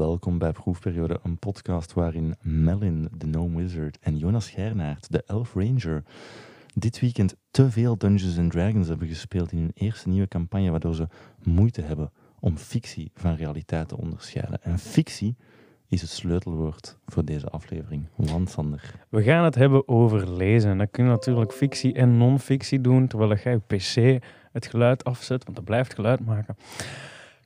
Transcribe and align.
welkom 0.00 0.38
bij 0.38 0.52
Proefperiode, 0.52 1.20
een 1.22 1.38
podcast 1.38 1.92
waarin 1.92 2.34
Melin, 2.40 3.08
de 3.16 3.26
Gnome 3.26 3.56
Wizard, 3.56 3.98
en 4.00 4.16
Jonas 4.16 4.50
Gernaert, 4.50 5.12
de 5.12 5.22
Elf 5.26 5.54
Ranger, 5.54 6.02
dit 6.74 7.00
weekend 7.00 7.36
te 7.50 7.70
veel 7.70 7.98
Dungeons 7.98 8.38
and 8.38 8.50
Dragons 8.50 8.88
hebben 8.88 9.08
gespeeld 9.08 9.52
in 9.52 9.58
hun 9.58 9.70
eerste 9.74 10.08
nieuwe 10.08 10.28
campagne, 10.28 10.70
waardoor 10.70 10.94
ze 10.94 11.08
moeite 11.42 11.82
hebben 11.82 12.12
om 12.38 12.56
fictie 12.56 13.10
van 13.14 13.34
realiteit 13.34 13.88
te 13.88 13.96
onderscheiden. 13.96 14.62
En 14.62 14.78
fictie 14.78 15.36
is 15.88 16.00
het 16.00 16.10
sleutelwoord 16.10 16.98
voor 17.06 17.24
deze 17.24 17.48
aflevering. 17.48 18.06
Want 18.16 18.50
Sander. 18.50 18.94
We 19.08 19.22
gaan 19.22 19.44
het 19.44 19.54
hebben 19.54 19.88
over 19.88 20.32
lezen. 20.32 20.78
Dat 20.78 20.90
kun 20.90 21.04
je 21.04 21.10
natuurlijk 21.10 21.52
fictie 21.52 21.94
en 21.94 22.16
non-fictie 22.16 22.80
doen, 22.80 23.06
terwijl 23.06 23.36
jij 23.36 23.52
je 23.52 23.76
PC 23.76 24.22
het 24.52 24.66
geluid 24.66 25.04
afzet, 25.04 25.44
want 25.44 25.56
dat 25.56 25.64
blijft 25.64 25.94
geluid 25.94 26.20
maken. 26.26 26.56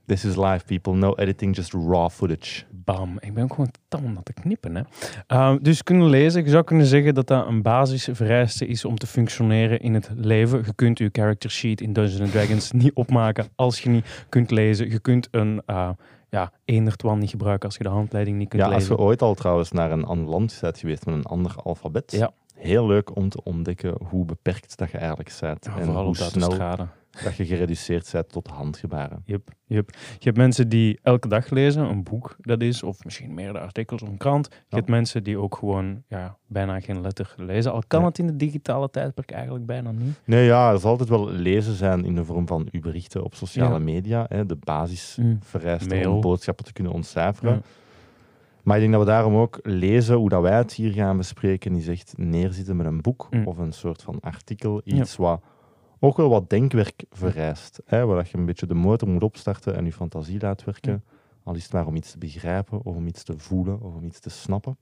This 0.07 0.25
is 0.25 0.37
live, 0.37 0.65
people. 0.65 0.95
No 0.95 1.15
editing, 1.15 1.57
just 1.57 1.73
raw 1.73 2.11
footage. 2.11 2.65
Bam. 2.71 3.17
Ik 3.21 3.35
ben 3.35 3.43
ook 3.43 3.51
gewoon 3.51 3.71
tam 3.89 4.07
aan 4.07 4.23
te 4.23 4.33
knippen. 4.33 4.75
Hè. 4.75 4.83
Uh, 5.29 5.57
dus 5.63 5.83
kunnen 5.83 6.09
lezen. 6.09 6.45
Je 6.45 6.51
zou 6.51 6.65
kunnen 6.65 6.87
zeggen 6.87 7.15
dat 7.15 7.27
dat 7.27 7.47
een 7.47 7.63
basisvereiste 7.63 8.67
is 8.67 8.85
om 8.85 8.99
te 8.99 9.07
functioneren 9.07 9.81
in 9.81 9.95
het 9.95 10.11
leven. 10.15 10.63
Je 10.67 10.75
kunt 10.75 10.99
je 10.99 11.09
character 11.13 11.51
sheet 11.51 11.81
in 11.81 11.93
Dungeons 11.93 12.31
Dragons 12.31 12.73
niet 12.83 12.95
opmaken 12.95 13.47
als 13.55 13.81
je 13.81 13.89
niet 13.89 14.25
kunt 14.29 14.51
lezen. 14.51 14.91
Je 14.91 14.99
kunt 14.99 15.29
een... 15.31 15.63
Uh, 15.67 15.89
ja, 16.31 16.53
niet 17.19 17.31
gebruiken 17.31 17.69
als 17.69 17.77
je 17.77 17.83
de 17.83 17.89
handleiding 17.89 18.39
niet 18.39 18.49
kunt 18.49 18.63
ja, 18.63 18.69
lezen. 18.69 18.91
Als 18.91 18.99
je 18.99 19.05
ooit 19.05 19.23
al 19.23 19.35
trouwens 19.35 19.73
naar 19.73 19.91
een 19.91 20.05
ander 20.05 20.29
land 20.29 20.59
bent 20.61 20.79
geweest 20.79 21.07
met 21.07 21.15
een 21.15 21.25
ander 21.25 21.55
alfabet, 21.63 22.13
ja. 22.13 22.31
heel 22.55 22.87
leuk 22.87 23.17
om 23.17 23.29
te 23.29 23.43
ontdekken 23.43 23.95
hoe 24.09 24.25
beperkt 24.25 24.77
dat 24.77 24.91
je 24.91 24.99
eigenlijk 24.99 25.37
bent. 25.41 25.65
Ja, 25.65 25.77
en 25.77 25.85
vooral 25.85 26.05
hoe 26.05 26.17
snel 26.17 26.57
dat 27.23 27.37
je 27.37 27.47
gereduceerd 27.47 28.11
bent 28.13 28.29
tot 28.29 28.49
handgebaren. 28.49 29.23
Yep, 29.25 29.51
yep. 29.67 29.91
Je 29.91 30.25
hebt 30.25 30.37
mensen 30.37 30.69
die 30.69 30.99
elke 31.03 31.29
dag 31.29 31.51
lezen, 31.51 31.83
een 31.85 32.03
boek 32.03 32.37
dat 32.41 32.63
is, 32.63 32.83
of 32.83 33.05
misschien 33.05 33.35
meerdere 33.35 33.65
artikels 33.65 34.03
of 34.03 34.09
een 34.09 34.17
krant. 34.17 34.49
Je 34.69 34.77
hebt 34.77 34.89
mensen 34.89 35.23
die 35.23 35.39
ook 35.39 35.57
gewoon 35.57 36.03
ja, 36.09 36.39
bijna 36.47 36.81
geen 36.81 37.01
letter 37.01 37.35
lezen. 37.37 37.73
Al 37.73 37.83
kan 37.87 38.05
het 38.05 38.19
in 38.19 38.27
de 38.27 38.37
digitale 38.37 38.91
tijdperk 38.91 39.31
eigenlijk 39.31 39.67
bijna 39.67 39.91
niet. 39.91 40.21
Nee, 40.25 40.45
ja, 40.45 40.73
er 40.73 40.79
zal 40.79 40.91
altijd 40.91 41.09
wel 41.09 41.31
lezen 41.31 41.75
zijn 41.75 42.05
in 42.05 42.15
de 42.15 42.25
vorm 42.25 42.47
van 42.47 42.69
uw 42.71 42.81
berichten 42.81 43.25
op 43.25 43.35
sociale 43.35 43.79
media. 43.79 44.27
Hè, 44.29 44.47
de 44.47 44.57
basis 44.57 45.17
mm. 45.21 45.39
vereist 45.41 46.07
om 46.07 46.21
boodschappen 46.21 46.65
te 46.65 46.73
kunnen 46.73 46.93
ontcijferen. 46.93 47.63
Maar 48.63 48.77
ik 48.77 48.83
denk 48.83 48.95
dat 48.95 49.05
we 49.05 49.09
daarom 49.09 49.35
ook 49.35 49.59
lezen 49.63 50.17
hoe 50.17 50.29
dat 50.29 50.43
wij 50.43 50.57
het 50.57 50.73
hier 50.73 50.93
gaan 50.93 51.17
bespreken, 51.17 51.73
die 51.73 51.83
zegt 51.83 52.15
neerzitten 52.17 52.77
met 52.77 52.87
een 52.87 53.01
boek 53.01 53.27
mm. 53.31 53.47
of 53.47 53.59
een 53.59 53.73
soort 53.73 54.03
van 54.03 54.21
artikel, 54.21 54.81
iets 54.85 55.17
wat 55.17 55.43
ook 56.05 56.17
wel 56.17 56.29
wat 56.29 56.51
denkwerk 56.51 57.05
vereist. 57.11 57.81
Hè, 57.85 58.07
waar 58.07 58.29
je 58.31 58.39
een 58.39 58.47
beetje 58.47 58.67
de 58.67 58.75
motor 58.75 59.09
moet 59.09 59.23
opstarten 59.23 59.77
en 59.77 59.85
je 59.85 59.93
fantasie 59.93 60.41
laat 60.41 60.65
werken. 60.65 61.05
Al 61.43 61.55
is 61.55 61.63
het 61.63 61.73
maar 61.73 61.87
om 61.87 61.97
iets 61.97 62.11
te 62.11 62.19
begrijpen, 62.19 62.85
of 62.85 62.97
om 62.97 63.07
iets 63.07 63.23
te 63.23 63.39
voelen, 63.39 63.81
of 63.81 63.95
om 63.95 64.05
iets 64.05 64.21
te 64.21 64.31
snappen. 64.31 64.77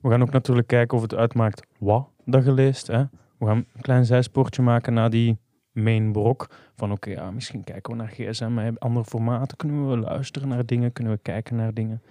We 0.00 0.10
gaan 0.10 0.22
ook 0.22 0.30
natuurlijk 0.30 0.66
kijken 0.66 0.96
of 0.96 1.02
het 1.02 1.14
uitmaakt 1.14 1.66
wat 1.78 2.08
dat 2.24 2.44
je 2.44 2.52
leest. 2.52 2.86
Hè. 2.86 3.04
We 3.38 3.46
gaan 3.46 3.56
een 3.56 3.80
klein 3.80 4.04
zijspoortje 4.04 4.62
maken 4.62 4.94
naar 4.94 5.10
die 5.10 5.38
main 5.72 6.12
brok. 6.12 6.50
Van 6.76 6.92
oké, 6.92 7.10
ja, 7.10 7.30
misschien 7.30 7.64
kijken 7.64 7.92
we 7.92 7.98
naar 7.98 8.08
gsm, 8.08 8.72
andere 8.78 9.04
formaten. 9.04 9.56
Kunnen 9.56 9.90
we 9.90 9.96
luisteren 9.96 10.48
naar 10.48 10.66
dingen, 10.66 10.92
kunnen 10.92 11.12
we 11.12 11.18
kijken 11.22 11.56
naar 11.56 11.74
dingen. 11.74 12.02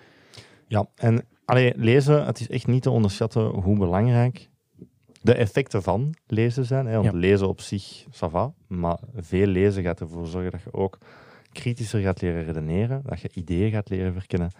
Ja, 0.67 0.85
en 0.95 1.25
allee, 1.45 1.73
lezen, 1.75 2.25
het 2.25 2.39
is 2.39 2.49
echt 2.49 2.67
niet 2.67 2.83
te 2.83 2.89
onderschatten 2.89 3.45
hoe 3.45 3.77
belangrijk 3.77 4.49
de 5.23 5.33
effecten 5.33 5.83
van 5.83 6.15
lezen 6.27 6.65
zijn. 6.65 6.85
Hè, 6.85 7.01
want 7.01 7.13
lezen 7.13 7.47
op 7.47 7.61
zich, 7.61 8.05
ça 8.05 8.29
va, 8.29 8.53
maar 8.67 8.99
veel 9.15 9.47
lezen 9.47 9.83
gaat 9.83 9.99
ervoor 9.99 10.27
zorgen 10.27 10.51
dat 10.51 10.61
je 10.63 10.73
ook 10.73 10.97
kritischer 11.51 12.01
gaat 12.01 12.21
leren 12.21 12.43
redeneren, 12.43 13.01
dat 13.05 13.19
je 13.19 13.29
ideeën 13.33 13.71
gaat 13.71 13.89
leren 13.89 14.13
verkennen. 14.13 14.51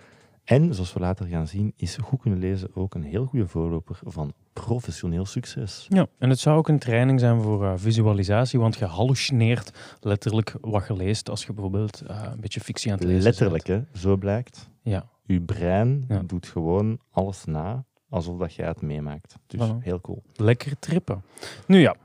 En, 0.44 0.74
zoals 0.74 0.94
we 0.94 1.00
later 1.00 1.26
gaan 1.26 1.48
zien, 1.48 1.74
is 1.76 1.98
goed 1.98 2.22
kunnen 2.22 2.40
lezen 2.40 2.76
ook 2.76 2.96
een 2.96 3.04
heel 3.04 3.26
goede 3.26 3.48
voorloper 3.48 4.00
van 4.04 4.34
professioneel 4.54 5.26
succes. 5.26 5.86
Ja, 5.90 6.08
en 6.18 6.30
het 6.30 6.40
zou 6.40 6.58
ook 6.58 6.68
een 6.68 6.80
training 6.80 7.20
zijn 7.20 7.42
voor 7.42 7.64
uh, 7.64 7.74
visualisatie, 7.76 8.60
want 8.60 8.76
je 8.76 8.86
hallucineert 8.86 9.98
letterlijk 10.00 10.56
wat 10.62 10.88
je 10.88 10.96
leest 10.96 11.30
als 11.30 11.46
je 11.46 11.54
bijvoorbeeld 11.54 12.04
uh, 12.10 12.24
een 12.32 12.40
beetje 12.40 12.60
fictie 12.60 12.92
aan 12.92 12.98
het 12.98 13.08
lezen 13.08 13.24
Letterlijk, 13.24 13.68
hè? 13.68 13.82
zo 13.94 14.18
blijkt. 14.18 14.70
Ja. 14.82 15.10
Je 15.26 15.42
brein 15.42 16.08
doet 16.26 16.48
gewoon 16.48 17.00
alles 17.12 17.46
na 17.46 17.86
alsof 18.14 18.38
dat 18.38 18.54
jij 18.54 18.68
het 18.68 18.82
meemaakt. 18.82 19.36
Dus 19.48 19.62
heel 19.80 20.02
cool. 20.02 20.24
Lekker 20.36 20.80
trippen. 20.80 21.24
Nu 21.68 21.80
ja, 21.80 21.96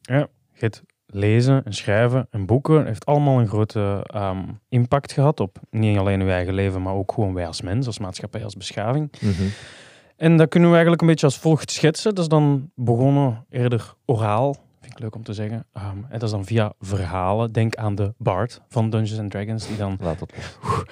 ja 0.00 0.28
het 0.52 0.82
lezen 1.06 1.64
en 1.64 1.72
schrijven 1.72 2.26
en 2.30 2.46
boeken 2.46 2.86
heeft 2.86 3.06
allemaal 3.06 3.40
een 3.40 3.48
grote 3.48 4.06
ehm, 4.06 4.42
impact 4.68 5.12
gehad 5.12 5.40
op 5.40 5.58
niet 5.70 5.98
alleen 5.98 6.20
uw 6.20 6.28
eigen 6.28 6.54
leven, 6.54 6.82
maar 6.82 6.94
ook 6.94 7.12
gewoon 7.12 7.34
wij 7.34 7.46
als 7.46 7.60
mens, 7.60 7.86
als 7.86 7.98
maatschappij, 7.98 8.44
als 8.44 8.56
beschaving. 8.56 9.12
Mhm. 9.20 9.42
En 10.16 10.36
dat 10.36 10.48
kunnen 10.48 10.68
we 10.68 10.74
eigenlijk 10.74 11.02
een 11.02 11.08
beetje 11.08 11.26
als 11.26 11.38
volgt 11.38 11.70
schetsen. 11.70 12.14
Dat 12.14 12.24
is 12.24 12.28
dan 12.28 12.70
begonnen 12.74 13.44
eerder 13.50 13.94
oraal, 14.04 14.56
vind 14.92 15.04
ik 15.04 15.10
leuk 15.12 15.14
om 15.14 15.22
te 15.22 15.32
zeggen. 15.32 15.66
Um, 15.74 16.06
en 16.08 16.18
dat 16.18 16.22
is 16.22 16.30
dan 16.30 16.44
via 16.44 16.72
verhalen. 16.80 17.52
Denk 17.52 17.76
aan 17.76 17.94
de 17.94 18.14
Bard 18.18 18.60
van 18.68 18.90
Dungeons 18.90 19.20
and 19.20 19.30
Dragons, 19.30 19.66
die 19.66 19.76
dan... 19.76 19.98
Laat 20.00 20.20
het 20.20 20.32
los. 20.36 20.84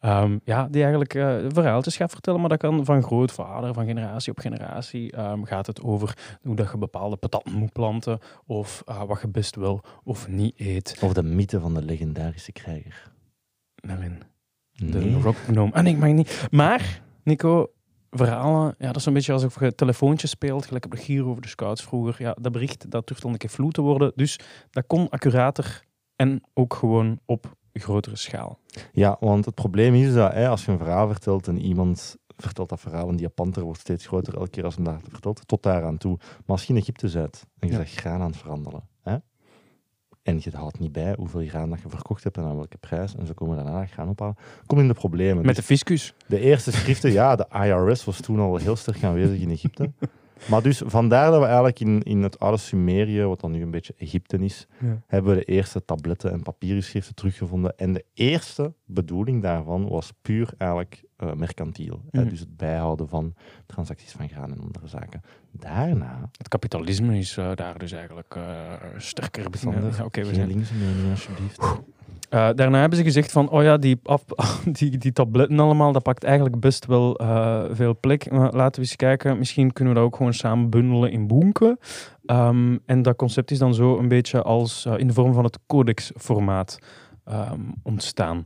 Um, 0.00 0.40
ja, 0.44 0.68
die 0.68 0.80
eigenlijk 0.80 1.14
uh, 1.14 1.36
verhaaltjes 1.48 1.96
gaat 1.96 2.10
vertellen, 2.10 2.40
maar 2.40 2.48
dat 2.48 2.58
kan 2.58 2.84
van 2.84 3.02
grootvader, 3.02 3.74
van 3.74 3.86
generatie 3.86 4.32
op 4.32 4.38
generatie. 4.38 5.18
Um, 5.18 5.44
gaat 5.44 5.66
het 5.66 5.82
over 5.82 6.38
hoe 6.42 6.56
dat 6.56 6.70
je 6.70 6.78
bepaalde 6.78 7.16
patatten 7.16 7.52
moet 7.52 7.72
planten, 7.72 8.18
of 8.46 8.82
uh, 8.88 9.02
wat 9.02 9.20
je 9.20 9.28
best 9.28 9.56
wel 9.56 9.80
of 10.04 10.28
niet 10.28 10.60
eet. 10.60 10.98
Of 11.00 11.12
de 11.12 11.22
mythe 11.22 11.60
van 11.60 11.74
de 11.74 11.82
legendarische 11.82 12.52
krijger. 12.52 13.12
Melin. 13.86 14.22
De 14.72 14.98
nee. 14.98 15.20
rock 15.20 15.36
gnome. 15.36 15.72
Ah 15.72 15.82
nee, 15.82 15.92
ik 15.92 15.98
mag 15.98 16.10
niet. 16.10 16.48
Maar, 16.50 17.02
Nico, 17.22 17.70
verhalen, 18.10 18.74
ja, 18.78 18.86
dat 18.86 18.96
is 18.96 19.06
een 19.06 19.12
beetje 19.12 19.32
alsof 19.32 19.60
je 19.60 19.74
telefoontje 19.74 20.26
speelt, 20.26 20.66
gelijk 20.66 20.84
op 20.84 20.90
de 20.90 20.96
Giro 20.96 21.30
over 21.30 21.42
de 21.42 21.48
Scouts 21.48 21.82
vroeger. 21.82 22.16
Ja, 22.18 22.36
dat 22.40 22.52
bericht, 22.52 22.90
dat 22.90 23.06
durft 23.06 23.22
dan 23.22 23.32
een 23.32 23.38
keer 23.38 23.50
vloed 23.50 23.74
te 23.74 23.80
worden. 23.80 24.12
Dus 24.14 24.38
dat 24.70 24.86
kon 24.86 25.08
accurater 25.08 25.84
en 26.16 26.42
ook 26.54 26.74
gewoon 26.74 27.20
op 27.24 27.56
grotere 27.72 28.16
schaal. 28.16 28.58
Ja, 28.92 29.16
want 29.20 29.44
het 29.44 29.54
probleem 29.54 29.94
is 29.94 30.14
dat 30.14 30.32
hè, 30.32 30.48
als 30.48 30.64
je 30.64 30.72
een 30.72 30.78
verhaal 30.78 31.08
vertelt 31.08 31.48
en 31.48 31.60
iemand 31.60 32.16
vertelt 32.36 32.68
dat 32.68 32.80
verhaal 32.80 33.08
en 33.08 33.16
die 33.16 33.28
panter 33.28 33.62
wordt 33.62 33.80
steeds 33.80 34.06
groter 34.06 34.34
elke 34.34 34.50
keer 34.50 34.64
als 34.64 34.74
hem 34.74 34.84
dat 34.84 35.00
vertelt, 35.08 35.42
tot 35.46 35.62
daar 35.62 35.84
aan 35.84 35.98
toe. 35.98 36.16
Maar 36.18 36.56
als 36.56 36.64
je 36.64 36.72
in 36.72 36.78
Egypte 36.78 37.08
zit 37.08 37.46
en 37.58 37.68
je 37.68 37.74
ja. 37.74 37.84
graan 37.84 38.20
aan 38.20 38.30
het 38.30 38.36
veranderen, 38.36 38.82
en 40.28 40.38
je 40.40 40.50
haalt 40.52 40.78
niet 40.78 40.92
bij 40.92 41.14
hoeveel 41.16 41.46
graan 41.46 41.70
dat 41.70 41.80
je 41.82 41.88
verkocht 41.88 42.24
hebt 42.24 42.36
en 42.36 42.44
aan 42.44 42.56
welke 42.56 42.76
prijs, 42.76 43.14
en 43.14 43.26
ze 43.26 43.34
komen 43.34 43.56
daarna 43.56 43.86
graan 43.86 44.08
ophalen, 44.08 44.36
kom 44.66 44.78
in 44.78 44.88
de 44.88 44.94
problemen. 44.94 45.46
Met 45.46 45.56
de 45.56 45.62
fiscus? 45.62 46.14
De 46.26 46.40
eerste 46.40 46.72
schriften, 46.72 47.12
ja, 47.12 47.36
de 47.36 47.46
IRS 47.52 48.04
was 48.04 48.20
toen 48.20 48.38
al 48.38 48.56
heel 48.56 48.76
sterk 48.76 49.04
aanwezig 49.04 49.40
in 49.40 49.50
Egypte. 49.50 49.90
Maar 50.46 50.62
dus 50.62 50.82
vandaar 50.86 51.30
dat 51.30 51.40
we 51.40 51.46
eigenlijk 51.46 51.80
in, 51.80 52.02
in 52.02 52.22
het 52.22 52.38
oude 52.38 52.58
Sumerië, 52.58 53.22
wat 53.22 53.40
dan 53.40 53.50
nu 53.50 53.62
een 53.62 53.70
beetje 53.70 53.94
Egypte 53.96 54.38
is, 54.38 54.66
hebben 55.06 55.34
we 55.34 55.38
de 55.38 55.44
eerste 55.44 55.84
tabletten 55.84 56.32
en 56.32 56.42
papierschriften 56.42 57.14
teruggevonden. 57.14 57.76
En 57.76 57.92
de 57.92 58.04
eerste 58.14 58.74
bedoeling 58.84 59.42
daarvan 59.42 59.88
was 59.88 60.12
puur 60.22 60.52
eigenlijk 60.56 61.04
uh, 61.18 61.32
mercantiel. 61.32 62.02
Mhm. 62.10 62.28
Dus 62.28 62.40
het 62.40 62.56
bijhouden 62.56 63.08
van 63.08 63.34
transacties 63.66 64.12
van 64.12 64.28
graan 64.28 64.52
en 64.52 64.60
andere 64.60 64.86
zaken. 64.86 65.22
Daarna... 65.50 66.30
Het 66.36 66.48
kapitalisme 66.48 67.18
is 67.18 67.36
uh, 67.36 67.50
daar 67.54 67.78
dus 67.78 67.92
eigenlijk 67.92 68.34
uh, 68.36 68.72
sterker 68.96 69.50
begonnen. 69.50 69.84
Oké, 69.84 70.02
okay, 70.02 70.24
we 70.24 70.34
zijn... 70.34 70.48
linkse 70.48 70.74
mening, 70.74 71.10
alsjeblieft. 71.10 71.80
Uh, 72.30 72.48
daarna 72.54 72.80
hebben 72.80 72.98
ze 72.98 73.04
gezegd 73.04 73.32
van, 73.32 73.50
oh 73.50 73.62
ja, 73.62 73.76
die, 73.76 74.00
die, 74.78 74.98
die 74.98 75.12
tabletten 75.12 75.60
allemaal, 75.60 75.92
dat 75.92 76.02
pakt 76.02 76.24
eigenlijk 76.24 76.60
best 76.60 76.86
wel 76.86 77.22
uh, 77.22 77.64
veel 77.70 77.98
plek. 78.00 78.30
Maar 78.30 78.52
laten 78.52 78.80
we 78.82 78.86
eens 78.86 78.96
kijken, 78.96 79.38
misschien 79.38 79.72
kunnen 79.72 79.94
we 79.94 80.00
dat 80.00 80.08
ook 80.08 80.16
gewoon 80.16 80.34
samen 80.34 80.70
bundelen 80.70 81.10
in 81.10 81.26
boeken. 81.26 81.78
Um, 82.26 82.80
en 82.86 83.02
dat 83.02 83.16
concept 83.16 83.50
is 83.50 83.58
dan 83.58 83.74
zo 83.74 83.98
een 83.98 84.08
beetje 84.08 84.42
als 84.42 84.86
uh, 84.86 84.98
in 84.98 85.06
de 85.06 85.12
vorm 85.12 85.32
van 85.32 85.44
het 85.44 85.58
codexformaat 85.66 86.78
um, 87.30 87.74
ontstaan. 87.82 88.44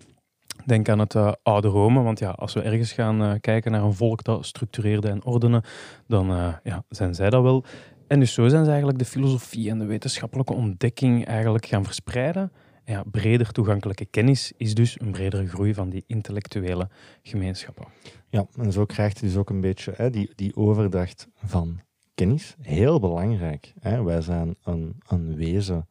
Denk 0.66 0.88
aan 0.88 0.98
het 0.98 1.16
oude 1.42 1.68
Rome, 1.68 2.02
want 2.02 2.18
ja, 2.18 2.30
als 2.30 2.52
we 2.52 2.60
ergens 2.60 2.92
gaan 2.92 3.40
kijken 3.40 3.72
naar 3.72 3.82
een 3.82 3.94
volk 3.94 4.24
dat 4.24 4.46
structureerde 4.46 5.08
en 5.08 5.24
ordenen, 5.24 5.62
dan 6.06 6.26
ja, 6.62 6.84
zijn 6.88 7.14
zij 7.14 7.30
dat 7.30 7.42
wel. 7.42 7.64
En 8.06 8.20
dus 8.20 8.32
zo 8.32 8.48
zijn 8.48 8.62
ze 8.62 8.68
eigenlijk 8.70 8.98
de 8.98 9.04
filosofie 9.04 9.70
en 9.70 9.78
de 9.78 9.84
wetenschappelijke 9.84 10.52
ontdekking 10.52 11.26
eigenlijk 11.26 11.66
gaan 11.66 11.84
verspreiden 11.84 12.52
ja, 12.84 13.04
breder 13.10 13.52
toegankelijke 13.52 14.04
kennis 14.04 14.52
is 14.56 14.74
dus 14.74 15.00
een 15.00 15.10
bredere 15.10 15.48
groei 15.48 15.74
van 15.74 15.88
die 15.88 16.04
intellectuele 16.06 16.88
gemeenschappen. 17.22 17.86
Ja, 18.28 18.46
en 18.56 18.72
zo 18.72 18.84
krijgt 18.84 19.18
je 19.18 19.26
dus 19.26 19.36
ook 19.36 19.50
een 19.50 19.60
beetje 19.60 19.92
hè, 19.96 20.10
die, 20.10 20.30
die 20.34 20.56
overdracht 20.56 21.28
van 21.34 21.80
kennis. 22.14 22.56
Heel 22.60 23.00
belangrijk. 23.00 23.72
Hè. 23.80 24.02
Wij 24.02 24.20
zijn 24.20 24.56
een, 24.62 24.96
een 25.06 25.36
wezen 25.36 25.88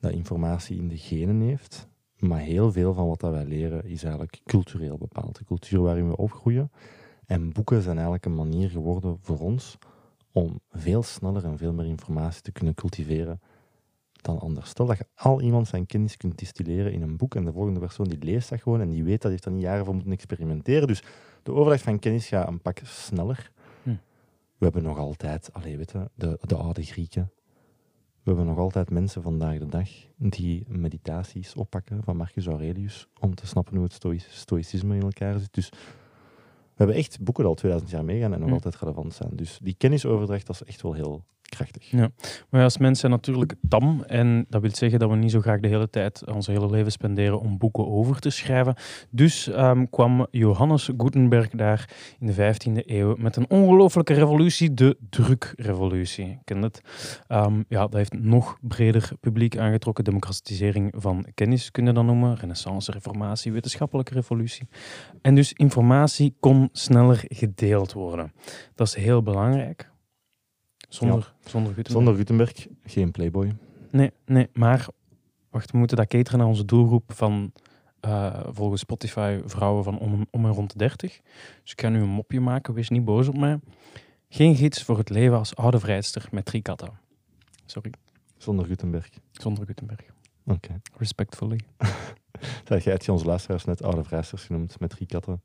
dat 0.00 0.12
informatie 0.12 0.76
in 0.76 0.88
de 0.88 0.98
genen 0.98 1.40
heeft. 1.40 1.88
Maar 2.18 2.40
heel 2.40 2.72
veel 2.72 2.94
van 2.94 3.06
wat 3.06 3.20
dat 3.20 3.32
wij 3.32 3.44
leren 3.44 3.84
is 3.84 4.02
eigenlijk 4.02 4.40
cultureel 4.44 4.98
bepaald. 4.98 5.38
De 5.38 5.44
cultuur 5.44 5.80
waarin 5.80 6.08
we 6.08 6.16
opgroeien. 6.16 6.70
En 7.26 7.52
boeken 7.52 7.82
zijn 7.82 7.94
eigenlijk 7.94 8.26
een 8.26 8.34
manier 8.34 8.70
geworden 8.70 9.18
voor 9.20 9.38
ons 9.38 9.78
om 10.32 10.60
veel 10.70 11.02
sneller 11.02 11.44
en 11.44 11.58
veel 11.58 11.72
meer 11.72 11.86
informatie 11.86 12.42
te 12.42 12.52
kunnen 12.52 12.74
cultiveren 12.74 13.40
dan 14.22 14.38
anders. 14.38 14.68
Stel 14.68 14.86
dat 14.86 14.98
je 14.98 15.06
al 15.14 15.40
iemand 15.40 15.68
zijn 15.68 15.86
kennis 15.86 16.16
kunt 16.16 16.38
distilleren 16.38 16.92
in 16.92 17.02
een 17.02 17.16
boek 17.16 17.34
en 17.34 17.44
de 17.44 17.52
volgende 17.52 17.80
persoon 17.80 18.08
die 18.08 18.24
leest 18.24 18.48
dat 18.48 18.60
gewoon 18.60 18.80
en 18.80 18.90
die 18.90 19.04
weet 19.04 19.22
dat 19.22 19.30
heeft 19.30 19.44
er 19.44 19.50
niet 19.50 19.62
jaren 19.62 19.84
voor 19.84 19.94
moeten 19.94 20.12
experimenteren. 20.12 20.86
Dus 20.86 21.02
de 21.42 21.52
overdracht 21.52 21.82
van 21.82 21.98
kennis 21.98 22.26
gaat 22.26 22.48
een 22.48 22.60
pak 22.60 22.80
sneller. 22.84 23.50
Hm. 23.82 23.88
We 24.58 24.64
hebben 24.64 24.82
nog 24.82 24.98
altijd, 24.98 25.52
alleen 25.52 25.76
weten, 25.76 26.10
de, 26.14 26.38
de 26.40 26.54
oude 26.54 26.82
Grieken. 26.82 27.30
We 28.22 28.30
hebben 28.30 28.46
nog 28.46 28.58
altijd 28.58 28.90
mensen 28.90 29.22
vandaag 29.22 29.58
de 29.58 29.66
dag 29.66 29.88
die 30.16 30.64
meditaties 30.68 31.54
oppakken 31.54 32.02
van 32.02 32.16
Marcus 32.16 32.46
Aurelius 32.46 33.08
om 33.20 33.34
te 33.34 33.46
snappen 33.46 33.76
hoe 33.76 33.84
het 33.84 34.24
stoïcisme 34.28 34.94
in 34.94 35.02
elkaar 35.02 35.38
zit. 35.38 35.54
Dus 35.54 35.68
we 35.68 36.78
hebben 36.78 36.96
echt 36.96 37.20
boeken 37.20 37.42
die 37.42 37.52
al 37.52 37.58
2000 37.58 37.90
jaar 37.90 38.04
meegaan 38.04 38.32
en 38.32 38.38
nog 38.38 38.48
hm. 38.48 38.54
altijd 38.54 38.76
relevant 38.76 39.14
zijn. 39.14 39.30
Dus 39.32 39.58
die 39.62 39.74
kennisoverdracht 39.74 40.46
dat 40.46 40.54
is 40.54 40.64
echt 40.64 40.82
wel 40.82 40.92
heel 40.92 41.24
Ja, 41.90 42.10
maar 42.50 42.62
als 42.62 42.78
mensen 42.78 43.10
natuurlijk 43.10 43.54
tam. 43.68 44.02
En 44.06 44.46
dat 44.48 44.60
wil 44.60 44.70
zeggen 44.74 44.98
dat 44.98 45.10
we 45.10 45.16
niet 45.16 45.30
zo 45.30 45.40
graag 45.40 45.60
de 45.60 45.68
hele 45.68 45.90
tijd 45.90 46.30
onze 46.30 46.50
hele 46.50 46.70
leven 46.70 46.92
spenderen 46.92 47.40
om 47.40 47.58
boeken 47.58 47.86
over 47.86 48.20
te 48.20 48.30
schrijven. 48.30 48.74
Dus 49.10 49.46
um, 49.46 49.90
kwam 49.90 50.26
Johannes 50.30 50.90
Gutenberg 50.96 51.48
daar 51.48 51.90
in 52.18 52.26
de 52.26 52.54
15e 52.54 52.86
eeuw 52.86 53.14
met 53.18 53.36
een 53.36 53.50
ongelofelijke 53.50 54.14
revolutie, 54.14 54.74
de 54.74 54.96
drukrevolutie. 55.10 56.38
Ken 56.44 56.62
het? 56.62 56.80
Um, 57.28 57.64
ja, 57.68 57.80
dat 57.80 57.92
heeft 57.92 58.12
nog 58.18 58.58
breder 58.60 59.10
publiek 59.20 59.58
aangetrokken. 59.58 60.04
Democratisering 60.04 60.94
van 60.96 61.26
kennis 61.34 61.70
kunnen 61.70 61.94
dan 61.94 62.06
noemen. 62.06 62.36
Renaissance, 62.36 62.92
reformatie, 62.92 63.52
wetenschappelijke 63.52 64.14
revolutie. 64.14 64.68
En 65.22 65.34
dus 65.34 65.52
informatie 65.52 66.36
kon 66.40 66.68
sneller 66.72 67.24
gedeeld 67.28 67.92
worden. 67.92 68.32
Dat 68.74 68.86
is 68.86 68.94
heel 68.94 69.22
belangrijk. 69.22 69.91
Zonder, 70.94 71.32
zonder 71.44 71.74
Gutenberg. 71.74 71.96
Zonder 71.96 72.14
Gutenberg 72.14 72.66
geen 72.84 73.10
Playboy. 73.10 73.56
Nee, 73.90 74.10
nee, 74.24 74.48
maar 74.52 74.86
wacht, 75.50 75.70
we 75.70 75.78
moeten 75.78 75.96
dat 75.96 76.06
cateren 76.06 76.38
naar 76.38 76.48
onze 76.48 76.64
doelgroep 76.64 77.12
van 77.12 77.52
uh, 78.06 78.40
volgens 78.50 78.80
Spotify 78.80 79.40
vrouwen 79.44 79.84
van 79.84 79.98
om, 79.98 80.26
om 80.30 80.44
en 80.44 80.50
rond 80.50 80.72
de 80.72 80.78
30. 80.78 81.20
Dus 81.62 81.72
ik 81.72 81.80
ga 81.80 81.88
nu 81.88 82.00
een 82.00 82.08
mopje 82.08 82.40
maken, 82.40 82.74
wees 82.74 82.88
niet 82.88 83.04
boos 83.04 83.28
op 83.28 83.36
mij. 83.36 83.58
Geen 84.28 84.56
gids 84.56 84.82
voor 84.82 84.98
het 84.98 85.10
leven 85.10 85.38
als 85.38 85.56
oude 85.56 85.80
vrijster 85.80 86.28
met 86.30 86.44
drie 86.44 86.62
katten. 86.62 87.00
Sorry. 87.66 87.92
Zonder 88.36 88.66
Gutenberg. 88.66 89.08
Zonder 89.32 89.66
Gutenberg. 89.66 90.00
Oké. 90.46 90.80
Respectfully. 90.96 91.60
Zeg, 92.68 92.84
jij 92.84 92.92
hebt 92.92 93.04
je 93.04 93.12
onze 93.12 93.24
luisteraars 93.24 93.64
net 93.64 93.82
oude 93.82 94.04
vrijsters 94.04 94.44
genoemd 94.44 94.80
met 94.80 94.90
drie 94.90 95.06
katten. 95.06 95.42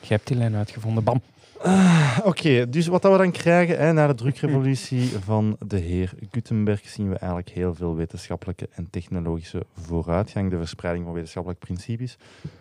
Je 0.00 0.14
hebt 0.14 0.26
die 0.26 0.36
lijn 0.36 0.54
uitgevonden, 0.54 1.04
bam. 1.04 1.22
Ah, 1.62 2.18
oké, 2.24 2.68
dus 2.68 2.86
wat 2.86 3.02
dat 3.02 3.12
we 3.12 3.18
dan 3.18 3.30
krijgen 3.30 3.78
hè, 3.78 3.92
na 3.92 4.06
de 4.06 4.14
drukrevolutie 4.14 5.08
van 5.08 5.56
de 5.66 5.78
heer 5.78 6.12
Gutenberg, 6.30 6.88
zien 6.88 7.08
we 7.08 7.16
eigenlijk 7.16 7.48
heel 7.48 7.74
veel 7.74 7.94
wetenschappelijke 7.94 8.68
en 8.72 8.90
technologische 8.90 9.66
vooruitgang, 9.72 10.50
de 10.50 10.58
verspreiding 10.58 11.04
van 11.04 11.14
wetenschappelijke 11.14 11.66
principes. 11.66 12.16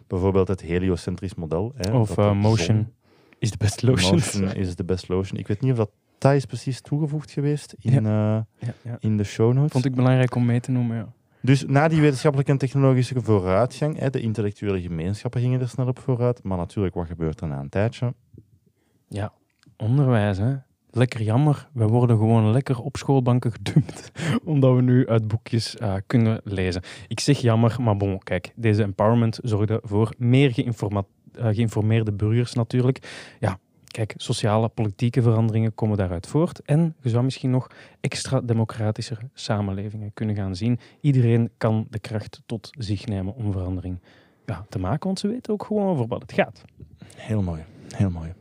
Bijvoorbeeld 0.07 0.47
het 0.47 0.61
heliocentrisch 0.61 1.35
model. 1.35 1.73
Hè, 1.75 1.97
of 1.97 2.17
uh, 2.17 2.33
motion 2.33 2.93
is 3.39 3.49
the 3.49 3.57
best 3.57 3.81
lotion. 3.81 4.13
Motion 4.13 4.53
is 4.53 4.75
the 4.75 4.83
best 4.83 5.07
lotion. 5.07 5.39
Ik 5.39 5.47
weet 5.47 5.61
niet 5.61 5.71
of 5.71 5.77
dat, 5.77 5.89
dat 6.17 6.33
is 6.33 6.45
precies 6.45 6.81
toegevoegd 6.81 7.31
geweest 7.31 7.75
in, 7.79 8.03
ja. 8.03 8.37
Uh, 8.37 8.41
ja, 8.67 8.73
ja. 8.81 8.97
in 8.99 9.17
de 9.17 9.23
show 9.23 9.53
notes. 9.53 9.71
Vond 9.71 9.85
ik 9.85 9.95
belangrijk 9.95 10.35
om 10.35 10.45
mee 10.45 10.59
te 10.59 10.71
noemen, 10.71 10.97
ja. 10.97 11.13
Dus 11.41 11.65
na 11.65 11.87
die 11.87 12.01
wetenschappelijke 12.01 12.51
en 12.51 12.57
technologische 12.57 13.21
vooruitgang, 13.21 13.99
hè, 13.99 14.09
de 14.09 14.19
intellectuele 14.19 14.81
gemeenschappen 14.81 15.41
gingen 15.41 15.61
er 15.61 15.69
snel 15.69 15.87
op 15.87 15.99
vooruit, 15.99 16.43
maar 16.43 16.57
natuurlijk, 16.57 16.95
wat 16.95 17.07
gebeurt 17.07 17.41
er 17.41 17.47
na 17.47 17.59
een 17.59 17.69
tijdje? 17.69 18.13
Ja, 19.13 19.33
onderwijs, 19.77 20.37
hè. 20.37 20.55
Lekker 20.89 21.21
jammer. 21.21 21.69
We 21.73 21.87
worden 21.87 22.17
gewoon 22.17 22.51
lekker 22.51 22.79
op 22.79 22.97
schoolbanken 22.97 23.51
gedumpt, 23.51 24.11
omdat 24.43 24.75
we 24.75 24.81
nu 24.81 25.07
uit 25.07 25.27
boekjes 25.27 25.75
uh, 25.75 25.95
kunnen 26.07 26.41
lezen. 26.43 26.81
Ik 27.07 27.19
zeg 27.19 27.37
jammer, 27.37 27.75
maar 27.81 27.97
bon, 27.97 28.19
kijk, 28.19 28.51
deze 28.55 28.83
empowerment 28.83 29.39
zorgde 29.43 29.79
voor 29.83 30.13
meer 30.17 30.47
uh, 30.57 31.45
geïnformeerde 31.45 32.11
burgers 32.11 32.53
natuurlijk. 32.53 33.35
Ja, 33.39 33.59
kijk, 33.87 34.13
sociale, 34.17 34.67
politieke 34.67 35.21
veranderingen 35.21 35.75
komen 35.75 35.97
daaruit 35.97 36.27
voort. 36.27 36.59
En 36.59 36.95
je 37.01 37.09
zou 37.09 37.23
misschien 37.23 37.49
nog 37.49 37.67
extra 37.99 38.41
democratischer 38.41 39.19
samenlevingen 39.33 40.13
kunnen 40.13 40.35
gaan 40.35 40.55
zien. 40.55 40.79
Iedereen 41.01 41.49
kan 41.57 41.87
de 41.89 41.99
kracht 41.99 42.41
tot 42.45 42.69
zich 42.77 43.05
nemen 43.05 43.35
om 43.35 43.51
verandering 43.51 43.99
ja, 44.45 44.65
te 44.69 44.79
maken, 44.79 45.05
want 45.05 45.19
ze 45.19 45.27
weten 45.27 45.53
ook 45.53 45.65
gewoon 45.65 45.87
over 45.87 46.07
wat 46.07 46.21
het 46.21 46.33
gaat. 46.33 46.63
Heel 47.15 47.41
mooi, 47.41 47.63
heel 47.95 48.09
mooi. 48.09 48.33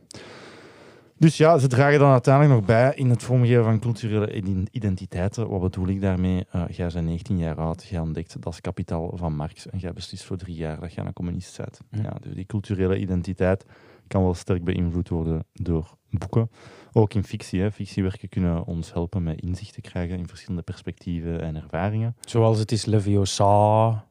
Dus 1.23 1.37
ja, 1.37 1.57
ze 1.57 1.67
dragen 1.67 1.99
dan 1.99 2.11
uiteindelijk 2.11 2.55
nog 2.55 2.65
bij 2.65 2.93
in 2.95 3.09
het 3.09 3.23
vormgeven 3.23 3.63
van 3.63 3.79
culturele 3.79 4.67
identiteiten. 4.71 5.49
Wat 5.49 5.61
bedoel 5.61 5.87
ik 5.87 6.01
daarmee? 6.01 6.45
Uh, 6.55 6.63
jij 6.69 6.89
bent 6.93 7.05
19 7.05 7.37
jaar 7.37 7.55
oud, 7.55 7.83
jij 7.83 7.99
ontdekt 7.99 8.41
dat 8.41 8.53
is 8.53 8.61
kapitaal 8.61 9.11
van 9.15 9.35
Marx 9.35 9.69
en 9.69 9.77
jij 9.79 9.93
beslist 9.93 10.23
voor 10.23 10.37
drie 10.37 10.55
jaar 10.55 10.79
dat 10.79 10.93
je 10.93 11.01
een 11.01 11.13
communist 11.13 11.57
bent. 11.57 11.79
Ja, 11.89 12.17
dus 12.21 12.33
die 12.33 12.45
culturele 12.45 12.97
identiteit 12.97 13.65
kan 14.07 14.23
wel 14.23 14.33
sterk 14.33 14.63
beïnvloed 14.63 15.09
worden 15.09 15.45
door 15.53 15.97
boeken. 16.09 16.49
Ook 16.91 17.13
in 17.13 17.23
fictie. 17.23 17.61
Hè. 17.61 17.71
Fictiewerken 17.71 18.29
kunnen 18.29 18.65
ons 18.65 18.93
helpen 18.93 19.23
met 19.23 19.41
inzicht 19.41 19.73
te 19.73 19.81
krijgen 19.81 20.17
in 20.17 20.27
verschillende 20.27 20.63
perspectieven 20.63 21.41
en 21.41 21.55
ervaringen. 21.55 22.15
Zoals 22.19 22.59
het 22.59 22.71
is 22.71 22.85
Leviosa. 22.85 24.05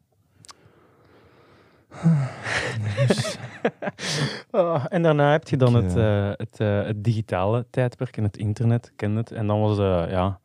oh, 4.51 4.85
en 4.89 5.03
daarna 5.03 5.31
heb 5.31 5.49
je 5.49 5.57
dan 5.57 5.75
het, 5.75 5.97
uh, 5.97 6.31
het, 6.37 6.61
uh, 6.61 6.85
het, 6.85 7.05
digitale 7.05 7.67
tijdperk 7.71 8.17
en 8.17 8.23
het 8.23 8.37
internet, 8.37 8.93
ken 8.97 9.17
het. 9.17 9.33
En 9.33 9.47
dan 9.47 9.61
was, 9.61 9.79
uh, 9.79 10.05
ja, 10.11 10.41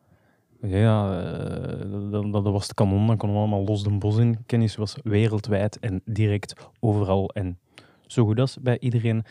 ja 0.62 1.22
dat, 2.12 2.32
dat, 2.32 2.44
was 2.44 2.64
het 2.64 2.74
kanon, 2.74 3.08
dan 3.08 3.18
konden 3.18 3.38
we 3.38 3.44
allemaal 3.44 3.66
los 3.66 3.84
de 3.84 3.98
bos 3.98 4.18
in. 4.18 4.44
Kennis 4.46 4.76
was 4.76 4.98
wereldwijd 5.04 5.80
en 5.80 6.02
direct 6.06 6.54
overal 6.80 7.30
en 7.30 7.60
zo 8.06 8.26
goed 8.26 8.40
als 8.40 8.58
bij 8.62 8.80
iedereen. 8.80 9.26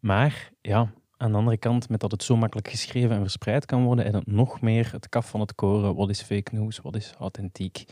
Maar 0.00 0.50
ja, 0.60 0.92
aan 1.16 1.30
de 1.30 1.38
andere 1.38 1.56
kant, 1.56 1.88
met 1.88 2.00
dat 2.00 2.10
het 2.10 2.22
zo 2.22 2.36
makkelijk 2.36 2.68
geschreven 2.68 3.10
en 3.10 3.20
verspreid 3.20 3.66
kan 3.66 3.84
worden, 3.84 4.04
en 4.04 4.14
het 4.14 4.26
nog 4.26 4.60
meer 4.60 4.88
het 4.92 5.08
kaf 5.08 5.30
van 5.30 5.40
het 5.40 5.54
koren. 5.54 5.94
Wat 5.94 6.10
is 6.10 6.22
fake 6.22 6.54
news? 6.54 6.80
Wat 6.80 6.96
is 6.96 7.14
authentiek? 7.18 7.84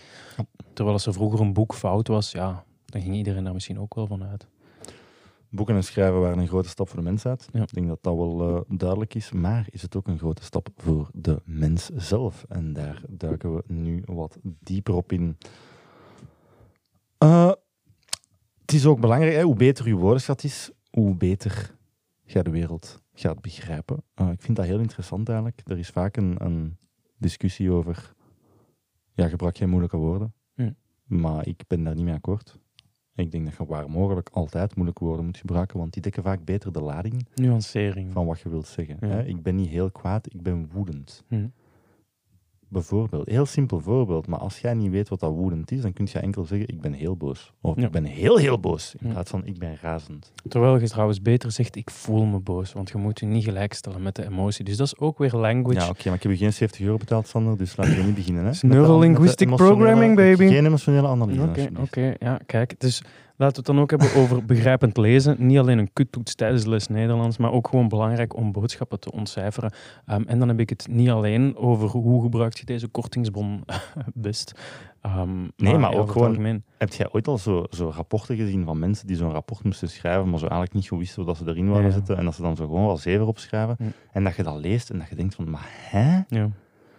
Terwijl 0.72 0.96
als 0.96 1.06
er 1.06 1.12
vroeger 1.12 1.40
een 1.40 1.52
boek 1.52 1.75
fout 1.75 2.08
was, 2.08 2.32
ja, 2.32 2.64
dan 2.88 3.02
ging 3.02 3.14
iedereen 3.14 3.44
daar 3.44 3.52
misschien 3.52 3.81
ook 3.81 3.94
wel 3.94 4.06
van 4.06 4.25
uit. 4.25 4.46
Boeken 5.50 5.75
en 5.75 5.85
schrijven 5.85 6.20
waren 6.20 6.38
een 6.38 6.49
grote 6.49 6.69
stap 6.69 6.88
voor 6.88 6.96
de 6.96 7.05
mensheid. 7.05 7.49
Ik 7.52 7.73
denk 7.75 7.88
dat 7.88 8.02
dat 8.02 8.17
wel 8.17 8.50
uh, 8.50 8.79
duidelijk 8.79 9.14
is. 9.14 9.32
Maar 9.32 9.67
is 9.70 9.82
het 9.82 9.96
ook 9.96 10.06
een 10.06 10.19
grote 10.19 10.43
stap 10.43 10.69
voor 10.76 11.11
de 11.12 11.43
mens 11.44 11.88
zelf? 11.96 12.44
En 12.49 12.73
daar 12.73 13.02
duiken 13.08 13.55
we 13.55 13.62
nu 13.67 14.02
wat 14.06 14.38
dieper 14.43 14.94
op 14.94 15.12
in. 15.12 15.37
Uh, 17.25 17.52
het 18.61 18.73
is 18.73 18.87
ook 18.87 19.00
belangrijk, 19.00 19.35
hè, 19.35 19.43
hoe 19.43 19.56
beter 19.56 19.87
uw 19.87 19.99
woordenschat 19.99 20.45
is, 20.45 20.71
hoe 20.90 21.14
beter 21.14 21.76
je 22.25 22.42
de 22.42 22.50
wereld 22.50 23.02
gaat 23.14 23.40
begrijpen. 23.40 24.02
Uh, 24.21 24.30
ik 24.30 24.42
vind 24.42 24.57
dat 24.57 24.66
heel 24.66 24.80
interessant 24.80 25.28
eigenlijk. 25.28 25.61
Er 25.64 25.78
is 25.78 25.88
vaak 25.88 26.16
een, 26.16 26.45
een 26.45 26.76
discussie 27.16 27.71
over, 27.71 28.14
ja, 29.12 29.28
gebruik 29.28 29.57
jij 29.57 29.66
moeilijke 29.66 29.97
woorden? 29.97 30.33
Maar 31.04 31.47
ik 31.47 31.64
ben 31.66 31.85
daar 31.85 31.95
niet 31.95 32.04
mee 32.04 32.14
akkoord. 32.14 32.59
Ik 33.18 33.30
denk 33.30 33.44
dat 33.44 33.54
je 33.56 33.66
waar 33.66 33.90
mogelijk 33.90 34.28
altijd 34.32 34.75
moeilijke 34.75 35.04
woorden 35.04 35.25
moet 35.25 35.37
gebruiken, 35.37 35.78
want 35.78 35.92
die 35.92 36.02
dekken 36.02 36.22
vaak 36.22 36.44
beter 36.44 36.72
de 36.72 36.80
lading 36.80 37.26
Nuancering. 37.34 38.12
van 38.12 38.26
wat 38.26 38.40
je 38.40 38.48
wilt 38.48 38.66
zeggen. 38.66 38.96
Hè? 39.00 39.25
Ik 39.25 39.42
ben 39.42 39.54
niet 39.54 39.68
heel 39.68 39.90
kwaad, 39.90 40.26
ik 40.26 40.42
ben 40.42 40.68
woedend. 40.72 41.25
Hm. 41.28 41.46
Bijvoorbeeld, 42.70 43.28
heel 43.28 43.46
simpel 43.46 43.80
voorbeeld, 43.80 44.26
maar 44.26 44.38
als 44.38 44.58
jij 44.58 44.75
niet 44.75 44.90
weet 44.90 45.08
wat 45.08 45.20
dat 45.20 45.32
woedend 45.32 45.70
is, 45.70 45.80
dan 45.80 45.92
kun 45.92 46.08
je 46.12 46.18
enkel 46.18 46.44
zeggen: 46.44 46.68
Ik 46.68 46.80
ben 46.80 46.92
heel 46.92 47.16
boos. 47.16 47.52
Of 47.60 47.76
ik 47.76 47.90
ben 47.90 48.04
heel, 48.04 48.37
heel 48.37 48.60
boos. 48.60 48.94
In 48.98 49.10
plaats 49.10 49.30
van: 49.30 49.46
Ik 49.46 49.58
ben 49.58 49.78
razend. 49.80 50.32
Terwijl 50.48 50.78
je 50.78 50.88
trouwens 50.88 51.22
beter 51.22 51.52
zegt: 51.52 51.76
Ik 51.76 51.90
voel 51.90 52.25
me 52.25 52.38
boos. 52.38 52.72
Want 52.72 52.88
je 52.88 52.98
moet 52.98 53.20
je 53.20 53.26
niet 53.26 53.44
gelijkstellen 53.44 54.02
met 54.02 54.14
de 54.14 54.25
emotie. 54.25 54.64
Dus 54.64 54.76
dat 54.76 54.87
is 54.87 54.98
ook 54.98 55.18
weer 55.18 55.32
language. 55.32 55.80
Ja, 55.80 55.88
oké, 55.88 56.02
maar 56.04 56.16
ik 56.16 56.22
heb 56.22 56.32
je 56.32 56.38
geen 56.38 56.52
70 56.52 56.80
euro 56.80 56.96
betaald, 56.96 57.26
Sander, 57.26 57.56
dus 57.56 57.76
laten 57.76 57.96
we 57.96 58.02
niet 58.02 58.14
beginnen. 58.14 58.44
Hè? 58.44 58.52
Neurolinguistic 58.68 59.48
programming, 59.48 60.16
baby. 60.16 60.48
Geen 60.48 60.66
emotionele 60.66 61.08
analyse. 61.08 61.42
Oké, 61.42 61.68
oké, 61.80 62.14
ja, 62.18 62.40
kijk. 62.46 62.80
Dus 62.80 63.02
Laten 63.38 63.62
we 63.62 63.68
het 63.68 63.76
dan 63.76 63.80
ook 63.80 63.90
hebben 63.90 64.23
over 64.23 64.45
begrijpend 64.54 64.97
lezen. 64.97 65.47
Niet 65.47 65.59
alleen 65.59 65.78
een 65.78 65.92
kuttoets 65.92 66.35
tijdens 66.35 66.62
de 66.62 66.71
les 66.71 66.88
Nederlands, 66.88 67.37
maar 67.37 67.52
ook 67.52 67.68
gewoon 67.68 67.88
belangrijk 67.88 68.37
om 68.37 68.52
boodschappen 68.52 69.00
te 69.00 69.12
ontcijferen. 69.12 69.73
Um, 70.07 70.25
en 70.26 70.38
dan 70.38 70.49
heb 70.49 70.61
ik 70.61 70.68
het 70.68 70.87
niet 70.90 71.09
alleen 71.09 71.57
over 71.57 71.88
hoe 71.88 72.23
gebruik 72.23 72.57
je 72.57 72.64
deze 72.64 72.88
kortingsbon 72.88 73.64
best. 74.14 74.52
Um, 75.07 75.50
nee, 75.57 75.78
maar, 75.78 75.95
ook 75.95 76.11
gewoon... 76.11 76.62
Heb 76.78 76.92
jij 76.92 77.09
ooit 77.12 77.28
al 77.28 77.38
zo, 77.38 77.64
zo 77.71 77.92
rapporten 77.95 78.37
gezien 78.37 78.64
van 78.64 78.78
mensen 78.78 79.07
die 79.07 79.16
zo'n 79.16 79.33
rapport 79.33 79.64
moesten 79.64 79.90
schrijven, 79.90 80.28
maar 80.30 80.38
zo 80.38 80.47
eigenlijk 80.47 80.75
niet 80.75 80.88
goed 80.88 80.99
wisten 80.99 81.25
wat 81.25 81.37
ze 81.37 81.45
erin 81.47 81.73
wilden 81.73 81.92
zetten, 81.92 82.16
en 82.16 82.25
dat 82.25 82.35
ze 82.35 82.42
dan 82.42 82.57
zo 82.57 82.66
gewoon 82.66 82.87
wel 82.87 82.97
zeven 82.97 83.26
opschrijven, 83.26 83.76
en 84.12 84.25
dat 84.25 84.37
je 84.37 84.42
dat 84.42 84.57
leest 84.57 84.90
en 84.90 84.99
dat 84.99 85.09
je 85.09 85.14
denkt 85.14 85.35
van, 85.35 85.50
maar 85.50 85.68
hè? 85.71 86.21
Ja. 86.28 86.50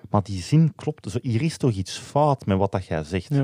Maar 0.10 0.24
die 0.24 0.42
zin 0.42 0.74
klopt. 0.76 1.12
Zo, 1.12 1.20
hier 1.22 1.42
is 1.42 1.58
toch 1.58 1.72
iets 1.72 1.98
fout 1.98 2.46
met 2.46 2.58
wat 2.58 2.72
dat 2.72 2.86
jij 2.86 3.04
zegt. 3.04 3.42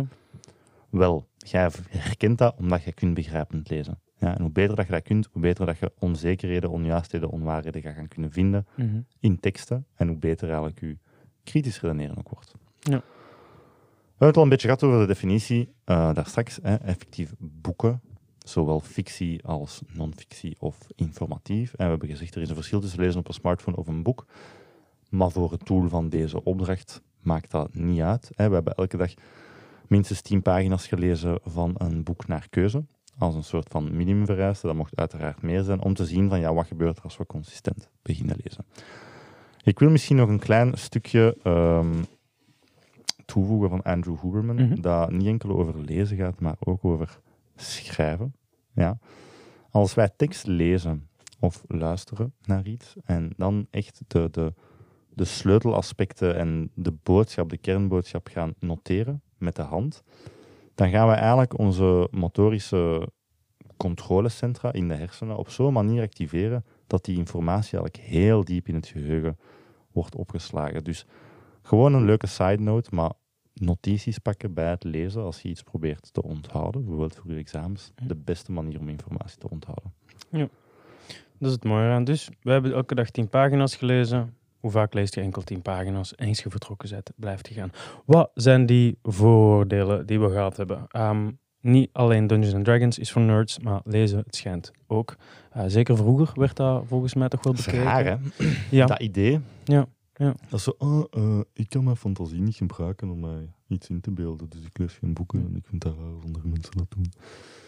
Wel, 0.90 1.28
jij 1.50 1.70
herkent 1.90 2.38
dat 2.38 2.56
omdat 2.58 2.84
je 2.84 2.94
kunt 2.94 3.14
begrijpend 3.14 3.70
lezen. 3.70 4.00
Ja, 4.18 4.36
en 4.36 4.42
hoe 4.42 4.52
beter 4.52 4.76
dat 4.76 4.86
je 4.86 4.92
dat 4.92 5.02
kunt, 5.02 5.28
hoe 5.32 5.42
beter 5.42 5.66
dat 5.66 5.78
je 5.78 5.92
onzekerheden, 6.00 6.70
onjuistheden, 6.70 7.30
onwaarheden 7.30 7.82
gaat 7.82 7.96
gaan 7.96 8.08
kunnen 8.08 8.32
vinden 8.32 8.68
mm 8.76 9.06
in 9.20 9.40
teksten. 9.40 9.86
En 9.96 10.08
hoe 10.08 10.18
beter 10.18 10.48
eigenlijk 10.48 10.80
je 10.80 10.98
kritisch 11.44 11.82
redeneren 11.82 12.18
ook 12.18 12.30
wordt. 12.30 12.54
Ja. 12.80 12.92
hebben 12.92 14.28
het 14.28 14.38
al 14.38 14.44
een 14.44 14.50
beetje 14.50 14.68
gehad 14.68 14.84
over 14.84 15.00
de 15.00 15.06
definitie 15.06 15.74
uh, 15.86 16.14
daar 16.14 16.26
straks. 16.28 16.60
Hè, 16.62 16.76
effectief 16.76 17.34
boeken, 17.38 18.02
zowel 18.38 18.80
fictie 18.80 19.44
als 19.44 19.82
non-fictie 19.94 20.56
of 20.60 20.78
informatief. 20.96 21.74
En 21.74 21.84
we 21.84 21.90
hebben 21.90 22.10
gezegd, 22.10 22.36
er 22.36 22.42
is 22.42 22.50
een 22.50 22.56
verschil 22.56 22.80
tussen 22.80 23.00
lezen 23.00 23.20
op 23.20 23.28
een 23.28 23.34
smartphone 23.34 23.78
of 23.78 23.88
een 23.88 24.04
boek. 24.04 24.26
Maar 25.10 25.32
voor 25.32 25.52
het 25.52 25.66
doel 25.66 25.90
van 25.90 26.10
deze 26.10 26.44
opdracht 26.44 27.02
maakt 27.20 27.52
dat 27.52 27.74
niet 27.74 28.02
uit. 28.02 28.30
Hè. 28.36 28.48
We 28.48 28.54
hebben 28.54 28.74
elke 28.74 28.98
dag 28.98 29.14
minstens 29.88 30.22
10 30.22 30.42
pagina's 30.42 30.88
gelezen 30.88 31.40
van 31.44 31.76
een 31.78 32.04
boek 32.04 32.28
naar 32.28 32.48
keuze. 32.50 32.86
Als 33.18 33.36
een 33.36 33.44
soort 33.44 33.68
van 33.70 33.96
minimumvereiste. 33.96 34.68
Dat 34.68 34.76
mocht 34.76 34.96
uiteraard 34.96 35.42
meer 35.42 35.64
zijn. 35.64 35.82
Om 35.82 35.94
te 35.94 36.06
zien 36.06 36.30
van 36.30 36.40
ja, 36.40 36.54
wat 36.54 36.68
gebeurt 36.68 36.98
er 36.98 37.04
als 37.04 37.18
we 37.18 37.26
consistent 37.26 37.90
beginnen 38.02 38.38
lezen. 38.44 38.66
Ik 39.64 39.80
wil 39.80 39.90
misschien 39.90 40.16
nog 40.16 40.30
een 40.30 40.40
klein 40.40 40.78
stukje 40.78 41.38
ehm, 41.44 42.04
toevoegen 43.26 43.70
van 43.70 43.82
Andrew 43.82 44.22
Huberman. 44.22 44.56
Mhm. 44.56 44.82
Dat 44.82 45.12
niet 45.12 45.28
enkel 45.28 45.50
over 45.50 45.80
lezen 45.80 46.18
gaat, 46.18 46.40
maar 46.40 46.56
ook 46.60 46.86
over 46.86 47.20
schrijven. 47.56 48.36
Ja. 48.74 48.98
Als 49.70 49.94
wij 49.94 50.10
tekst 50.16 50.48
lezen 50.48 51.08
of 51.40 51.64
luisteren 51.68 52.34
naar 52.46 52.68
iets 52.68 52.96
en 53.04 53.34
dan 53.38 53.68
echt 53.70 54.02
de, 54.08 54.28
de, 54.32 54.54
de 55.14 55.26
sleutelaspecten 55.26 56.36
en 56.36 56.72
de 56.74 56.92
boodschap, 57.04 57.50
de 57.50 57.58
kernboodschap 57.58 58.28
gaan 58.28 58.54
noteren 58.60 59.22
met 59.38 59.56
de 59.56 59.62
hand, 59.62 60.04
dan 60.76 60.90
gaan 60.90 61.08
we 61.08 61.14
eigenlijk 61.14 61.60
onze 61.60 62.08
motorische 62.12 63.10
controlecentra 63.78 64.74
in 64.74 64.88
de 64.88 64.94
hersenen 64.94 65.38
op 65.38 65.50
zo'n 65.50 65.74
manier 65.74 66.02
activeren 66.02 66.66
dat 66.88 67.06
die 67.06 67.18
informatie 67.18 67.80
eigenlijk 67.80 68.10
heel 68.10 68.44
diep 68.44 68.68
in 68.68 68.76
het 68.76 68.88
geheugen 68.88 69.38
wordt 69.92 70.16
opgeslagen. 70.16 70.84
Dus 70.84 71.06
gewoon 71.62 71.94
een 71.94 72.06
leuke 72.06 72.28
side 72.28 72.64
note, 72.64 72.96
maar 72.96 73.12
notities 73.54 74.18
pakken 74.18 74.54
bij 74.54 74.70
het 74.70 74.84
lezen 74.84 75.24
als 75.24 75.42
je 75.42 75.50
iets 75.50 75.64
probeert 75.64 76.14
te 76.14 76.24
onthouden, 76.24 76.82
bijvoorbeeld 76.82 77.16
voor 77.16 77.32
je 77.32 77.38
examens, 77.38 77.92
de 78.08 78.16
beste 78.16 78.52
manier 78.52 78.80
om 78.80 78.90
informatie 78.90 79.38
te 79.38 79.50
onthouden. 79.50 79.94
Ja, 80.30 80.48
dat 81.38 81.50
is 81.50 81.52
het 81.52 81.64
mooie 81.64 81.90
aan. 81.90 82.04
Dus 82.04 82.30
we 82.42 82.52
hebben 82.52 82.74
elke 82.74 82.96
dag 82.96 83.10
tien 83.10 83.30
pagina's 83.30 83.76
gelezen. 83.76 84.38
Hoe 84.66 84.74
vaak 84.74 84.94
leest 84.94 85.16
je 85.16 85.22
enkel 85.22 85.42
tien 85.42 85.62
pagina's? 85.62 86.16
En 86.16 86.28
eens 86.28 86.44
je 86.44 86.50
vertrokken 86.50 86.90
bent, 86.90 87.12
blijft 87.16 87.48
je 87.48 87.54
gaan. 87.54 87.72
Wat 88.06 88.32
zijn 88.34 88.66
die 88.66 88.98
voordelen 89.04 90.06
die 90.06 90.20
we 90.20 90.30
gehad 90.30 90.58
hebben? 90.58 90.86
Ehm, 90.88 91.32
niet 91.62 91.90
alleen 91.92 92.28
Dungeons 92.28 92.54
and 92.54 92.66
Dragons 92.66 93.00
is 93.00 93.12
voor 93.12 93.22
nerds, 93.22 93.60
maar 93.60 93.82
lezen, 93.84 94.18
het 94.18 94.36
schijnt 94.36 94.72
ook. 94.88 95.16
Uh, 95.58 95.64
zeker 95.68 95.98
vroeger 95.98 96.40
werd 96.40 96.56
dat 96.56 96.84
volgens 96.88 97.14
mij 97.14 97.28
toch 97.28 97.44
wel 97.44 97.54
bekeken. 97.54 97.84
Raar, 97.84 98.06
hè? 98.06 98.16
Ja. 98.70 98.86
Dat 98.86 99.02
idee. 99.02 99.40
Ja. 99.64 99.86
Ja. 100.18 100.36
Dat 100.50 100.60
is 100.60 100.64
zo, 100.64 100.76
oh, 100.78 101.04
uh, 101.18 101.40
ik 101.54 101.70
kan 101.70 101.84
mijn 101.84 101.96
fantasie 101.96 102.42
niet 102.42 102.56
gebruiken 102.56 103.10
om 103.10 103.20
mij 103.20 103.50
iets 103.68 103.90
in 103.90 104.02
te 104.02 104.12
beelden. 104.12 104.50
Dus 104.50 104.62
ik 104.62 104.78
lees 104.78 104.94
geen 104.94 105.14
boeken 105.14 105.46
en 105.48 105.56
ik 105.56 105.66
vind 105.66 105.82
dat 105.82 105.96
raar 105.98 106.14
als 106.14 106.24
andere 106.24 106.48
mensen 106.48 106.78
dat 106.78 106.88
doen. 106.90 107.12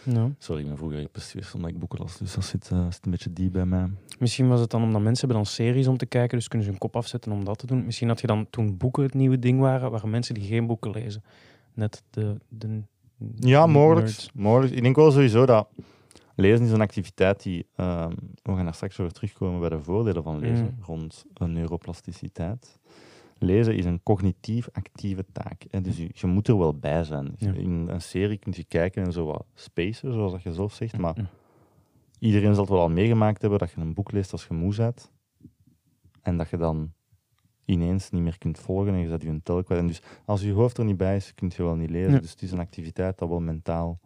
Ja. 0.03 0.31
Sorry, 0.37 0.61
ik 0.61 0.67
ben 0.67 0.77
vroeger 0.77 1.07
bestuurd 1.11 1.53
omdat 1.53 1.69
ik 1.69 1.79
boeken 1.79 1.99
las, 1.99 2.17
dus 2.17 2.33
dat 2.33 2.45
zit, 2.45 2.69
uh, 2.73 2.85
zit 2.89 3.05
een 3.05 3.11
beetje 3.11 3.33
diep 3.33 3.51
bij 3.51 3.65
mij. 3.65 3.89
Misschien 4.19 4.47
was 4.47 4.59
het 4.59 4.69
dan 4.69 4.83
omdat 4.83 5.01
mensen 5.01 5.27
hebben 5.27 5.45
dan 5.45 5.53
series 5.53 5.87
om 5.87 5.97
te 5.97 6.05
kijken, 6.05 6.37
dus 6.37 6.47
kunnen 6.47 6.65
ze 6.65 6.71
hun 6.71 6.81
kop 6.81 6.95
afzetten 6.95 7.31
om 7.31 7.43
dat 7.43 7.57
te 7.57 7.65
doen. 7.65 7.85
Misschien 7.85 8.07
had 8.07 8.21
je 8.21 8.27
dan 8.27 8.47
toen 8.49 8.77
boeken 8.77 9.03
het 9.03 9.13
nieuwe 9.13 9.39
ding 9.39 9.59
waren, 9.59 9.91
waren 9.91 10.09
mensen 10.09 10.33
die 10.33 10.43
geen 10.43 10.67
boeken 10.67 10.91
lezen. 10.91 11.23
Net 11.73 12.03
de... 12.09 12.37
de 12.49 12.81
ja, 13.35 13.65
mogelijk, 13.65 14.27
mogelijk. 14.33 14.73
Ik 14.73 14.81
denk 14.81 14.95
wel 14.95 15.11
sowieso 15.11 15.45
dat 15.45 15.67
Lezen 16.39 16.65
is 16.65 16.71
een 16.71 16.81
activiteit 16.81 17.43
die, 17.43 17.67
uh, 17.75 18.07
we 18.43 18.55
gaan 18.55 18.63
daar 18.63 18.73
straks 18.73 18.99
over 18.99 19.13
terugkomen 19.13 19.59
bij 19.59 19.69
de 19.69 19.83
voordelen 19.83 20.23
van 20.23 20.39
lezen, 20.39 20.75
mm. 20.77 20.83
rond 20.83 21.25
een 21.33 21.53
neuroplasticiteit. 21.53 22.79
Lezen 23.37 23.75
is 23.75 23.85
een 23.85 24.03
cognitief 24.03 24.69
actieve 24.71 25.25
taak. 25.31 25.65
Hè, 25.69 25.81
dus 25.81 25.97
je, 25.97 26.09
je, 26.13 26.27
moet 26.27 26.47
er 26.47 26.57
wel 26.57 26.73
bij 26.73 27.03
zijn. 27.03 27.35
In 27.37 27.87
een 27.87 28.01
serie 28.01 28.37
kun 28.37 28.53
je 28.55 28.63
kijken 28.63 29.03
en 29.03 29.11
zo 29.11 29.25
wat 29.25 29.45
spacen, 29.53 30.13
zoals 30.13 30.31
dat 30.31 30.41
je 30.41 30.53
zelf 30.53 30.73
zegt, 30.73 30.97
maar 30.97 31.29
iedereen 32.19 32.53
zal 32.53 32.63
het 32.63 32.71
wel 32.71 32.81
al 32.81 32.89
meegemaakt 32.89 33.41
hebben 33.41 33.59
dat 33.59 33.71
je 33.71 33.81
een 33.81 33.93
boek 33.93 34.11
leest 34.11 34.31
als 34.31 34.45
je 34.47 34.53
moe 34.53 34.75
bent 34.75 35.11
en 36.21 36.37
dat 36.37 36.49
je 36.49 36.57
dan 36.57 36.93
ineens 37.65 38.09
niet 38.09 38.21
meer 38.21 38.37
kunt 38.37 38.59
volgen 38.59 38.93
en 38.93 38.99
je 38.99 39.07
zet 39.07 39.21
je 39.21 39.29
een 39.29 39.43
tel 39.43 39.63
kwijt. 39.63 39.81
En 39.81 39.87
dus 39.87 40.01
als 40.25 40.41
je 40.41 40.51
hoofd 40.51 40.77
er 40.77 40.85
niet 40.85 40.97
bij 40.97 41.15
is, 41.15 41.35
kun 41.35 41.51
je 41.55 41.63
wel 41.63 41.75
niet 41.75 41.89
lezen. 41.89 42.21
Dus 42.21 42.31
het 42.31 42.41
is 42.41 42.51
een 42.51 42.59
activiteit 42.59 43.17
dat 43.17 43.29
wel 43.29 43.39
mentaal 43.39 43.99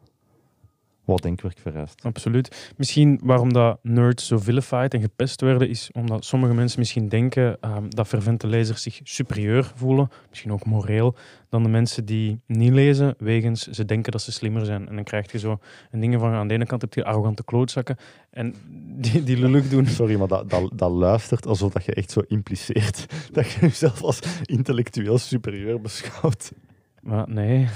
wat 1.05 1.21
denkwerk 1.21 1.57
vereist. 1.59 2.05
Absoluut. 2.05 2.73
Misschien 2.77 3.19
waarom 3.23 3.53
dat 3.53 3.79
nerds 3.81 4.27
zo 4.27 4.37
vilified 4.37 4.93
en 4.93 5.01
gepest 5.01 5.41
werden, 5.41 5.69
is 5.69 5.89
omdat 5.91 6.25
sommige 6.25 6.53
mensen 6.53 6.79
misschien 6.79 7.09
denken 7.09 7.57
um, 7.61 7.89
dat 7.89 8.07
fervente 8.07 8.47
lezers 8.47 8.81
zich 8.81 8.99
superieur 9.03 9.71
voelen, 9.75 10.09
misschien 10.29 10.51
ook 10.51 10.65
moreel, 10.65 11.15
dan 11.49 11.63
de 11.63 11.69
mensen 11.69 12.05
die 12.05 12.39
niet 12.47 12.71
lezen, 12.71 13.15
wegens 13.17 13.67
ze 13.67 13.85
denken 13.85 14.11
dat 14.11 14.21
ze 14.21 14.31
slimmer 14.31 14.65
zijn. 14.65 14.87
En 14.87 14.95
dan 14.95 15.03
krijg 15.03 15.31
je 15.31 15.39
zo 15.39 15.59
een 15.91 15.99
dingen 15.99 16.19
van 16.19 16.31
aan 16.33 16.47
de 16.47 16.53
ene 16.53 16.65
kant 16.65 16.81
heb 16.81 16.93
je 16.93 17.03
arrogante 17.03 17.43
klootzakken 17.43 17.97
en 18.29 18.55
die, 18.95 19.23
die 19.23 19.37
lullig 19.37 19.69
doen. 19.69 19.85
Sorry, 20.01 20.15
maar 20.15 20.27
dat, 20.27 20.49
dat, 20.49 20.69
dat 20.73 20.91
luistert 20.91 21.45
alsof 21.47 21.73
dat 21.73 21.85
je 21.85 21.93
echt 21.93 22.11
zo 22.11 22.21
impliceert 22.27 23.05
dat 23.31 23.51
je 23.51 23.59
jezelf 23.59 24.01
als 24.01 24.19
intellectueel 24.45 25.17
superieur 25.17 25.81
beschouwt. 25.81 26.51
Maar 27.01 27.29
nee. 27.29 27.67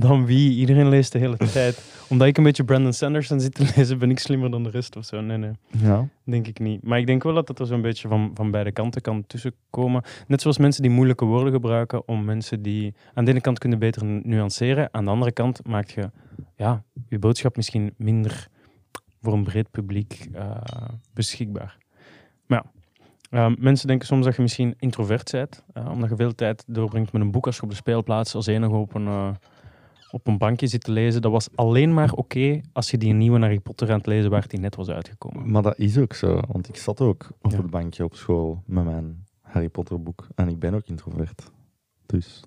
Dan 0.00 0.26
wie? 0.26 0.58
Iedereen 0.58 0.88
leest 0.88 1.12
de 1.12 1.18
hele 1.18 1.36
tijd. 1.36 1.82
Omdat 2.08 2.28
ik 2.28 2.36
een 2.36 2.42
beetje 2.42 2.64
Brandon 2.64 2.92
Sanderson 2.92 3.40
zit 3.40 3.54
te 3.54 3.70
lezen, 3.76 3.98
ben 3.98 4.10
ik 4.10 4.18
slimmer 4.18 4.50
dan 4.50 4.62
de 4.62 4.70
rest 4.70 4.96
of 4.96 5.04
zo. 5.04 5.20
Nee, 5.20 5.36
nee. 5.36 5.50
Ja. 5.78 6.08
Denk 6.24 6.46
ik 6.46 6.58
niet. 6.58 6.82
Maar 6.82 6.98
ik 6.98 7.06
denk 7.06 7.22
wel 7.22 7.34
dat 7.34 7.48
het 7.48 7.58
er 7.58 7.66
zo'n 7.66 7.82
beetje 7.82 8.08
van, 8.08 8.30
van 8.34 8.50
beide 8.50 8.72
kanten 8.72 9.00
kan 9.00 9.26
tussenkomen. 9.26 10.02
Net 10.26 10.40
zoals 10.40 10.58
mensen 10.58 10.82
die 10.82 10.90
moeilijke 10.90 11.24
woorden 11.24 11.52
gebruiken 11.52 12.08
om 12.08 12.24
mensen 12.24 12.62
die 12.62 12.94
aan 13.14 13.24
de 13.24 13.30
ene 13.30 13.40
kant 13.40 13.58
kunnen 13.58 13.78
beter 13.78 14.04
nuanceren. 14.04 14.88
Aan 14.92 15.04
de 15.04 15.10
andere 15.10 15.32
kant 15.32 15.66
maakt 15.66 15.90
je 15.90 16.10
ja, 16.56 16.82
je 17.08 17.18
boodschap 17.18 17.56
misschien 17.56 17.94
minder 17.96 18.48
voor 19.22 19.32
een 19.32 19.44
breed 19.44 19.70
publiek 19.70 20.28
uh, 20.34 20.50
beschikbaar. 21.14 21.76
Maar 22.46 22.62
ja, 22.64 22.70
Ehm, 23.30 23.54
mensen 23.58 23.86
denken 23.86 24.06
soms 24.06 24.24
dat 24.24 24.36
je 24.36 24.42
misschien 24.42 24.74
introvert 24.78 25.30
bent, 25.30 25.64
uh, 25.74 25.90
omdat 25.90 26.10
je 26.10 26.16
veel 26.16 26.34
tijd 26.34 26.64
doorbrengt 26.66 27.12
met 27.12 27.22
een 27.22 27.30
boek 27.30 27.46
als 27.46 27.56
je 27.56 27.62
op 27.62 27.70
de 27.70 27.76
speelplaats 27.76 28.34
als 28.34 28.46
enige 28.46 28.74
op 28.74 28.94
een, 28.94 29.06
uh, 29.06 29.30
op 30.10 30.26
een 30.26 30.38
bankje 30.38 30.66
zit 30.66 30.84
te 30.84 30.92
lezen. 30.92 31.22
Dat 31.22 31.32
was 31.32 31.48
alleen 31.54 31.94
maar 31.94 32.12
oké 32.12 32.60
als 32.72 32.90
je 32.90 32.98
die 32.98 33.12
nieuwe 33.12 33.38
Harry 33.38 33.60
Potter 33.60 33.90
aan 33.90 33.98
het 33.98 34.06
lezen 34.06 34.30
waar 34.30 34.48
die 34.48 34.60
net 34.60 34.76
was 34.76 34.88
uitgekomen. 34.88 35.50
Maar 35.50 35.62
dat 35.62 35.78
is 35.78 35.98
ook 35.98 36.12
zo, 36.12 36.40
want 36.48 36.68
ik 36.68 36.76
zat 36.76 37.00
ook 37.00 37.30
op 37.40 37.52
het 37.52 37.70
bankje 37.70 38.04
op 38.04 38.14
school 38.14 38.62
met 38.66 38.84
mijn 38.84 39.26
Harry 39.40 39.68
Potter 39.68 40.02
boek 40.02 40.26
en 40.34 40.48
ik 40.48 40.58
ben 40.58 40.74
ook 40.74 40.86
introvert. 40.86 41.50
Dus 42.06 42.44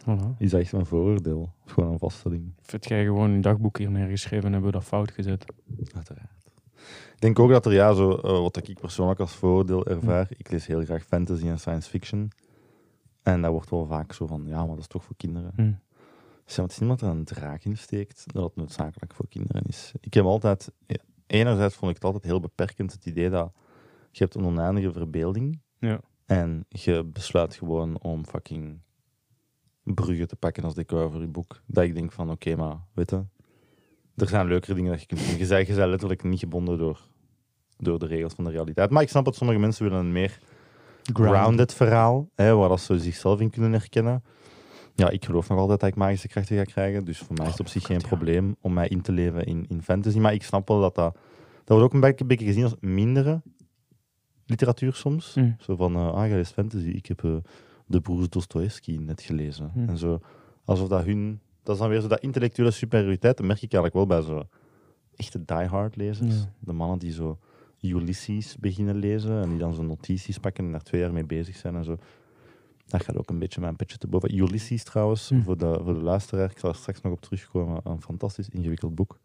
voilà. 0.00 0.36
is 0.38 0.50
dat 0.50 0.60
echt 0.60 0.72
een 0.72 0.86
vooroordeel, 0.86 1.52
gewoon 1.64 1.92
een 1.92 1.98
vaststelling. 1.98 2.52
Vind 2.60 2.88
jij 2.88 3.04
gewoon 3.04 3.30
een 3.30 3.40
dagboek 3.40 3.78
hier 3.78 3.90
neergeschreven 3.90 4.46
en 4.46 4.52
hebben 4.52 4.70
we 4.70 4.76
dat 4.76 4.86
fout 4.86 5.10
gezet? 5.10 5.44
Uiteraard. 5.94 6.38
Ik 7.14 7.26
denk 7.26 7.38
ook 7.38 7.50
dat 7.50 7.66
er, 7.66 7.72
ja, 7.72 7.92
zo, 7.92 8.10
uh, 8.10 8.20
wat 8.22 8.68
ik 8.68 8.80
persoonlijk 8.80 9.20
als 9.20 9.34
voordeel 9.34 9.86
ervaar, 9.86 10.28
ik 10.36 10.50
lees 10.50 10.66
heel 10.66 10.84
graag 10.84 11.04
fantasy 11.04 11.46
en 11.46 11.58
science 11.58 11.90
fiction. 11.90 12.30
En 13.22 13.42
dat 13.42 13.50
wordt 13.50 13.70
wel 13.70 13.86
vaak 13.86 14.12
zo 14.12 14.26
van, 14.26 14.42
ja, 14.46 14.58
maar 14.58 14.68
dat 14.68 14.78
is 14.78 14.86
toch 14.86 15.04
voor 15.04 15.16
kinderen. 15.16 15.52
Mm. 15.56 15.78
Is 16.58 16.78
niemand 16.78 17.00
er 17.00 17.08
een 17.08 17.24
draak 17.24 17.64
in 17.64 17.76
steekt, 17.76 18.24
dat 18.26 18.44
het 18.44 18.56
noodzakelijk 18.56 19.14
voor 19.14 19.28
kinderen 19.28 19.62
is. 19.62 19.92
Ik 20.00 20.14
heb 20.14 20.24
altijd, 20.24 20.72
enerzijds 21.26 21.74
vond 21.74 21.90
ik 21.90 21.96
het 21.96 22.04
altijd 22.04 22.24
heel 22.24 22.40
beperkend, 22.40 22.92
het 22.92 23.06
idee 23.06 23.30
dat 23.30 23.52
je 24.10 24.22
hebt 24.22 24.34
een 24.34 24.44
oneindige 24.44 24.92
verbeelding. 24.92 25.60
Ja. 25.78 26.00
En 26.26 26.66
je 26.68 27.04
besluit 27.04 27.54
gewoon 27.54 28.00
om 28.00 28.26
fucking 28.26 28.80
bruggen 29.82 30.28
te 30.28 30.36
pakken 30.36 30.64
als 30.64 30.74
decor 30.74 31.10
voor 31.10 31.20
je 31.20 31.26
boek. 31.26 31.60
Dat 31.66 31.84
ik 31.84 31.94
denk 31.94 32.12
van, 32.12 32.30
oké, 32.30 32.56
maar 32.56 32.76
weet 32.94 33.10
je, 33.10 33.24
er 34.16 34.28
zijn 34.28 34.46
leukere 34.46 34.74
dingen 34.74 34.90
dat 34.90 35.00
je 35.00 35.06
kunt 35.06 35.20
doen. 35.20 35.38
Je 35.38 35.46
bent, 35.46 35.66
je 35.66 35.74
bent 35.74 35.88
letterlijk 35.88 36.22
niet 36.22 36.38
gebonden 36.38 36.78
door, 36.78 37.00
door 37.76 37.98
de 37.98 38.06
regels 38.06 38.34
van 38.34 38.44
de 38.44 38.50
realiteit. 38.50 38.90
Maar 38.90 39.02
ik 39.02 39.08
snap 39.08 39.24
dat 39.24 39.36
sommige 39.36 39.58
mensen 39.58 39.84
willen 39.84 39.98
een 39.98 40.12
meer 40.12 40.38
grounded 41.12 41.74
verhaal, 41.74 42.28
hè, 42.34 42.54
waar 42.54 42.78
ze 42.78 42.98
zichzelf 42.98 43.40
in 43.40 43.50
kunnen 43.50 43.72
herkennen. 43.72 44.24
Ja, 45.00 45.10
ik 45.10 45.24
geloof 45.24 45.48
nog 45.48 45.58
altijd 45.58 45.80
dat 45.80 45.88
ik 45.88 45.94
magische 45.94 46.28
krachten 46.28 46.56
ga 46.56 46.64
krijgen. 46.64 47.04
Dus 47.04 47.18
voor 47.18 47.36
mij 47.36 47.44
is 47.44 47.50
het 47.50 47.60
op 47.60 47.68
zich 47.68 47.86
geen 47.86 48.00
probleem 48.00 48.56
om 48.60 48.72
mij 48.72 48.88
in 48.88 49.00
te 49.00 49.12
leven 49.12 49.44
in, 49.44 49.64
in 49.68 49.82
fantasy. 49.82 50.18
Maar 50.18 50.34
ik 50.34 50.42
snap 50.42 50.68
wel 50.68 50.80
dat 50.80 50.94
dat... 50.94 51.14
Dat 51.64 51.78
wordt 51.78 51.84
ook 51.84 52.02
een 52.02 52.26
beetje, 52.26 52.44
gezien 52.44 52.62
als 52.62 52.74
mindere 52.80 53.42
literatuur 54.46 54.94
soms. 54.94 55.34
Mm. 55.34 55.56
Zo 55.58 55.76
van, 55.76 55.96
uh, 55.96 56.12
ah, 56.12 56.30
is 56.30 56.50
fantasy. 56.50 56.88
Ik 56.88 57.06
heb 57.06 57.22
uh, 57.22 57.36
de 57.86 58.00
broers 58.00 58.28
Dostoevsky 58.28 58.96
net 58.96 59.22
gelezen. 59.22 59.72
Mm. 59.74 59.88
En 59.88 59.96
zo, 59.96 60.20
alsof 60.64 60.88
dat 60.88 61.04
hun 61.04 61.40
dat 61.62 61.74
is 61.74 61.80
dan 61.80 61.90
weer 61.90 62.00
zo 62.00 62.08
dat 62.08 62.20
intellectuele 62.20 62.70
superioriteit. 62.70 63.36
Dat 63.36 63.46
merk 63.46 63.62
ik 63.62 63.72
eigenlijk 63.72 63.94
wel 63.94 64.06
bij 64.06 64.28
zo 64.28 64.46
echte 65.16 65.44
diehard 65.44 65.96
lezers. 65.96 66.46
De 66.58 66.72
mannen 66.72 66.98
die 66.98 67.12
zo 67.12 67.38
Ulysses 67.80 68.56
beginnen 68.56 68.96
lezen 68.96 69.42
en 69.42 69.48
die 69.48 69.58
dan 69.58 69.74
zo 69.74 69.82
notities 69.82 70.38
pakken 70.38 70.64
en 70.64 70.72
daar 70.72 70.82
twee 70.82 71.00
jaar 71.00 71.12
mee 71.12 71.26
bezig 71.26 71.56
zijn 71.56 71.76
en 71.76 71.84
zo. 71.84 71.96
Dat 72.90 73.04
gaat 73.04 73.16
ook 73.16 73.30
een 73.30 73.38
beetje 73.38 73.60
mijn 73.60 73.76
petje 73.76 73.98
te 73.98 74.06
boven. 74.06 74.38
Ulysses 74.38 74.84
trouwens, 74.84 75.28
hm. 75.28 75.42
voor, 75.42 75.56
de, 75.56 75.80
voor 75.84 75.94
de 75.94 76.00
luisteraar, 76.00 76.50
ik 76.50 76.58
zal 76.58 76.70
er 76.70 76.76
straks 76.76 77.00
nog 77.00 77.12
op 77.12 77.20
terugkomen, 77.20 77.80
een 77.84 78.02
fantastisch 78.02 78.48
ingewikkeld 78.48 78.94
boek. 78.94 79.18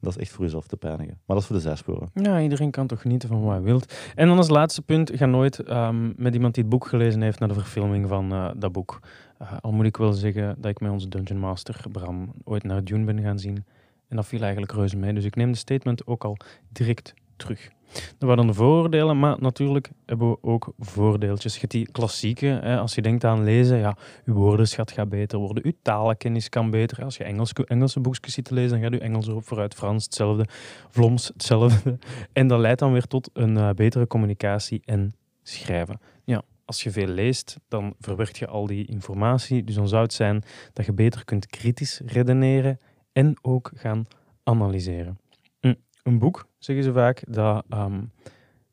Dat 0.00 0.16
is 0.16 0.18
echt 0.22 0.30
voor 0.30 0.44
jezelf 0.44 0.66
te 0.66 0.76
pijnigen. 0.76 1.18
Maar 1.26 1.36
dat 1.36 1.38
is 1.38 1.46
voor 1.46 1.56
de 1.56 1.62
zijsporen. 1.62 2.08
Ja, 2.14 2.40
iedereen 2.40 2.70
kan 2.70 2.86
toch 2.86 3.00
genieten 3.00 3.28
van 3.28 3.42
wat 3.42 3.52
hij 3.52 3.62
wilt. 3.62 4.12
En 4.14 4.28
dan 4.28 4.36
als 4.36 4.48
laatste 4.48 4.82
punt, 4.82 5.10
ga 5.14 5.26
nooit 5.26 5.70
um, 5.70 6.14
met 6.16 6.34
iemand 6.34 6.54
die 6.54 6.62
het 6.62 6.72
boek 6.72 6.86
gelezen 6.86 7.22
heeft 7.22 7.38
naar 7.38 7.48
de 7.48 7.54
verfilming 7.54 8.08
van 8.08 8.32
uh, 8.32 8.50
dat 8.56 8.72
boek. 8.72 9.00
Uh, 9.42 9.52
al 9.60 9.72
moet 9.72 9.86
ik 9.86 9.96
wel 9.96 10.12
zeggen 10.12 10.56
dat 10.58 10.70
ik 10.70 10.80
met 10.80 10.90
onze 10.90 11.08
Dungeon 11.08 11.38
Master, 11.38 11.84
Bram, 11.92 12.32
ooit 12.44 12.62
naar 12.62 12.84
Dune 12.84 13.04
ben 13.04 13.20
gaan 13.20 13.38
zien. 13.38 13.64
En 14.08 14.16
dat 14.16 14.26
viel 14.26 14.40
eigenlijk 14.42 14.72
reuze 14.72 14.96
mee. 14.96 15.12
Dus 15.12 15.24
ik 15.24 15.36
neem 15.36 15.52
de 15.52 15.58
statement 15.58 16.06
ook 16.06 16.24
al 16.24 16.36
direct 16.68 17.14
terug. 17.38 17.68
Dat 17.92 18.28
waren 18.28 18.54
voordelen, 18.54 19.18
maar 19.18 19.36
natuurlijk 19.40 19.90
hebben 20.06 20.30
we 20.30 20.38
ook 20.40 20.72
voordeeltjes. 20.78 21.54
Je 21.54 21.60
hebt 21.60 21.72
die 21.72 21.90
klassieke, 21.90 22.46
hè, 22.46 22.78
als 22.78 22.94
je 22.94 23.02
denkt 23.02 23.24
aan 23.24 23.44
lezen, 23.44 23.78
ja, 23.78 23.96
je 24.24 24.32
woordenschat 24.32 24.90
gaat 24.90 25.08
beter 25.08 25.38
worden, 25.38 25.62
je 25.66 25.74
talenkennis 25.82 26.48
kan 26.48 26.70
beter. 26.70 27.04
Als 27.04 27.16
je 27.16 27.24
Engels, 27.24 27.52
Engelse 27.52 28.00
boekjes 28.00 28.34
ziet 28.34 28.44
te 28.44 28.54
lezen, 28.54 28.70
dan 28.70 28.80
gaat 28.80 28.92
je 28.92 29.06
Engels 29.06 29.26
erop 29.26 29.46
vooruit, 29.46 29.74
Frans 29.74 30.04
hetzelfde, 30.04 30.46
Vlaams 30.90 31.28
hetzelfde. 31.28 31.98
En 32.32 32.48
dat 32.48 32.58
leidt 32.58 32.78
dan 32.78 32.92
weer 32.92 33.06
tot 33.06 33.30
een 33.32 33.56
uh, 33.56 33.70
betere 33.70 34.06
communicatie 34.06 34.82
en 34.84 35.14
schrijven. 35.42 36.00
Ja, 36.24 36.42
als 36.64 36.82
je 36.82 36.90
veel 36.90 37.06
leest, 37.06 37.56
dan 37.68 37.94
verwerkt 38.00 38.38
je 38.38 38.46
al 38.46 38.66
die 38.66 38.86
informatie. 38.86 39.64
Dus 39.64 39.74
dan 39.74 39.88
zou 39.88 40.02
het 40.02 40.12
zijn 40.12 40.42
dat 40.72 40.86
je 40.86 40.92
beter 40.92 41.24
kunt 41.24 41.46
kritisch 41.46 42.00
redeneren 42.06 42.78
en 43.12 43.38
ook 43.42 43.70
gaan 43.74 44.06
analyseren. 44.42 45.18
Hm, 45.60 45.74
een 46.02 46.18
boek, 46.18 46.47
zeggen 46.58 46.84
ze 46.84 46.92
vaak, 46.92 47.22
dat 47.28 47.64
um, 47.70 48.12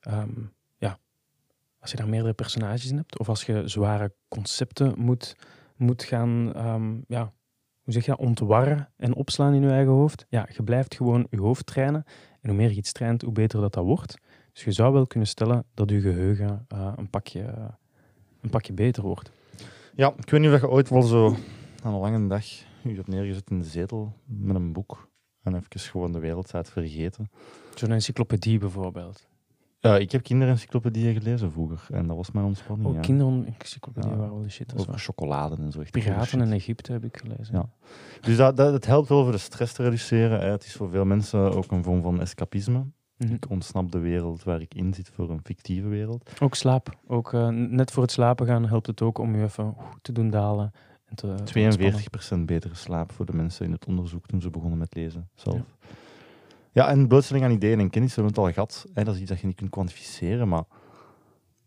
um, 0.08 0.52
ja, 0.78 1.00
als 1.80 1.92
je 1.92 1.98
daar 1.98 2.10
meerdere 2.10 2.34
personages 2.34 2.90
in 2.90 2.98
hebt, 2.98 3.20
of 3.20 3.30
als 3.30 3.44
je 3.44 3.68
zware 3.68 4.14
concepten 4.28 4.94
moet, 5.00 5.36
moet 5.76 6.04
gaan, 6.04 6.54
um, 6.68 7.04
ja, 7.08 7.34
hoe 7.82 7.94
zeg 7.94 8.06
je 8.06 8.18
ontwarren 8.18 8.90
en 8.98 9.16
opslaan 9.16 9.54
in 9.54 9.62
je 9.62 9.70
eigen 9.70 9.94
hoofd, 9.94 10.26
ja, 10.30 10.48
je 10.56 10.64
blijft 10.64 10.96
gewoon 10.96 11.28
je 11.30 11.40
hoofd 11.40 11.66
trainen. 11.66 12.04
En 12.42 12.50
hoe 12.52 12.60
meer 12.60 12.70
je 12.70 12.76
iets 12.76 12.92
traint, 12.92 13.22
hoe 13.22 13.32
beter 13.32 13.62
dat 13.62 13.74
dat 13.74 13.84
wordt. 13.84 14.18
Dus 14.54 14.64
je 14.64 14.72
zou 14.72 14.94
wel 14.94 15.08
kunnen 15.08 15.28
stellen 15.28 15.66
dat 15.74 15.90
je 15.90 16.02
geheugen 16.02 16.66
uh, 16.74 16.94
een, 16.96 17.10
pakje, 17.10 17.72
een 18.42 18.50
pakje 18.50 18.74
beter 18.74 19.04
wordt. 19.04 19.32
Ja, 19.96 20.14
ik 20.18 20.30
weet 20.30 20.42
niet 20.42 20.52
of 20.52 20.62
je 20.62 20.70
ooit 20.70 20.90
wel 20.90 21.02
zo 21.02 21.36
aan 21.84 21.94
een 21.94 22.00
lange 22.00 22.28
dag 22.28 22.46
je 22.90 22.96
hebt 22.96 23.08
neergezet 23.08 23.50
in 23.50 23.60
de 23.60 23.66
zetel 23.66 24.14
met 24.26 24.56
een 24.56 24.74
boek 24.74 25.10
en 25.46 25.56
even 25.56 25.80
gewoon 25.80 26.12
de 26.12 26.20
wereld 26.20 26.48
staat 26.48 26.70
vergeten. 26.70 27.30
Zo'n 27.76 27.92
encyclopedie 27.92 28.60
bijvoorbeeld. 28.60 29.28
Ja, 29.86 29.98
ik 29.98 30.12
heb 30.12 30.24
kinderencyclopedieën 30.24 31.14
gelezen 31.14 31.52
vroeger 31.52 31.96
en 31.96 32.08
dat 32.08 32.16
was 32.16 32.32
mijn 32.32 32.46
ontspanning. 32.46 32.90
Oh, 32.90 32.96
ja. 32.96 33.00
kinderencyclopedieën 33.00 34.14
ja. 34.14 34.20
waren 34.20 34.34
wel 34.34 34.44
de 34.44 34.50
shit. 34.50 34.74
Over 34.78 35.00
chocolade 35.00 35.56
en 35.56 35.72
zo. 35.72 35.80
Echt 35.80 35.92
Piraten 35.92 36.42
in 36.42 36.52
Egypte 36.52 36.92
heb 36.92 37.04
ik 37.04 37.18
gelezen. 37.18 37.56
Ja. 37.56 37.70
Dus 38.22 38.38
dat, 38.38 38.58
dat, 38.58 38.74
het 38.74 38.86
helpt 38.86 39.10
wel 39.10 39.24
voor 39.24 39.32
de 39.32 39.38
stress 39.38 39.74
te 39.74 39.84
reduceren. 39.84 40.40
Hè. 40.40 40.50
Het 40.50 40.66
is 40.66 40.74
voor 40.74 40.90
veel 40.90 41.06
mensen 41.06 41.40
ook 41.40 41.72
een 41.72 41.84
vorm 41.84 42.02
van 42.02 42.22
escapisme. 42.22 42.78
Mm 42.78 42.94
-hmm. 43.18 43.36
Ik 43.36 43.50
ontsnap 43.50 43.92
de 43.92 44.00
wereld 44.00 44.44
waar 44.44 44.62
ik 44.62 44.74
in 44.74 44.94
zit 44.94 45.10
voor 45.10 45.30
een 45.30 45.40
fictieve 45.44 45.88
wereld. 45.88 46.32
Ook 46.40 46.56
slaap. 46.56 46.98
Ook 47.08 47.34
uh, 47.34 47.48
net 47.48 47.92
voor 47.92 48.04
het 48.04 48.12
slapen 48.12 48.46
gaan 48.46 48.68
helpt 48.68 48.88
het 48.88 49.02
ook 49.02 49.18
om 49.18 49.36
je 49.36 49.44
even 49.44 49.76
te 50.02 50.12
doen 50.12 50.30
dalen. 50.30 50.72
Te, 51.16 51.36
42% 52.36 52.40
betere 52.40 52.76
slaap 52.76 53.12
voor 53.12 53.26
de 53.26 53.36
mensen 53.36 53.66
in 53.66 53.72
het 53.72 53.86
onderzoek 53.86 54.26
toen 54.26 54.42
ze 54.42 54.50
begonnen 54.50 54.78
met 54.78 54.96
lezen 54.96 55.30
zelf. 55.34 55.56
Ja. 55.56 55.64
Ja, 56.72 56.88
en 56.88 57.08
blootstelling 57.08 57.46
aan 57.46 57.52
ideeën 57.52 57.80
en 57.80 57.90
kennis 57.90 58.16
hebben 58.16 58.34
we 58.34 58.42
het 58.42 58.48
al 58.48 58.54
gehad. 58.54 58.86
Hè, 58.94 59.04
dat 59.04 59.16
is 59.16 59.22
iets 59.22 59.30
dat 59.30 59.40
je 59.40 59.48
niet 59.48 59.56
kunt 59.56 59.70
kwantificeren, 59.70 60.48
maar 60.48 60.64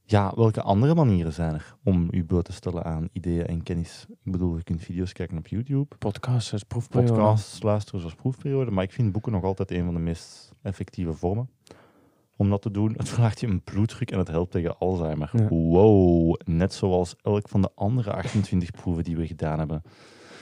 ja, 0.05 0.33
welke 0.37 0.63
andere 0.63 0.95
manieren 0.95 1.33
zijn 1.33 1.55
er 1.55 1.75
om 1.85 2.09
je 2.11 2.25
bloot 2.25 2.45
te 2.45 2.53
stellen 2.53 2.85
aan 2.85 3.09
ideeën 3.13 3.47
en 3.47 3.63
kennis? 3.63 4.07
Ik 4.09 4.33
bedoel, 4.33 4.57
je 4.57 4.63
kunt 4.63 4.83
video's 4.83 5.13
kijken 5.13 5.39
op 5.39 5.47
YouTube. 5.47 5.97
Podcasts 5.99 6.53
als 6.53 6.63
proefperiode. 6.63 7.13
Podcasts 7.13 7.63
luisteren 7.63 8.01
zoals 8.01 8.15
proefperiode. 8.15 8.71
Maar 8.71 8.85
ik 8.85 8.93
vind 8.93 9.13
boeken 9.13 9.33
nog 9.33 9.45
altijd 9.45 9.71
een 9.71 9.85
van 9.85 9.95
de 9.95 10.01
meest 10.01 10.53
effectieve 10.63 11.13
vormen 11.13 11.51
om 12.39 12.51
dat 12.51 12.63
te 12.63 12.71
doen. 12.71 12.95
Het 12.97 13.09
verlaagt 13.09 13.41
je 13.41 13.47
een 13.47 13.63
bloeddruk 13.63 14.11
en 14.11 14.19
het 14.19 14.29
helpt 14.29 14.51
tegen 14.51 14.79
Alzheimer. 14.79 15.31
Ja. 15.33 15.49
Wow, 15.49 16.35
net 16.45 16.73
zoals 16.75 17.15
elk 17.23 17.49
van 17.49 17.63
de 17.63 17.71
andere 17.75 18.13
28 18.13 18.71
proeven 18.71 19.05
die 19.05 19.17
we 19.17 19.27
gedaan 19.27 19.59
hebben. 19.59 19.83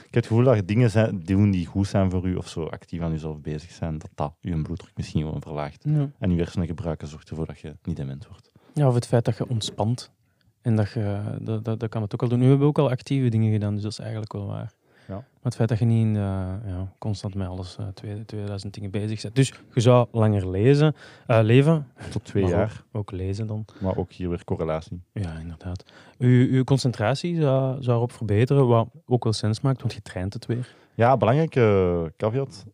Ik 0.07 0.15
heb 0.15 0.23
het 0.23 0.27
gevoel 0.27 0.45
dat 0.45 0.57
je 0.57 0.65
dingen 0.65 0.91
zijn, 0.91 1.21
doen 1.21 1.51
die 1.51 1.67
goed 1.67 1.87
zijn 1.87 2.11
voor 2.11 2.27
u 2.27 2.35
of 2.35 2.49
zo 2.49 2.65
actief 2.65 3.01
aan 3.01 3.11
jezelf 3.11 3.41
bezig 3.41 3.71
zijn, 3.71 3.99
dat 3.99 4.11
dat 4.15 4.35
je 4.41 4.63
bloeddruk 4.63 4.93
misschien 4.97 5.23
gewoon 5.23 5.43
verlaagt. 5.43 5.85
Ja. 5.85 6.11
En 6.19 6.31
je 6.31 6.37
hersenen 6.37 6.67
gebruiken 6.67 7.09
zorgt 7.09 7.31
ervoor 7.31 7.47
dat 7.47 7.59
je 7.59 7.77
niet 7.83 7.97
dement 7.97 8.27
wordt. 8.27 8.51
Ja, 8.75 8.89
of 8.89 8.95
het 8.95 9.07
feit 9.07 9.25
dat 9.25 9.37
je 9.37 9.49
ontspant. 9.49 10.11
En 10.63 10.77
dat, 10.77 10.91
je, 10.91 11.37
dat, 11.41 11.65
dat, 11.65 11.81
dat 11.81 11.89
kan 11.89 12.03
het 12.03 12.15
ook 12.15 12.23
al 12.23 12.29
doen. 12.29 12.39
Nu 12.39 12.45
hebben 12.45 12.63
we 12.63 12.69
ook 12.69 12.79
al 12.79 12.91
actieve 12.91 13.29
dingen 13.29 13.53
gedaan, 13.53 13.75
dus 13.75 13.83
dat 13.83 13.93
is 13.93 13.99
eigenlijk 13.99 14.33
wel 14.33 14.47
waar. 14.47 14.75
Ja. 15.09 15.15
Maar 15.15 15.25
het 15.43 15.55
feit 15.55 15.69
dat 15.69 15.79
je 15.79 15.85
niet 15.85 16.17
uh, 16.17 16.23
ja, 16.67 16.93
constant 16.99 17.35
met 17.35 17.49
alles 17.49 17.77
uh, 17.81 17.87
2000 18.27 18.75
dingen 18.75 18.91
bezig 18.91 19.23
bent. 19.23 19.35
Dus 19.35 19.53
je 19.75 19.81
zou 19.81 20.07
langer 20.13 20.51
lezen, 20.51 20.95
uh, 21.27 21.39
leven. 21.43 21.87
Tot 22.11 22.25
twee 22.25 22.47
jaar. 22.47 22.83
Ook, 22.93 22.97
ook, 22.99 23.11
lezen 23.11 23.47
dan. 23.47 23.65
Maar 23.81 23.97
ook 23.97 24.13
hier 24.13 24.29
weer 24.29 24.45
correlatie. 24.45 25.03
Ja, 25.13 25.39
inderdaad. 25.39 25.85
U, 26.19 26.57
uw 26.57 26.65
concentratie 26.65 27.41
zou, 27.41 27.83
zou 27.83 27.97
erop 27.97 28.13
verbeteren, 28.13 28.67
wat 28.67 28.89
ook 29.07 29.25
wel 29.25 29.33
sens 29.33 29.61
maakt, 29.61 29.81
want 29.81 29.93
je 29.93 30.03
traint 30.03 30.33
het 30.33 30.47
weer. 30.47 30.75
Ja, 30.95 31.17
belangrijke 31.17 32.13
caveat. 32.17 32.65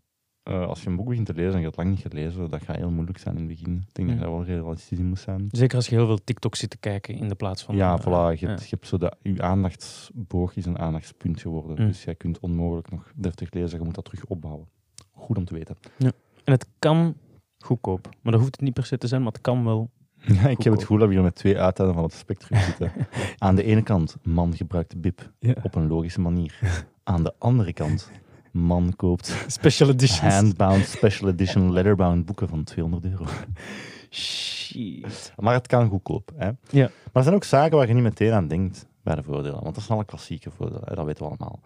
Uh, 0.44 0.66
als 0.66 0.82
je 0.82 0.88
een 0.88 0.96
boek 0.96 1.08
begint 1.08 1.26
te 1.26 1.34
lezen 1.34 1.52
en 1.52 1.58
je 1.58 1.64
hebt 1.64 1.76
lang 1.76 1.90
niet 1.90 2.00
gelezen, 2.00 2.50
dat 2.50 2.62
gaat 2.62 2.76
heel 2.76 2.90
moeilijk 2.90 3.18
zijn 3.18 3.34
in 3.34 3.40
het 3.40 3.50
begin. 3.50 3.84
Ik 3.88 3.94
denk 3.94 4.08
ja. 4.08 4.14
dat 4.14 4.24
je 4.24 4.30
wel 4.30 4.44
realistisch 4.44 4.98
in 4.98 5.06
moet 5.06 5.18
zijn. 5.18 5.48
Zeker 5.50 5.76
als 5.76 5.88
je 5.88 5.94
heel 5.94 6.06
veel 6.06 6.24
TikTok 6.24 6.54
zit 6.54 6.70
te 6.70 6.76
kijken 6.76 7.14
in 7.14 7.28
de 7.28 7.34
plaats 7.34 7.62
van... 7.62 7.76
Ja, 7.76 7.94
uh, 7.94 8.00
voilà. 8.00 8.38
Je, 8.38 8.46
ja. 8.46 8.48
hebt, 8.48 8.62
je 8.62 8.68
hebt 8.70 8.86
zo 8.86 8.98
dat, 8.98 9.16
je 9.22 9.42
aandachtsboog 9.42 10.56
is 10.56 10.66
een 10.66 10.78
aandachtspunt 10.78 11.40
geworden. 11.40 11.80
Mm. 11.80 11.86
Dus 11.86 12.04
jij 12.04 12.14
kunt 12.14 12.40
onmogelijk 12.40 12.90
nog 12.90 13.12
deftig 13.14 13.52
lezen. 13.52 13.78
Je 13.78 13.84
moet 13.84 13.94
dat 13.94 14.04
terug 14.04 14.24
opbouwen. 14.24 14.68
Goed 15.10 15.38
om 15.38 15.44
te 15.44 15.54
weten. 15.54 15.76
Ja. 15.98 16.12
En 16.44 16.52
het 16.52 16.66
kan 16.78 17.14
goedkoop. 17.58 18.08
Maar 18.22 18.32
dat 18.32 18.40
hoeft 18.40 18.54
het 18.54 18.60
niet 18.60 18.74
per 18.74 18.86
se 18.86 18.98
te 18.98 19.06
zijn, 19.06 19.22
maar 19.22 19.32
het 19.32 19.40
kan 19.40 19.64
wel 19.64 19.90
ja, 20.24 20.48
ik 20.56 20.62
heb 20.62 20.72
het 20.72 20.82
gevoel 20.82 20.98
dat 20.98 21.08
we 21.08 21.14
hier 21.14 21.22
met 21.22 21.34
twee 21.34 21.58
uiteinden 21.58 21.96
van 21.96 22.04
het 22.04 22.14
spectrum 22.14 22.60
zitten. 22.60 22.92
Aan 23.38 23.54
de 23.54 23.62
ene 23.62 23.82
kant, 23.82 24.16
man 24.22 24.56
gebruikt 24.56 25.00
bib 25.00 25.32
ja. 25.38 25.54
op 25.62 25.74
een 25.74 25.86
logische 25.86 26.20
manier. 26.20 26.84
Aan 27.02 27.22
de 27.22 27.34
andere 27.38 27.72
kant, 27.72 28.10
man 28.52 28.92
koopt 28.96 29.44
special 29.46 29.88
editions. 29.88 30.34
handbound 30.34 30.84
special 30.86 31.28
edition 31.28 31.72
letterbound 31.72 32.24
boeken 32.24 32.48
van 32.48 32.64
200 32.64 33.04
euro. 33.04 33.24
Shit. 34.10 35.32
Maar 35.36 35.54
het 35.54 35.66
kan 35.66 35.88
goedkoop. 35.88 36.32
Hè? 36.36 36.46
Ja. 36.46 36.56
Maar 36.70 37.12
er 37.12 37.22
zijn 37.22 37.34
ook 37.34 37.44
zaken 37.44 37.76
waar 37.76 37.88
je 37.88 37.94
niet 37.94 38.02
meteen 38.02 38.32
aan 38.32 38.48
denkt 38.48 38.86
bij 39.02 39.14
de 39.14 39.22
voordelen. 39.22 39.62
Want 39.62 39.74
dat 39.74 39.84
zijn 39.84 39.98
alle 39.98 40.06
klassieke 40.06 40.50
voordelen, 40.50 40.82
hè? 40.84 40.94
dat 40.94 41.04
weten 41.04 41.22
we 41.22 41.28
allemaal. 41.28 41.60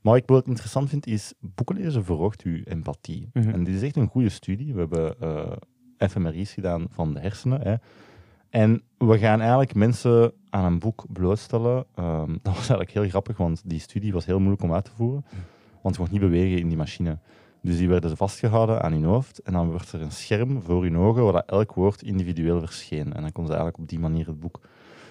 Maar 0.00 0.12
wat 0.12 0.22
ik 0.22 0.28
wel 0.28 0.42
interessant 0.42 0.88
vind, 0.88 1.06
is 1.06 1.32
boeken 1.40 1.76
lezen 1.76 2.04
verhoogt 2.04 2.42
uw 2.42 2.62
empathie. 2.64 3.28
Mm 3.32 3.42
-hmm. 3.42 3.52
En 3.52 3.64
dit 3.64 3.74
is 3.74 3.82
echt 3.82 3.96
een 3.96 4.08
goede 4.08 4.28
studie. 4.28 4.74
We 4.74 4.78
hebben 4.78 5.14
uh, 5.22 6.08
fMRI's 6.08 6.52
gedaan 6.52 6.86
van 6.90 7.14
de 7.14 7.20
hersenen. 7.20 7.60
Hè? 7.60 7.74
En 8.50 8.82
we 8.98 9.18
gaan 9.18 9.40
eigenlijk 9.40 9.74
mensen 9.74 10.32
aan 10.50 10.64
een 10.64 10.78
boek 10.78 11.04
blootstellen. 11.08 11.86
Um, 11.98 12.38
dat 12.42 12.54
was 12.54 12.68
eigenlijk 12.68 12.90
heel 12.90 13.08
grappig, 13.08 13.36
want 13.36 13.62
die 13.64 13.80
studie 13.80 14.12
was 14.12 14.26
heel 14.26 14.38
moeilijk 14.38 14.62
om 14.62 14.74
uit 14.74 14.84
te 14.84 14.90
voeren. 14.96 15.24
Want 15.82 15.94
je 15.94 16.00
mocht 16.00 16.12
niet 16.12 16.20
bewegen 16.20 16.58
in 16.58 16.68
die 16.68 16.76
machine. 16.76 17.18
Dus 17.62 17.76
die 17.76 17.88
werden 17.88 18.16
vastgehouden 18.16 18.82
aan 18.82 18.92
hun 18.92 19.04
hoofd. 19.04 19.38
En 19.38 19.52
dan 19.52 19.70
werd 19.70 19.92
er 19.92 20.00
een 20.00 20.12
scherm 20.12 20.62
voor 20.62 20.82
hun 20.82 20.96
ogen, 20.96 21.24
waar 21.24 21.42
elk 21.46 21.74
woord 21.74 22.02
individueel 22.02 22.58
verscheen. 22.58 23.12
En 23.12 23.22
dan 23.22 23.32
kon 23.32 23.44
ze 23.46 23.50
eigenlijk 23.50 23.78
op 23.78 23.88
die 23.88 23.98
manier 23.98 24.26
het 24.26 24.40
boek 24.40 24.60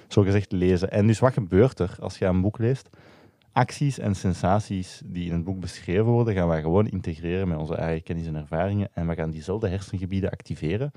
zogezegd 0.08 0.52
lezen. 0.52 0.92
En 0.92 1.08
dus 1.08 1.20
wat 1.20 1.34
gebeurt 1.34 1.80
er 1.80 1.96
als 2.00 2.18
je 2.18 2.26
een 2.26 2.42
boek 2.42 2.58
leest? 2.58 2.90
Acties 3.52 4.00
en 4.00 4.16
sensaties 4.16 5.02
die 5.06 5.26
in 5.26 5.34
het 5.34 5.44
boek 5.44 5.60
beschreven 5.60 6.06
worden, 6.06 6.34
gaan 6.34 6.48
wij 6.48 6.62
gewoon 6.62 6.88
integreren 6.88 7.48
met 7.48 7.58
onze 7.58 7.76
eigen 7.76 8.04
kennis 8.04 8.28
en 8.28 8.36
ervaringen. 8.36 8.90
En 8.94 9.08
we 9.08 9.16
gaan 9.16 9.32
diezelfde 9.32 9.68
hersengebieden 9.68 10.30
activeren 10.30 10.92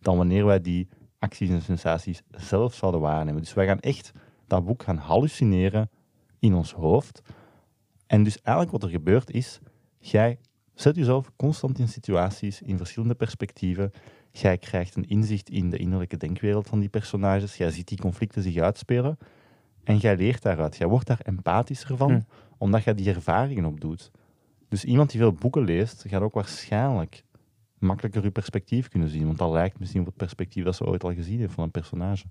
dan 0.00 0.16
wanneer 0.16 0.44
wij 0.44 0.60
die 0.60 0.88
acties 1.18 1.50
en 1.50 1.62
sensaties 1.62 2.22
zelf 2.30 2.74
zouden 2.74 3.00
waarnemen. 3.00 3.40
Dus 3.42 3.54
wij 3.54 3.66
gaan 3.66 3.80
echt 3.80 4.12
dat 4.46 4.64
boek 4.64 4.82
gaan 4.82 4.96
hallucineren 4.96 5.90
in 6.38 6.54
ons 6.54 6.72
hoofd. 6.72 7.22
En 8.08 8.22
dus 8.22 8.42
eigenlijk 8.42 8.76
wat 8.76 8.90
er 8.90 8.96
gebeurt 8.96 9.30
is, 9.30 9.58
jij 9.98 10.38
zet 10.74 10.96
jezelf 10.96 11.30
constant 11.36 11.78
in 11.78 11.88
situaties, 11.88 12.62
in 12.62 12.76
verschillende 12.76 13.14
perspectieven. 13.14 13.92
Jij 14.30 14.58
krijgt 14.58 14.96
een 14.96 15.08
inzicht 15.08 15.50
in 15.50 15.70
de 15.70 15.76
innerlijke 15.76 16.16
denkwereld 16.16 16.68
van 16.68 16.80
die 16.80 16.88
personages. 16.88 17.56
Jij 17.56 17.70
ziet 17.70 17.88
die 17.88 17.98
conflicten 17.98 18.42
zich 18.42 18.56
uitspelen. 18.56 19.18
En 19.84 19.96
jij 19.96 20.16
leert 20.16 20.42
daaruit. 20.42 20.76
Jij 20.76 20.86
wordt 20.86 21.06
daar 21.06 21.20
empathischer 21.20 21.96
van, 21.96 22.10
hm. 22.10 22.20
omdat 22.58 22.84
jij 22.84 22.94
die 22.94 23.08
ervaringen 23.08 23.64
opdoet. 23.64 24.10
Dus 24.68 24.84
iemand 24.84 25.10
die 25.10 25.20
veel 25.20 25.32
boeken 25.32 25.64
leest, 25.64 26.04
gaat 26.08 26.22
ook 26.22 26.34
waarschijnlijk 26.34 27.24
makkelijker 27.78 28.22
je 28.22 28.30
perspectief 28.30 28.88
kunnen 28.88 29.08
zien. 29.08 29.26
Want 29.26 29.38
dat 29.38 29.50
lijkt 29.50 29.78
misschien 29.78 30.00
op 30.00 30.06
het 30.06 30.16
perspectief 30.16 30.64
dat 30.64 30.76
ze 30.76 30.86
ooit 30.86 31.04
al 31.04 31.14
gezien 31.14 31.38
heeft 31.38 31.52
van 31.52 31.64
een 31.64 31.70
personage. 31.70 32.26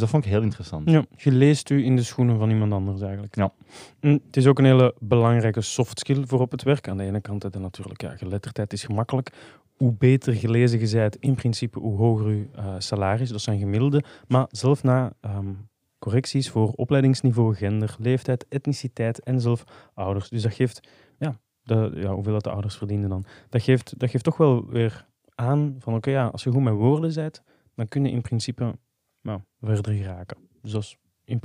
Dat 0.00 0.08
vond 0.08 0.24
ik 0.24 0.30
heel 0.30 0.42
interessant. 0.42 0.90
Ja, 0.90 1.04
je 1.16 1.32
leest 1.32 1.70
u 1.70 1.84
in 1.84 1.96
de 1.96 2.02
schoenen 2.02 2.38
van 2.38 2.50
iemand 2.50 2.72
anders 2.72 3.00
eigenlijk. 3.00 3.36
Ja. 3.36 3.52
Het 4.00 4.36
is 4.36 4.46
ook 4.46 4.58
een 4.58 4.64
hele 4.64 4.94
belangrijke 4.98 5.60
soft 5.60 5.98
skill 5.98 6.26
voor 6.26 6.40
op 6.40 6.50
het 6.50 6.62
werk. 6.62 6.88
Aan 6.88 6.96
de 6.96 7.04
ene 7.04 7.20
kant 7.20 7.42
het 7.42 7.58
natuurlijk, 7.58 8.02
ja, 8.02 8.16
geletterdheid 8.16 8.72
is 8.72 8.84
gemakkelijk. 8.84 9.32
Hoe 9.76 9.92
beter 9.92 10.34
gelezen 10.34 10.80
je 10.80 10.90
bent, 10.96 11.16
in 11.16 11.34
principe, 11.34 11.78
hoe 11.78 11.96
hoger 11.96 12.30
je 12.30 12.46
uh, 12.56 12.74
salaris. 12.78 13.30
Dat 13.30 13.40
zijn 13.40 13.58
gemiddelde. 13.58 14.02
Maar 14.28 14.46
zelf 14.50 14.82
na 14.82 15.12
um, 15.20 15.68
correcties 15.98 16.50
voor 16.50 16.72
opleidingsniveau, 16.72 17.54
gender, 17.54 17.96
leeftijd, 17.98 18.46
etniciteit 18.48 19.22
en 19.22 19.40
zelf 19.40 19.64
ouders. 19.94 20.28
Dus 20.28 20.42
dat 20.42 20.54
geeft 20.54 20.88
ja, 21.18 21.38
de, 21.62 21.90
ja, 21.94 22.14
hoeveel 22.14 22.32
dat 22.32 22.44
de 22.44 22.50
ouders 22.50 22.76
verdienen 22.76 23.08
dan. 23.08 23.24
Dat 23.48 23.62
geeft, 23.62 23.98
dat 23.98 24.10
geeft 24.10 24.24
toch 24.24 24.36
wel 24.36 24.66
weer 24.66 25.06
aan 25.34 25.76
van 25.78 25.94
oké, 25.94 26.10
ja, 26.10 26.26
als 26.26 26.42
je 26.42 26.50
goed 26.50 26.62
met 26.62 26.74
woorden 26.74 27.14
bent, 27.14 27.42
dan 27.74 27.88
kun 27.88 28.04
je 28.04 28.10
in 28.10 28.20
principe 28.20 28.78
nou, 29.22 29.40
verder 29.60 29.94
geraken. 29.94 30.36
Dus 30.62 30.72
dat 30.72 30.82
is, 30.82 30.96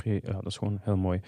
ja, 0.04 0.20
dat 0.22 0.46
is 0.46 0.58
gewoon 0.58 0.80
heel 0.82 0.98
mooi. 0.98 1.20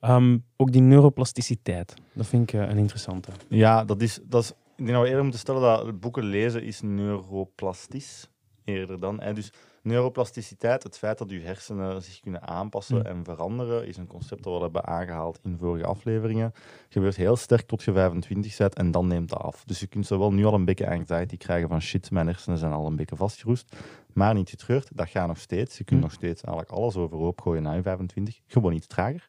Ehm, 0.00 0.38
ook 0.56 0.72
die 0.72 0.80
neuroplasticiteit, 0.80 1.94
dat 2.12 2.26
vind 2.26 2.52
ik 2.52 2.60
uh, 2.60 2.68
een 2.68 2.78
interessante. 2.78 3.30
Ja, 3.48 3.84
dat 3.84 4.02
is, 4.02 4.20
dat 4.24 4.42
is, 4.42 4.50
ik 4.50 4.56
denk 4.76 4.90
dat 4.90 5.00
we 5.00 5.06
eerder 5.06 5.22
moeten 5.22 5.40
stellen 5.40 5.60
dat 5.60 6.00
boeken 6.00 6.24
lezen 6.24 6.62
is 6.62 6.80
neuroplastisch 6.80 8.28
eerder 8.64 9.00
dan. 9.00 9.20
Hè. 9.20 9.32
Dus 9.32 9.52
neuroplasticiteit, 9.84 10.82
het 10.82 10.98
feit 10.98 11.18
dat 11.18 11.30
uw 11.30 11.40
hersenen 11.40 12.02
zich 12.02 12.20
kunnen 12.20 12.42
aanpassen 12.42 12.96
mm. 12.96 13.04
en 13.04 13.24
veranderen, 13.24 13.86
is 13.86 13.96
een 13.96 14.06
concept 14.06 14.42
dat 14.42 14.56
we 14.56 14.62
hebben 14.62 14.86
aangehaald 14.86 15.38
in 15.42 15.56
vorige 15.58 15.86
afleveringen. 15.86 16.52
Gebeurt 16.88 17.16
heel 17.16 17.36
sterk 17.36 17.66
tot 17.66 17.82
je 17.82 17.92
25 17.92 18.56
bent 18.56 18.74
en 18.74 18.90
dan 18.90 19.06
neemt 19.06 19.28
dat 19.28 19.38
af. 19.38 19.64
Dus 19.64 19.80
je 19.80 19.86
kunt 19.86 20.06
zowel 20.06 20.32
nu 20.32 20.44
al 20.44 20.54
een 20.54 20.64
beetje 20.64 20.90
anxiety 20.90 21.36
krijgen 21.36 21.68
van 21.68 21.80
shit, 21.80 22.10
mijn 22.10 22.26
hersenen 22.26 22.58
zijn 22.58 22.72
al 22.72 22.86
een 22.86 22.96
beetje 22.96 23.16
vastgeroest. 23.16 23.76
Maar 24.12 24.34
niet 24.34 24.50
getreurd, 24.50 24.90
dat 24.94 25.08
gaat 25.08 25.26
nog 25.26 25.38
steeds. 25.38 25.78
Je 25.78 25.84
kunt 25.84 26.00
mm. 26.00 26.06
nog 26.06 26.14
steeds 26.14 26.42
eigenlijk 26.42 26.76
alles 26.78 26.96
overhoop 26.96 27.40
gooien 27.40 27.62
na 27.62 27.72
je 27.72 27.82
25. 27.82 28.40
Gewoon 28.46 28.72
iets 28.72 28.86
trager. 28.86 29.26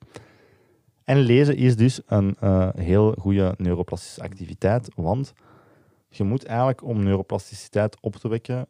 En 1.03 1.17
lezen 1.17 1.55
is 1.55 1.75
dus 1.75 2.01
een 2.05 2.37
uh, 2.43 2.69
heel 2.75 3.15
goede 3.19 3.53
neuroplastische 3.57 4.21
activiteit, 4.21 4.89
want 4.95 5.33
je 6.09 6.23
moet 6.23 6.45
eigenlijk 6.45 6.83
om 6.83 7.03
neuroplasticiteit 7.03 7.97
op 8.01 8.15
te 8.15 8.27
wekken 8.27 8.67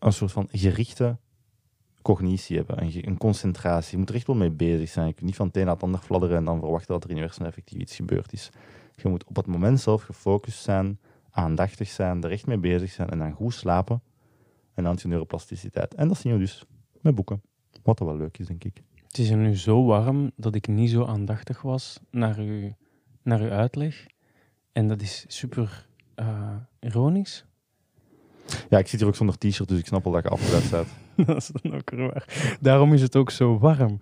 een 0.00 0.12
soort 0.12 0.32
van 0.32 0.48
gerichte 0.50 1.16
cognitie 2.02 2.56
hebben, 2.56 2.82
een, 2.82 3.08
een 3.08 3.18
concentratie. 3.18 3.90
Je 3.90 3.98
moet 3.98 4.08
er 4.08 4.14
echt 4.14 4.26
wel 4.26 4.36
mee 4.36 4.50
bezig 4.50 4.88
zijn. 4.88 5.06
Je 5.06 5.12
kunt 5.12 5.26
niet 5.26 5.36
van 5.36 5.46
het 5.46 5.56
een 5.56 5.64
naar 5.64 5.74
het 5.74 5.82
ander 5.82 6.00
fladderen 6.00 6.36
en 6.36 6.44
dan 6.44 6.58
verwachten 6.58 6.92
dat 6.92 7.04
er 7.04 7.10
in 7.10 7.16
je 7.16 7.22
hersenen 7.22 7.48
effectief 7.48 7.78
iets 7.78 7.96
gebeurd 7.96 8.32
is. 8.32 8.50
Je 8.96 9.08
moet 9.08 9.24
op 9.24 9.36
het 9.36 9.46
moment 9.46 9.80
zelf 9.80 10.02
gefocust 10.02 10.62
zijn, 10.62 10.98
aandachtig 11.30 11.88
zijn, 11.88 12.22
er 12.22 12.30
echt 12.30 12.46
mee 12.46 12.58
bezig 12.58 12.90
zijn 12.90 13.10
en 13.10 13.18
dan 13.18 13.32
goed 13.32 13.54
slapen. 13.54 14.02
En 14.74 14.84
dan 14.84 14.98
neuroplasticiteit. 15.02 15.94
En 15.94 16.08
dat 16.08 16.18
zien 16.18 16.32
we 16.32 16.38
dus 16.38 16.64
met 17.00 17.14
boeken. 17.14 17.42
Wat 17.82 17.98
wel 17.98 18.16
leuk 18.16 18.38
is, 18.38 18.46
denk 18.46 18.64
ik. 18.64 18.82
Het 19.06 19.18
is 19.18 19.30
er 19.30 19.36
nu 19.36 19.56
zo 19.56 19.84
warm 19.84 20.30
dat 20.36 20.54
ik 20.54 20.68
niet 20.68 20.90
zo 20.90 21.04
aandachtig 21.04 21.62
was 21.62 22.00
naar 22.10 22.38
uw, 22.38 22.74
naar 23.22 23.40
uw 23.40 23.50
uitleg. 23.50 24.06
En 24.72 24.88
dat 24.88 25.02
is 25.02 25.24
super 25.28 25.88
uh, 26.16 26.56
ironisch. 26.80 27.46
Ja, 28.68 28.78
ik 28.78 28.88
zit 28.88 29.00
hier 29.00 29.08
ook 29.08 29.16
zonder 29.16 29.38
t-shirt, 29.38 29.68
dus 29.68 29.78
ik 29.78 29.86
snap 29.86 30.06
al 30.06 30.12
dat 30.12 30.22
je 30.22 30.28
afgeleid 30.28 30.62
staat. 30.62 30.86
dat 31.26 31.36
is 31.36 31.50
dan 31.62 31.74
ook 31.74 31.90
waar. 31.90 32.56
Daarom 32.60 32.92
is 32.92 33.02
het 33.02 33.16
ook 33.16 33.30
zo 33.30 33.58
warm. 33.58 33.98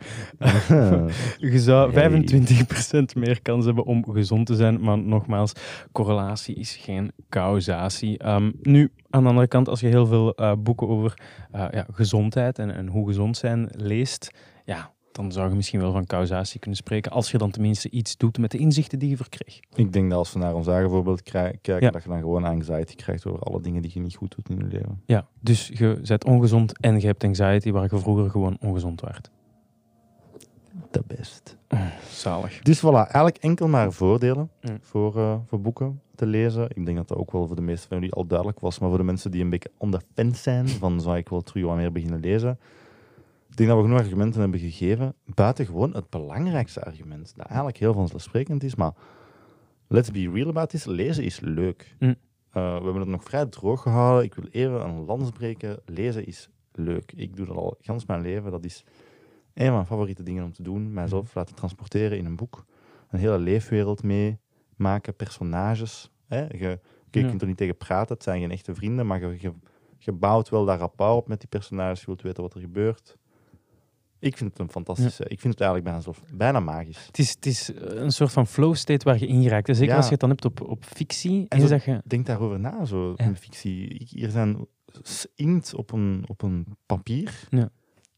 je 1.52 1.58
zou 1.58 1.92
25% 1.92 3.00
meer 3.14 3.42
kans 3.42 3.64
hebben 3.64 3.84
om 3.84 4.04
gezond 4.12 4.46
te 4.46 4.54
zijn, 4.54 4.80
maar 4.80 4.98
nogmaals, 4.98 5.52
correlatie 5.92 6.54
is 6.54 6.76
geen 6.76 7.12
causatie. 7.28 8.28
Um, 8.28 8.52
nu, 8.62 8.92
aan 9.10 9.22
de 9.22 9.28
andere 9.28 9.48
kant, 9.48 9.68
als 9.68 9.80
je 9.80 9.86
heel 9.86 10.06
veel 10.06 10.40
uh, 10.40 10.52
boeken 10.58 10.88
over 10.88 11.20
uh, 11.54 11.66
ja, 11.70 11.86
gezondheid 11.92 12.58
en, 12.58 12.74
en 12.74 12.86
hoe 12.86 13.06
gezond 13.06 13.36
zijn 13.36 13.68
leest, 13.70 14.30
ja, 14.64 14.92
dan 15.18 15.32
zou 15.32 15.48
je 15.48 15.54
misschien 15.54 15.80
wel 15.80 15.92
van 15.92 16.06
causatie 16.06 16.60
kunnen 16.60 16.78
spreken. 16.78 17.12
Als 17.12 17.30
je 17.30 17.38
dan 17.38 17.50
tenminste 17.50 17.90
iets 17.90 18.16
doet 18.16 18.38
met 18.38 18.50
de 18.50 18.58
inzichten 18.58 18.98
die 18.98 19.08
je 19.08 19.16
verkreeg. 19.16 19.60
Ik 19.74 19.92
denk 19.92 20.10
dat 20.10 20.18
als 20.18 20.32
we 20.32 20.38
naar 20.38 20.54
ons 20.54 20.66
eigen 20.66 20.90
voorbeeld 20.90 21.22
kijken, 21.22 21.92
dat 21.92 22.02
je 22.02 22.08
dan 22.08 22.20
gewoon 22.20 22.44
anxiety 22.44 22.94
krijgt 22.94 23.26
over 23.26 23.40
alle 23.40 23.60
dingen 23.60 23.82
die 23.82 23.90
je 23.94 24.00
niet 24.00 24.16
goed 24.16 24.34
doet 24.36 24.48
in 24.48 24.56
je 24.56 24.64
leven. 24.64 25.02
Ja, 25.06 25.26
dus 25.40 25.70
je 25.74 26.00
bent 26.06 26.24
ongezond 26.24 26.80
en 26.80 27.00
je 27.00 27.06
hebt 27.06 27.24
anxiety 27.24 27.70
waar 27.70 27.88
je 27.90 27.98
vroeger 27.98 28.30
gewoon 28.30 28.56
ongezond 28.60 29.00
werd. 29.00 29.30
De 30.90 31.02
best. 31.06 31.56
zalig. 32.10 32.58
Dus 32.62 32.78
voilà, 32.78 32.92
eigenlijk 32.92 33.36
enkel 33.36 33.68
maar 33.68 33.92
voordelen 33.92 34.50
voor, 34.80 35.16
uh, 35.16 35.36
voor 35.46 35.60
boeken 35.60 36.00
te 36.14 36.26
lezen. 36.26 36.68
Ik 36.74 36.84
denk 36.84 36.96
dat 36.96 37.08
dat 37.08 37.18
ook 37.18 37.32
wel 37.32 37.46
voor 37.46 37.56
de 37.56 37.62
meeste 37.62 37.88
van 37.88 37.96
jullie 37.96 38.12
al 38.12 38.26
duidelijk 38.26 38.60
was, 38.60 38.78
maar 38.78 38.88
voor 38.88 38.98
de 38.98 39.04
mensen 39.04 39.30
die 39.30 39.42
een 39.42 39.50
beetje 39.50 39.70
on 39.78 39.90
the 39.90 40.00
fence 40.14 40.42
zijn, 40.42 40.68
van 40.68 41.00
zou 41.00 41.16
ik 41.16 41.28
wel 41.28 41.40
terug 41.40 41.64
wat 41.64 41.76
meer 41.76 41.92
beginnen 41.92 42.20
lezen, 42.20 42.58
denk 43.58 43.68
dat 43.68 43.78
we 43.78 43.84
genoeg 43.84 43.98
argumenten 43.98 44.40
hebben 44.40 44.60
gegeven. 44.60 45.14
Buiten 45.24 45.66
gewoon 45.66 45.94
het 45.94 46.10
belangrijkste 46.10 46.84
argument, 46.84 47.32
dat 47.36 47.46
eigenlijk 47.46 47.78
heel 47.78 47.92
vanzelfsprekend 47.92 48.62
is, 48.62 48.74
maar 48.74 48.92
let's 49.86 50.10
be 50.10 50.30
real 50.30 50.48
about 50.48 50.68
this, 50.68 50.84
lezen 50.84 51.24
is 51.24 51.40
leuk. 51.40 51.96
Mm. 51.98 52.08
Uh, 52.08 52.14
we 52.54 52.84
hebben 52.84 53.00
het 53.00 53.08
nog 53.08 53.24
vrij 53.24 53.46
droog 53.46 53.82
gehouden. 53.82 54.24
Ik 54.24 54.34
wil 54.34 54.46
even 54.50 54.84
een 54.84 55.04
lans 55.04 55.30
breken. 55.30 55.80
Lezen 55.84 56.26
is 56.26 56.48
leuk. 56.72 57.12
Ik 57.16 57.36
doe 57.36 57.46
dat 57.46 57.56
al 57.56 57.76
gans 57.80 58.06
mijn 58.06 58.20
leven. 58.20 58.50
Dat 58.50 58.64
is 58.64 58.84
een 59.54 59.64
van 59.64 59.74
mijn 59.74 59.86
favoriete 59.86 60.22
dingen 60.22 60.44
om 60.44 60.52
te 60.52 60.62
doen. 60.62 60.92
Mijzelf 60.92 61.24
mm. 61.24 61.30
laten 61.34 61.54
transporteren 61.54 62.18
in 62.18 62.24
een 62.24 62.36
boek. 62.36 62.64
Een 63.10 63.18
hele 63.18 63.38
leefwereld 63.38 64.02
meemaken, 64.02 65.16
personages. 65.16 66.10
Hè? 66.26 66.46
Je, 66.46 66.80
je 67.10 67.26
kunt 67.26 67.40
er 67.40 67.46
niet 67.46 67.56
tegen 67.56 67.76
praten, 67.76 68.14
het 68.14 68.22
zijn 68.22 68.40
geen 68.40 68.50
echte 68.50 68.74
vrienden, 68.74 69.06
maar 69.06 69.20
je, 69.20 69.36
je, 69.40 69.52
je 69.98 70.12
bouwt 70.12 70.48
wel 70.48 70.64
dat 70.64 70.78
rapport 70.78 71.16
op 71.16 71.28
met 71.28 71.40
die 71.40 71.48
personages. 71.48 72.00
Je 72.00 72.06
wilt 72.06 72.22
weten 72.22 72.42
wat 72.42 72.54
er 72.54 72.60
gebeurt. 72.60 73.16
Ik 74.20 74.36
vind 74.36 74.50
het 74.50 74.58
een 74.60 74.70
fantastische. 74.70 75.24
Ik 75.24 75.40
vind 75.40 75.52
het 75.54 75.62
eigenlijk 75.62 75.84
bijna, 75.84 76.00
zo, 76.00 76.14
bijna 76.34 76.60
magisch. 76.60 77.06
Het 77.06 77.18
is, 77.18 77.30
het 77.30 77.46
is 77.46 77.70
een 77.74 78.12
soort 78.12 78.32
van 78.32 78.46
flow 78.46 78.74
state 78.74 79.04
waar 79.04 79.18
je 79.18 79.26
in 79.26 79.42
geraakt. 79.42 79.76
Zeker 79.76 79.96
als 79.96 80.04
je 80.04 80.10
het 80.10 80.20
dan 80.20 80.30
hebt 80.30 80.44
op, 80.44 80.60
op 80.60 80.84
fictie. 80.84 81.46
En, 81.48 81.68
zo, 81.68 81.78
je... 81.84 82.00
Denk 82.04 82.26
daarover 82.26 82.60
na, 82.60 82.84
zo 82.84 83.12
in 83.16 83.36
fictie. 83.36 84.06
Hier 84.10 84.30
zijn 84.30 84.66
inkt 85.34 85.74
op 85.74 85.92
een, 85.92 86.24
op 86.26 86.42
een 86.42 86.66
papier. 86.86 87.46
Ja. 87.50 87.68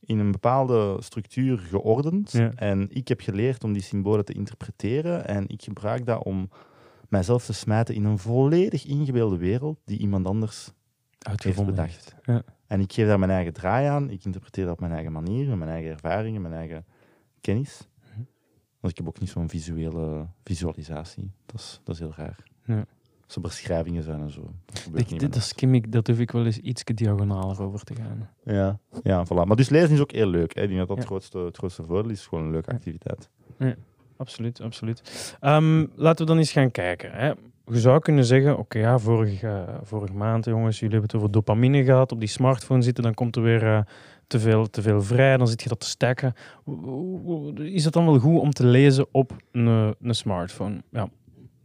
In 0.01 0.19
een 0.19 0.31
bepaalde 0.31 0.97
structuur 1.03 1.59
geordend. 1.59 2.35
En 2.55 2.87
ik 2.91 3.09
heb 3.09 3.21
geleerd 3.21 3.65
om 3.65 3.73
die 3.73 3.83
symbolen 3.83 4.25
te 4.25 4.33
interpreteren. 4.33 5.27
En 5.27 5.49
ik 5.49 5.63
gebruik 5.63 6.07
dat 6.07 6.25
om 6.25 6.51
mijzelf 7.09 7.45
te 7.45 7.53
smijten 7.53 7.95
in 7.95 8.05
een 8.05 8.19
volledig 8.19 8.87
ingebeelde 8.87 9.37
wereld 9.37 9.79
die 9.85 9.99
iemand 9.99 10.27
anders 10.27 10.71
heeft 11.19 11.65
bedacht. 11.65 12.15
Ja. 12.23 12.43
En 12.71 12.81
ik 12.81 12.93
geef 12.93 13.07
daar 13.07 13.19
mijn 13.19 13.31
eigen 13.31 13.53
draai 13.53 13.87
aan. 13.87 14.11
Ik 14.11 14.25
interpreteer 14.25 14.65
dat 14.65 14.73
op 14.73 14.81
mijn 14.81 14.93
eigen 14.93 15.13
manier, 15.13 15.59
mijn 15.59 15.71
eigen 15.71 15.91
ervaringen, 15.91 16.43
mijn 16.43 16.55
eigen 16.55 16.85
kennis. 17.41 17.89
Mhm. 18.03 18.23
Want 18.81 18.93
ik 18.93 18.97
heb 18.97 19.09
ook 19.09 19.21
niet 19.21 19.29
zo'n 19.29 19.49
visuele 19.49 20.27
visualisatie. 20.45 21.31
Dat 21.47 21.61
is, 21.61 21.81
dat 21.85 21.95
is 21.95 22.01
heel 22.01 22.13
raar. 22.17 22.37
Ja. 22.65 22.85
Zo 23.27 23.41
beschrijvingen 23.41 24.03
zijn 24.03 24.21
en 24.21 24.31
zo. 24.31 24.55
Dat, 24.67 25.01
ik, 25.01 25.33
dat, 25.33 25.55
ik, 25.61 25.93
dat 25.93 26.05
durf 26.05 26.19
ik 26.19 26.31
wel 26.31 26.45
eens 26.47 26.59
iets 26.59 26.85
diagonaler 26.85 27.63
over 27.63 27.85
te 27.85 27.95
gaan. 27.95 28.31
Ja, 28.45 28.79
ja 29.03 29.25
voilà. 29.25 29.47
Maar 29.47 29.57
dus 29.57 29.69
lezen 29.69 29.91
is 29.91 30.01
ook 30.01 30.13
heel 30.13 30.27
leuk. 30.27 30.55
Hè. 30.55 30.63
Ik 30.63 30.69
denk 30.69 30.79
dat 30.79 30.89
dat 30.89 30.97
het, 30.97 31.07
grootste, 31.07 31.39
het 31.39 31.57
grootste 31.57 31.85
voordeel 31.85 32.11
is. 32.11 32.27
Gewoon 32.27 32.45
een 32.45 32.51
leuke 32.51 32.71
activiteit. 32.71 33.31
Ja, 33.59 33.75
absoluut, 34.21 34.61
absoluut. 34.61 35.37
Um, 35.41 35.91
laten 35.95 36.25
we 36.25 36.31
dan 36.31 36.39
eens 36.39 36.53
gaan 36.53 36.71
kijken. 36.71 37.13
Hè 37.13 37.33
je 37.73 37.81
zou 37.81 38.01
kunnen 38.01 38.25
zeggen, 38.25 38.59
oké, 38.59 38.79
ja, 38.79 38.99
vorige, 38.99 39.47
uh, 39.47 39.75
vorige 39.83 40.15
maand, 40.15 40.45
jongens, 40.45 40.79
jullie 40.79 40.95
hebben 40.95 41.11
het 41.11 41.21
over 41.21 41.31
dopamine 41.31 41.85
gehad, 41.85 42.13
op 42.13 42.21
die 42.21 42.29
smartphone 42.29 42.83
zitten, 42.83 43.05
dan 43.05 43.15
komt 43.15 43.37
er 43.37 43.43
weer 43.43 43.63
uh, 43.63 43.81
te, 44.27 44.41
veel, 44.41 44.71
te 44.71 44.83
veel 44.83 45.03
vrij, 45.03 45.37
dan 45.37 45.49
zit 45.49 45.63
je 45.63 45.69
dat 45.69 45.81
te 45.81 45.87
stekken. 45.87 46.35
Is 47.55 47.85
het 47.85 47.93
dan 47.93 48.05
wel 48.05 48.19
goed 48.19 48.41
om 48.41 48.51
te 48.51 48.67
lezen 48.67 49.07
op 49.11 49.33
een, 49.53 49.95
een 50.03 50.15
smartphone? 50.15 50.83
Ja, 50.91 51.09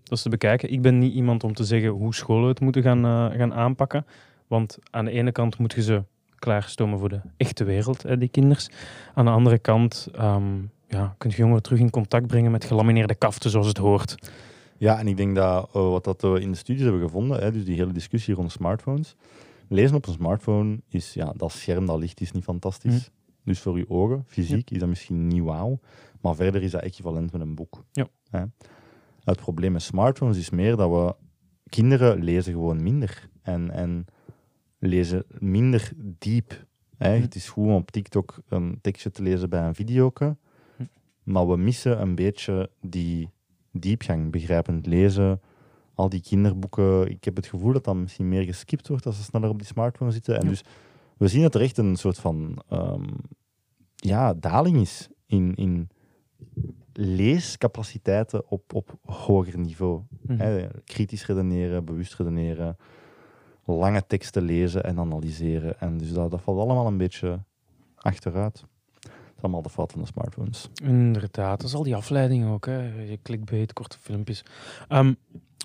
dat 0.03 0.17
is 0.17 0.21
te 0.21 0.29
bekijken. 0.29 0.71
Ik 0.71 0.81
ben 0.81 0.99
niet 0.99 1.13
iemand 1.13 1.43
om 1.43 1.53
te 1.53 1.63
zeggen 1.63 1.89
hoe 1.89 2.15
scholen 2.15 2.47
het 2.47 2.59
moeten 2.59 2.81
gaan, 2.81 3.31
gaan 3.31 3.53
aanpakken, 3.53 4.05
want 4.47 4.77
aan 4.89 5.05
de 5.05 5.11
ene 5.11 5.31
kant 5.31 5.57
moet 5.57 5.73
je 5.73 5.81
ze 5.81 6.03
klaarstomen 6.35 6.99
voor 6.99 7.09
de 7.09 7.21
echte 7.37 7.63
wereld, 7.63 8.03
hè, 8.03 8.17
die 8.17 8.29
kinders. 8.29 8.69
Aan 9.13 9.25
de 9.25 9.31
andere 9.31 9.59
kant 9.59 10.07
um, 10.19 10.71
ja, 10.95 11.15
kun 11.17 11.29
je 11.29 11.35
jongeren 11.35 11.61
terug 11.61 11.79
in 11.79 11.89
contact 11.89 12.27
brengen 12.27 12.51
met 12.51 12.65
gelamineerde 12.65 13.15
kaften 13.15 13.49
zoals 13.49 13.67
het 13.67 13.77
hoort. 13.77 14.15
Ja, 14.77 14.99
en 14.99 15.07
ik 15.07 15.17
denk 15.17 15.35
dat 15.35 15.69
uh, 15.75 15.89
wat 15.89 16.03
dat, 16.03 16.23
uh, 16.23 16.35
in 16.35 16.51
de 16.51 16.57
studies 16.57 16.83
hebben 16.83 17.01
gevonden, 17.01 17.39
hè, 17.39 17.51
dus 17.51 17.65
die 17.65 17.75
hele 17.75 17.91
discussie 17.91 18.35
rond 18.35 18.51
smartphones. 18.51 19.15
Lezen 19.67 19.95
op 19.95 20.07
een 20.07 20.13
smartphone 20.13 20.81
is, 20.89 21.13
ja, 21.13 21.33
dat 21.35 21.51
scherm, 21.51 21.85
dat 21.85 21.99
licht 21.99 22.21
is 22.21 22.31
niet 22.31 22.43
fantastisch. 22.43 22.93
Mhm. 22.93 23.09
Dus 23.43 23.59
voor 23.59 23.77
je 23.77 23.89
ogen, 23.89 24.23
fysiek, 24.27 24.71
is 24.71 24.79
dat 24.79 24.89
misschien 24.89 25.27
niet 25.27 25.43
wauw. 25.43 25.79
Maar 26.21 26.35
verder 26.35 26.63
is 26.63 26.71
dat 26.71 26.81
equivalent 26.81 27.31
met 27.31 27.41
een 27.41 27.55
boek. 27.55 27.83
Ja. 27.91 28.07
Hè? 28.29 28.43
Het 29.23 29.37
probleem 29.37 29.71
met 29.71 29.81
smartphones 29.81 30.37
is 30.37 30.49
meer 30.49 30.75
dat 30.75 30.89
we... 30.89 31.15
Kinderen 31.69 32.23
lezen 32.23 32.53
gewoon 32.53 32.83
minder. 32.83 33.29
En, 33.41 33.71
en 33.71 34.05
lezen 34.79 35.23
minder 35.39 35.91
diep. 35.97 36.65
Hè? 36.97 37.13
Mhm. 37.13 37.21
Het 37.21 37.35
is 37.35 37.49
goed 37.49 37.65
om 37.65 37.73
op 37.73 37.91
TikTok 37.91 38.37
een 38.47 38.79
tekstje 38.81 39.11
te 39.11 39.21
lezen 39.21 39.49
bij 39.49 39.61
een 39.61 39.75
video. 39.75 40.11
Mhm. 41.25 41.33
Maar 41.33 41.47
we 41.47 41.57
missen 41.57 42.01
een 42.01 42.15
beetje 42.15 42.69
die 42.81 43.29
diepgang, 43.71 44.31
begrijpend 44.31 44.85
lezen, 44.85 45.41
al 45.93 46.09
die 46.09 46.21
kinderboeken. 46.21 47.09
Ik 47.09 47.23
heb 47.23 47.35
het 47.35 47.45
gevoel 47.45 47.73
dat 47.73 47.83
dat 47.83 47.95
misschien 47.95 48.29
meer 48.29 48.43
geskipt 48.43 48.87
wordt 48.87 49.05
als 49.05 49.15
ze 49.15 49.23
sneller 49.23 49.49
op 49.49 49.57
die 49.57 49.67
smartphone 49.67 50.11
zitten. 50.11 50.39
En 50.39 50.47
dus 50.47 50.63
we 51.17 51.27
zien 51.27 51.41
dat 51.41 51.55
er 51.55 51.61
echt 51.61 51.77
een 51.77 51.95
soort 51.95 52.19
van 52.19 52.63
um, 52.73 53.05
ja, 53.95 54.33
daling 54.33 54.77
is 54.77 55.09
in, 55.25 55.55
in 55.55 55.89
leescapaciteiten 56.93 58.49
op, 58.49 58.73
op 58.73 58.97
hoger 59.01 59.59
niveau. 59.59 60.01
Mm 60.21 60.69
kritisch 60.83 61.25
redeneren, 61.25 61.85
bewust 61.85 62.15
redeneren, 62.15 62.77
lange 63.65 64.05
teksten 64.07 64.43
lezen 64.43 64.83
en 64.83 64.99
analyseren. 64.99 65.79
En 65.79 65.97
dus 65.97 66.13
dat, 66.13 66.31
dat 66.31 66.41
valt 66.41 66.59
allemaal 66.59 66.87
een 66.87 66.97
beetje 66.97 67.43
achteruit 67.95 68.65
allemaal 69.45 69.61
de 69.61 69.69
fout 69.69 69.91
van 69.91 70.01
de 70.01 70.07
smartphones. 70.07 70.69
Inderdaad, 70.83 71.59
dat 71.59 71.69
is 71.69 71.75
al 71.75 71.83
die 71.83 71.95
afleidingen 71.95 72.49
ook. 72.49 72.65
Hè. 72.65 73.03
Je 73.03 73.19
clickbait, 73.23 73.73
korte 73.73 73.97
filmpjes. 73.99 74.43
Um, 74.89 75.17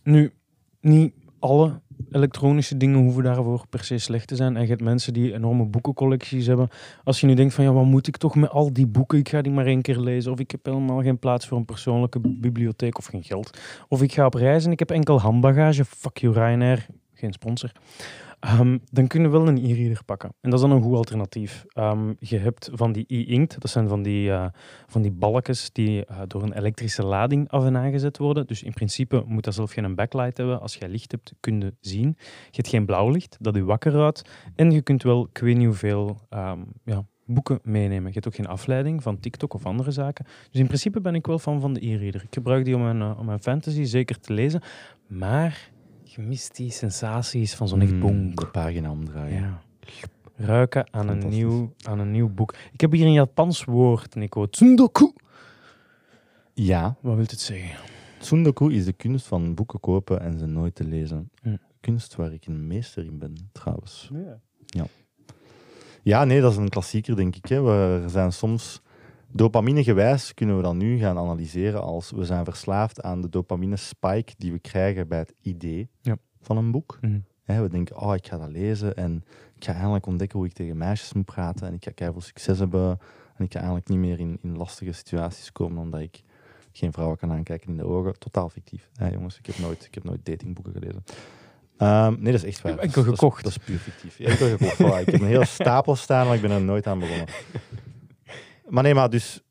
Nu, 0.05 0.33
niet 0.81 1.13
alle 1.39 1.81
elektronische 2.11 2.77
dingen 2.77 2.99
hoeven 2.99 3.23
daarvoor 3.23 3.65
per 3.71 3.85
se 3.85 3.99
slecht 3.99 4.29
te 4.29 4.37
zijn. 4.37 4.57
En 4.57 4.63
je 4.63 4.69
hebt 4.69 4.83
mensen 4.83 5.13
die 5.13 5.35
enorme 5.35 5.65
boekencollecties 5.65 6.47
hebben. 6.47 6.69
Als 7.05 7.21
je 7.21 7.27
nu 7.27 7.35
denkt 7.35 7.55
van 7.55 7.65
ja, 7.65 7.73
wat 7.73 7.85
moet 7.85 8.07
ik 8.07 8.17
toch 8.17 8.35
met 8.35 8.51
al 8.51 8.73
die 8.73 8.87
boeken? 8.87 9.19
Ik 9.19 9.29
ga 9.29 9.43
die 9.43 9.53
maar 9.53 9.67
één 9.67 9.83
keer 9.83 9.99
lezen. 9.99 10.33
Of 10.33 10.39
ik 10.39 10.51
heb 10.51 10.65
helemaal 10.65 11.03
geen 11.03 11.19
plaats 11.19 11.47
voor 11.47 11.59
een 11.59 11.65
persoonlijke 11.65 12.21
bibliotheek 12.21 12.99
of 12.99 13.07
geen 13.07 13.25
geld. 13.25 13.59
Of 13.89 14.03
ik 14.03 14.13
ga 14.13 14.27
op 14.27 14.35
reis 14.35 14.65
en 14.65 14.73
ik 14.73 14.79
heb 14.79 14.91
enkel 14.91 15.21
handbagage. 15.21 15.85
Fuck 15.85 16.19
you 16.19 16.33
Ryanair. 16.33 16.87
Geen 17.15 17.33
sponsor. 17.33 17.73
Ehm, 18.41 18.79
dan 18.91 19.07
kunnen 19.07 19.31
we 19.31 19.39
wel 19.39 19.49
een 19.49 19.65
e-reader 19.65 20.05
pakken. 20.05 20.29
En 20.41 20.51
dat 20.51 20.61
is 20.61 20.67
dan 20.67 20.77
een 20.77 20.83
goed 20.83 20.97
alternatief. 20.97 21.65
Um, 21.75 22.17
je 22.19 22.39
hebt 22.39 22.71
van 22.73 22.93
die 22.93 23.05
e-inkt, 23.09 23.61
dat 23.61 23.71
zijn 23.71 23.89
van 23.89 24.03
die, 24.03 24.29
uh, 24.29 24.47
van 24.87 25.03
die 25.03 25.11
balkjes 25.11 25.73
die 25.73 26.05
uh, 26.11 26.21
door 26.27 26.43
een 26.43 26.53
elektrische 26.53 27.05
lading 27.05 27.51
af 27.51 27.65
en 27.65 27.77
aangezet 27.77 28.19
worden. 28.19 28.47
Dus 28.47 28.63
in 28.63 28.73
principe 28.73 29.23
moet 29.27 29.45
dat 29.45 29.55
zelf 29.55 29.73
geen 29.73 29.95
backlight 29.95 30.37
hebben. 30.37 30.61
Als 30.61 30.75
je 30.75 30.89
licht 30.89 31.11
hebt, 31.11 31.33
kun 31.41 31.77
zien. 31.81 32.17
Je 32.19 32.57
hebt 32.57 32.69
geen 32.69 32.87
blauw 32.87 33.09
licht, 33.11 33.37
dat 33.41 33.55
je 33.55 33.65
wakker 33.65 33.97
houdt. 33.97 34.31
En 34.55 34.71
je 34.71 34.83
kunt 34.83 35.03
wel, 35.03 35.29
ik 35.33 35.39
weet 35.39 35.57
niet 35.57 35.67
hoeveel, 35.67 36.19
um, 36.31 36.67
ja, 36.85 37.05
boeken 37.27 37.59
meenemen. 37.63 38.07
Je 38.07 38.15
hebt 38.15 38.27
ook 38.27 38.35
geen 38.35 38.47
afleiding 38.47 39.03
van 39.03 39.21
TikTok 39.21 39.55
of 39.55 39.67
andere 39.67 39.91
zaken. 39.91 40.25
Dus 40.51 40.61
in 40.61 40.67
principe 40.67 41.01
ben 41.01 41.15
ik 41.15 41.27
wel 41.27 41.39
fan 41.39 41.61
van 41.61 41.73
de 41.73 41.87
e-reader. 41.87 42.23
Ik 42.23 42.35
gebruik 42.35 42.65
die 42.65 42.75
om 42.75 42.83
mijn, 42.83 43.01
uh, 43.01 43.19
om 43.19 43.27
mijn 43.27 43.43
fantasy 43.43 43.85
zeker 43.85 44.21
te 44.21 44.33
lezen. 44.33 44.61
Maar 45.07 45.71
je 46.15 46.23
mist 46.23 46.57
die 46.57 46.71
sensaties 46.71 47.55
van 47.55 47.69
zo'n 47.69 47.81
echt 47.81 47.93
mm, 47.93 48.01
bonk. 48.01 48.41
De 48.41 48.47
pagina 48.47 48.91
omdraaien. 48.91 49.41
Ja. 49.41 49.63
Ruiken 50.37 50.93
aan 50.93 51.09
een, 51.09 51.29
nieuw, 51.29 51.75
aan 51.83 51.99
een 51.99 52.11
nieuw 52.11 52.29
boek. 52.29 52.55
Ik 52.73 52.81
heb 52.81 52.93
hier 52.93 53.07
een 53.07 53.13
Japans 53.13 53.65
woord, 53.65 54.15
Nico. 54.15 54.47
Tsundoku. 54.47 55.13
Ja. 56.53 56.97
Wat 57.01 57.15
wil 57.15 57.25
het 57.25 57.41
zeggen? 57.41 57.79
Tsundoku 58.19 58.75
is 58.75 58.85
de 58.85 58.93
kunst 58.93 59.27
van 59.27 59.55
boeken 59.55 59.81
kopen 59.81 60.21
en 60.21 60.39
ze 60.39 60.47
nooit 60.47 60.75
te 60.75 60.85
lezen. 60.85 61.31
Hm. 61.43 61.57
Kunst 61.81 62.17
waar 62.17 62.33
ik 62.33 62.47
een 62.47 62.67
meester 62.67 63.05
in 63.05 63.19
ben, 63.19 63.51
trouwens. 63.53 64.11
Ja. 64.13 64.41
Ja, 64.67 64.87
ja 66.03 66.25
nee, 66.25 66.41
dat 66.41 66.53
is 66.53 66.59
een 66.59 66.69
klassieker, 66.69 67.17
denk 67.17 67.37
ik. 67.37 67.47
Hè. 67.47 67.63
We 67.63 68.05
zijn 68.07 68.33
soms 68.33 68.83
Dopamine-gewijs 69.33 70.35
kunnen 70.35 70.57
we 70.57 70.63
dan 70.63 70.77
nu 70.77 70.99
gaan 70.99 71.19
analyseren 71.19 71.83
als 71.83 72.11
we 72.11 72.25
zijn 72.25 72.45
verslaafd 72.45 73.03
aan 73.03 73.21
de 73.21 73.29
dopamine-spike 73.29 74.33
die 74.39 74.53
we 74.53 74.59
krijgen 74.59 75.09
bij 75.09 75.19
het 75.19 75.35
idee 75.41 75.89
ja. 76.01 76.17
van 76.41 76.57
een 76.57 76.71
boek. 76.71 76.99
Mm 77.01 77.25
we 77.59 77.69
denken, 77.69 78.01
oh, 78.01 78.15
ik 78.15 78.27
ga 78.27 78.39
dat 78.39 78.49
lezen 78.49 78.97
en 78.97 79.25
ik 79.57 79.65
ga 79.65 79.75
eindelijk 79.75 80.07
ontdekken 80.07 80.39
hoe 80.39 80.47
ik 80.47 80.53
tegen 80.53 80.77
meisjes 80.77 81.13
moet 81.13 81.25
praten 81.25 81.67
en 81.67 81.75
ik 81.75 81.85
ga 81.85 81.91
keihard 81.91 82.25
succes 82.25 82.59
hebben 82.59 82.99
en 83.37 83.45
ik 83.45 83.53
ga 83.53 83.59
eigenlijk 83.59 83.89
niet 83.89 83.99
meer 83.99 84.19
in, 84.21 84.39
in 84.43 84.57
lastige 84.57 84.93
situaties 84.93 85.53
komen 85.53 85.83
omdat 85.83 86.01
ik 86.01 86.23
geen 86.73 86.93
vrouwen 86.93 87.19
kan 87.19 87.33
aankijken 87.33 87.69
in 87.69 87.77
de 87.77 87.85
ogen. 87.85 88.19
Totaal 88.19 88.49
fictief. 88.49 88.89
Hè, 88.95 89.09
jongens, 89.09 89.39
ik 89.39 89.47
heb 89.47 89.59
nooit, 89.59 89.85
ik 89.85 89.95
heb 89.95 90.05
nooit 90.05 90.25
datingboeken 90.25 90.73
gelezen. 90.73 91.05
Um, 91.79 92.23
nee, 92.23 92.33
dat 92.33 92.43
is 92.43 92.49
echt 92.49 92.61
waar. 92.61 92.79
Enkel 92.79 93.03
gekocht. 93.03 93.45
Dat 93.45 93.53
is, 93.53 93.59
puur 93.59 93.79
fictief. 93.79 94.19
Enkel 94.19 94.49
gekocht. 94.49 95.01
ik 95.01 95.11
heb 95.11 95.21
een 95.21 95.27
hele 95.27 95.45
stapel 95.45 95.97
staan, 95.97 96.27
maar 96.27 96.35
ik 96.35 96.43
ben 96.43 96.51
er 96.51 96.61
nooit 96.61 96.87
aan 96.87 96.99
begonnen. 96.99 97.27
Maar 98.71 98.83
nee, 98.83 98.95
maar 98.95 99.11
dus 99.11 99.43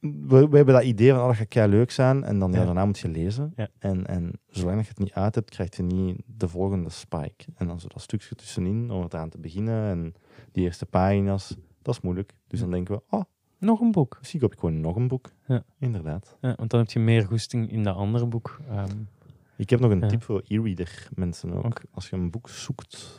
we, 0.00 0.48
we, 0.48 0.56
hebben 0.56 0.74
dat 0.74 0.82
idee 0.82 1.10
van, 1.10 1.20
oh, 1.20 1.26
dat 1.26 1.36
gaat 1.36 1.48
kei 1.48 1.68
leuk 1.68 1.90
zijn. 1.90 2.24
En 2.24 2.38
dan, 2.38 2.52
ja. 2.52 2.64
daarna 2.64 2.84
moet 2.84 2.98
je 2.98 3.08
lezen. 3.08 3.54
En, 3.78 4.06
en 4.06 4.40
zolang 4.46 4.80
je 4.80 4.88
het 4.88 4.98
niet 4.98 5.12
uit 5.12 5.34
hebt, 5.34 5.50
krijg 5.50 5.76
je 5.76 5.82
niet 5.82 6.22
de 6.26 6.48
volgende 6.48 6.90
spike. 6.90 7.44
En 7.54 7.66
dan 7.66 7.80
zo 7.80 7.88
dat 7.88 8.02
stukje 8.02 8.34
tussenin, 8.34 8.90
om 8.90 9.02
het 9.02 9.14
aan 9.14 9.28
te 9.28 9.38
beginnen. 9.38 9.90
En 9.90 10.14
die 10.52 10.64
eerste 10.64 10.86
pagina's, 10.86 11.56
dat 11.82 11.94
is 11.94 12.00
moeilijk. 12.00 12.34
Dus 12.46 12.60
dan 12.60 12.70
denken 12.70 12.94
we, 12.94 13.02
oh, 13.16 13.22
nog 13.58 13.80
een 13.80 13.92
boek. 13.92 14.16
Misschien 14.18 14.40
koop 14.40 14.52
ik 14.52 14.58
gewoon 14.58 14.80
nog 14.80 14.96
een 14.96 15.08
boek. 15.08 15.32
Ja. 15.46 15.64
Inderdaad. 15.78 16.36
Ja, 16.40 16.54
want 16.56 16.70
dan 16.70 16.80
heb 16.80 16.90
je 16.90 16.98
meer 16.98 17.26
goesting 17.26 17.70
in 17.70 17.82
dat 17.82 17.96
andere 17.96 18.26
boek. 18.26 18.60
Ehm, 18.68 18.96
ik 19.56 19.70
heb 19.70 19.80
nog 19.80 19.90
een 19.90 20.08
tip 20.08 20.22
voor 20.22 20.42
e-reader 20.46 21.08
mensen 21.14 21.64
ook. 21.64 21.82
Als 21.90 22.08
je 22.08 22.16
een 22.16 22.30
boek 22.30 22.48
zoekt 22.48 23.16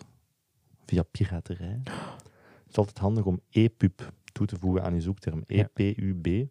via 0.85 1.03
piraterij, 1.03 1.79
het 2.63 2.69
is 2.69 2.75
altijd 2.75 2.97
handig 2.97 3.25
om 3.25 3.41
e-pub 3.49 4.11
toe 4.31 4.45
te 4.45 4.57
voegen 4.59 4.83
aan 4.83 4.93
je 4.93 5.01
zoekterm. 5.01 5.43
EPUB, 5.47 6.47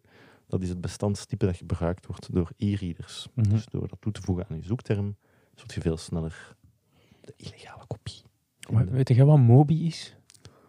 dat 0.47 0.61
is 0.61 0.69
het 0.69 0.81
bestandstype 0.81 1.45
dat 1.45 1.57
gebruikt 1.57 2.05
wordt 2.05 2.33
door 2.33 2.51
e-readers. 2.57 3.27
Mhm. 3.33 3.49
Dus 3.49 3.65
door 3.65 3.87
dat 3.87 4.01
toe 4.01 4.11
te 4.11 4.21
voegen 4.21 4.45
aan 4.49 4.55
je 4.55 4.63
zoekterm, 4.63 5.15
zult 5.55 5.73
je 5.73 5.81
veel 5.81 5.97
sneller 5.97 6.55
de 7.21 7.33
illegale 7.37 7.85
kopie. 7.87 8.21
weet 8.91 9.07
je 9.07 9.25
wat 9.25 9.39
Mobi 9.39 9.85
is? 9.85 10.15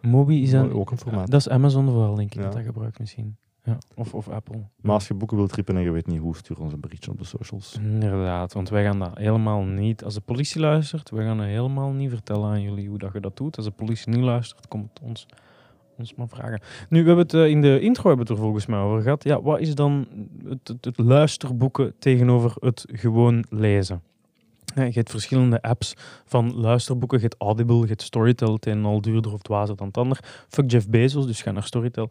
Mobi 0.01 0.41
is 0.41 0.51
een, 0.51 0.73
ook 0.73 0.91
een 0.91 0.97
formaat. 0.97 1.31
Dat 1.31 1.39
is 1.39 1.49
Amazon 1.49 1.85
vooral, 1.85 2.15
denk 2.15 2.35
ik, 2.35 2.41
dat 2.41 2.53
dat 2.53 2.63
gebruikt 2.63 2.99
misschien. 2.99 3.37
Ja, 3.63 3.77
of, 3.95 4.13
of 4.13 4.29
Apple. 4.29 4.63
Maar 4.81 4.93
als 4.93 5.07
je 5.07 5.13
boeken 5.13 5.37
wilt 5.37 5.51
trippen 5.51 5.75
en 5.75 5.81
je 5.81 5.91
weet 5.91 6.07
niet 6.07 6.19
hoe, 6.19 6.35
stuur 6.35 6.59
ons 6.59 6.73
een 6.73 6.79
berichtje 6.79 7.11
op 7.11 7.17
de 7.17 7.23
socials. 7.23 7.75
Inderdaad, 7.75 8.53
want 8.53 8.69
wij 8.69 8.83
gaan 8.83 8.99
dat 8.99 9.17
helemaal 9.17 9.63
niet... 9.63 10.03
Als 10.03 10.13
de 10.13 10.21
politie 10.21 10.61
luistert, 10.61 11.09
wij 11.09 11.25
gaan 11.25 11.39
het 11.39 11.49
helemaal 11.49 11.91
niet 11.91 12.09
vertellen 12.09 12.49
aan 12.49 12.61
jullie 12.61 12.89
hoe 12.89 12.97
dat 12.97 13.13
je 13.13 13.19
dat 13.19 13.37
doet. 13.37 13.57
Als 13.57 13.65
de 13.65 13.71
politie 13.71 14.13
niet 14.13 14.23
luistert, 14.23 14.67
komt 14.67 14.89
het 14.89 14.99
ons 14.99 15.25
ons 16.01 16.15
maar 16.15 16.27
vragen. 16.27 16.61
Nu, 16.89 17.01
we 17.01 17.07
hebben 17.07 17.25
het 17.25 17.33
uh, 17.33 17.47
in 17.47 17.61
de 17.61 17.79
intro 17.79 18.07
hebben 18.07 18.27
er 18.27 18.37
volgens 18.37 18.65
mij 18.65 18.79
over 18.79 19.01
gehad. 19.01 19.23
Ja, 19.23 19.41
wat 19.41 19.59
is 19.59 19.75
dan 19.75 20.07
het, 20.47 20.91
luisterboeken 20.95 21.93
tegenover 21.99 22.53
het 22.59 22.85
gewoon 22.91 23.45
lezen? 23.49 24.01
Je 24.75 24.91
hebt 24.91 25.09
verschillende 25.09 25.61
apps 25.61 25.93
van 26.25 26.55
luisterboeken. 26.55 27.17
Je 27.17 27.23
hebt 27.23 27.41
Audible, 27.41 27.79
je 27.79 27.87
hebt 27.87 28.01
Storytel. 28.01 28.53
Het 28.53 28.65
een 28.65 28.85
al 28.85 29.01
duurder 29.01 29.33
of 29.33 29.41
dwazer 29.41 29.75
dan 29.75 29.87
het 29.87 29.97
ander. 29.97 30.19
Fuck 30.49 30.71
Jeff 30.71 30.89
Bezos, 30.89 31.25
dus 31.25 31.41
ga 31.41 31.51
naar 31.51 31.63
Storytel. 31.63 32.09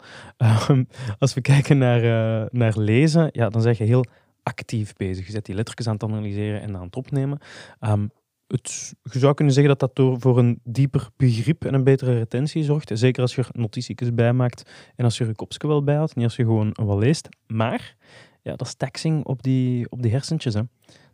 Um, 0.69 0.89
als 1.19 1.35
we 1.35 1.41
kijken 1.41 1.79
naar, 1.79 2.05
uh, 2.05 2.47
naar 2.51 2.79
lezen, 2.79 3.29
ja, 3.33 3.49
dan 3.49 3.63
zeg 3.63 3.79
je 3.79 3.85
heel 3.85 4.05
actief 4.43 4.95
bezig. 4.95 5.27
Je 5.27 5.33
zet 5.33 5.47
die 5.47 5.55
lettertjes 5.55 5.87
aan 5.87 5.93
het 5.95 6.03
analyseren 6.03 6.61
en 6.61 6.77
aan 6.77 6.83
het 6.83 6.97
opnemen. 6.97 7.39
Um, 7.81 8.11
het, 8.51 8.95
je 9.03 9.19
zou 9.19 9.35
kunnen 9.35 9.55
zeggen 9.55 9.79
dat 9.79 9.89
dat 9.89 9.97
door, 9.97 10.21
voor 10.21 10.39
een 10.39 10.61
dieper 10.65 11.09
begrip 11.17 11.65
en 11.65 11.75
een 11.75 11.85
betere 11.85 12.19
retentie 12.19 12.65
zorgt. 12.65 12.91
Zeker 12.95 13.23
als 13.23 13.35
je 13.35 13.43
er 13.43 13.49
notitiekjes 13.53 14.15
bij 14.15 14.33
maakt 14.33 14.71
en 14.97 15.05
als 15.05 15.17
je 15.17 15.23
er 15.23 15.29
je 15.29 15.37
kopje 15.37 15.69
wel 15.69 15.85
bijhoudt, 15.85 16.17
niet 16.17 16.25
als 16.25 16.37
je 16.37 16.45
gewoon 16.45 16.71
wel 16.75 16.99
leest. 16.99 17.29
Maar 17.47 17.97
ja, 18.43 18.57
dat 18.57 18.67
is 18.67 18.75
taxing 18.75 19.25
op 19.25 19.43
die, 19.43 19.91
op 19.91 20.03
die 20.03 20.11
hersentjes. 20.11 20.55
Hè. 20.55 20.63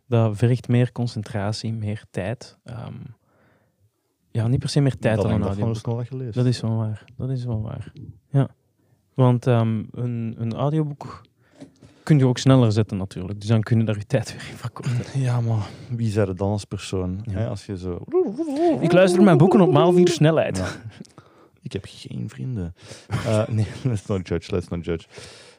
Dat 0.07 0.37
vergt 0.37 0.67
meer 0.67 0.91
concentratie, 0.91 1.73
meer 1.73 2.03
tijd. 2.09 2.57
Um, 2.63 3.15
ja, 4.31 4.47
niet 4.47 4.59
per 4.59 4.69
se 4.69 4.79
meer 4.79 4.97
tijd 4.97 5.21
dan 5.21 5.31
een 5.31 5.41
audioboek. 5.41 6.33
Dat 6.33 6.45
is 6.45 6.61
wel 6.61 6.75
waar. 6.75 7.03
Dat 7.15 7.29
is 7.29 7.45
wel 7.45 7.61
waar. 7.61 7.91
Ja. 8.29 8.49
Want 9.13 9.45
um, 9.45 9.87
een, 9.91 10.35
een 10.37 10.53
audioboek 10.53 11.21
kun 12.07 12.17
je 12.17 12.25
ook 12.25 12.37
sneller 12.37 12.71
zetten 12.71 12.97
natuurlijk. 12.97 13.39
Dus 13.39 13.49
dan 13.49 13.61
kun 13.61 13.77
je 13.77 13.83
daar 13.83 13.97
je 13.97 14.05
tijd 14.05 14.31
weer 14.31 14.47
in 14.49 14.57
verkorten. 14.57 14.95
Ja, 15.27 15.41
maar 15.41 15.67
wie 15.89 16.09
zijn 16.09 16.35
dan 16.35 16.49
als 16.49 16.65
persoon? 16.65 17.23
Hè, 17.29 17.47
als 17.47 17.65
je 17.65 17.77
zo... 17.77 18.05
Ik 18.79 18.91
luister 18.91 19.23
mijn 19.23 19.37
boeken 19.37 19.61
op 19.61 19.71
maal 19.71 19.93
vier 19.93 20.07
snelheid. 20.07 20.63
Ik 21.61 21.73
heb 21.73 21.85
geen 21.87 22.29
vrienden. 22.29 22.75
Uh, 23.11 23.47
nee, 23.57 23.67
let's 23.83 24.05
not 24.05 24.27
judge, 24.27 24.51
let's 24.51 24.67
not 24.67 24.85
judge. 24.85 25.07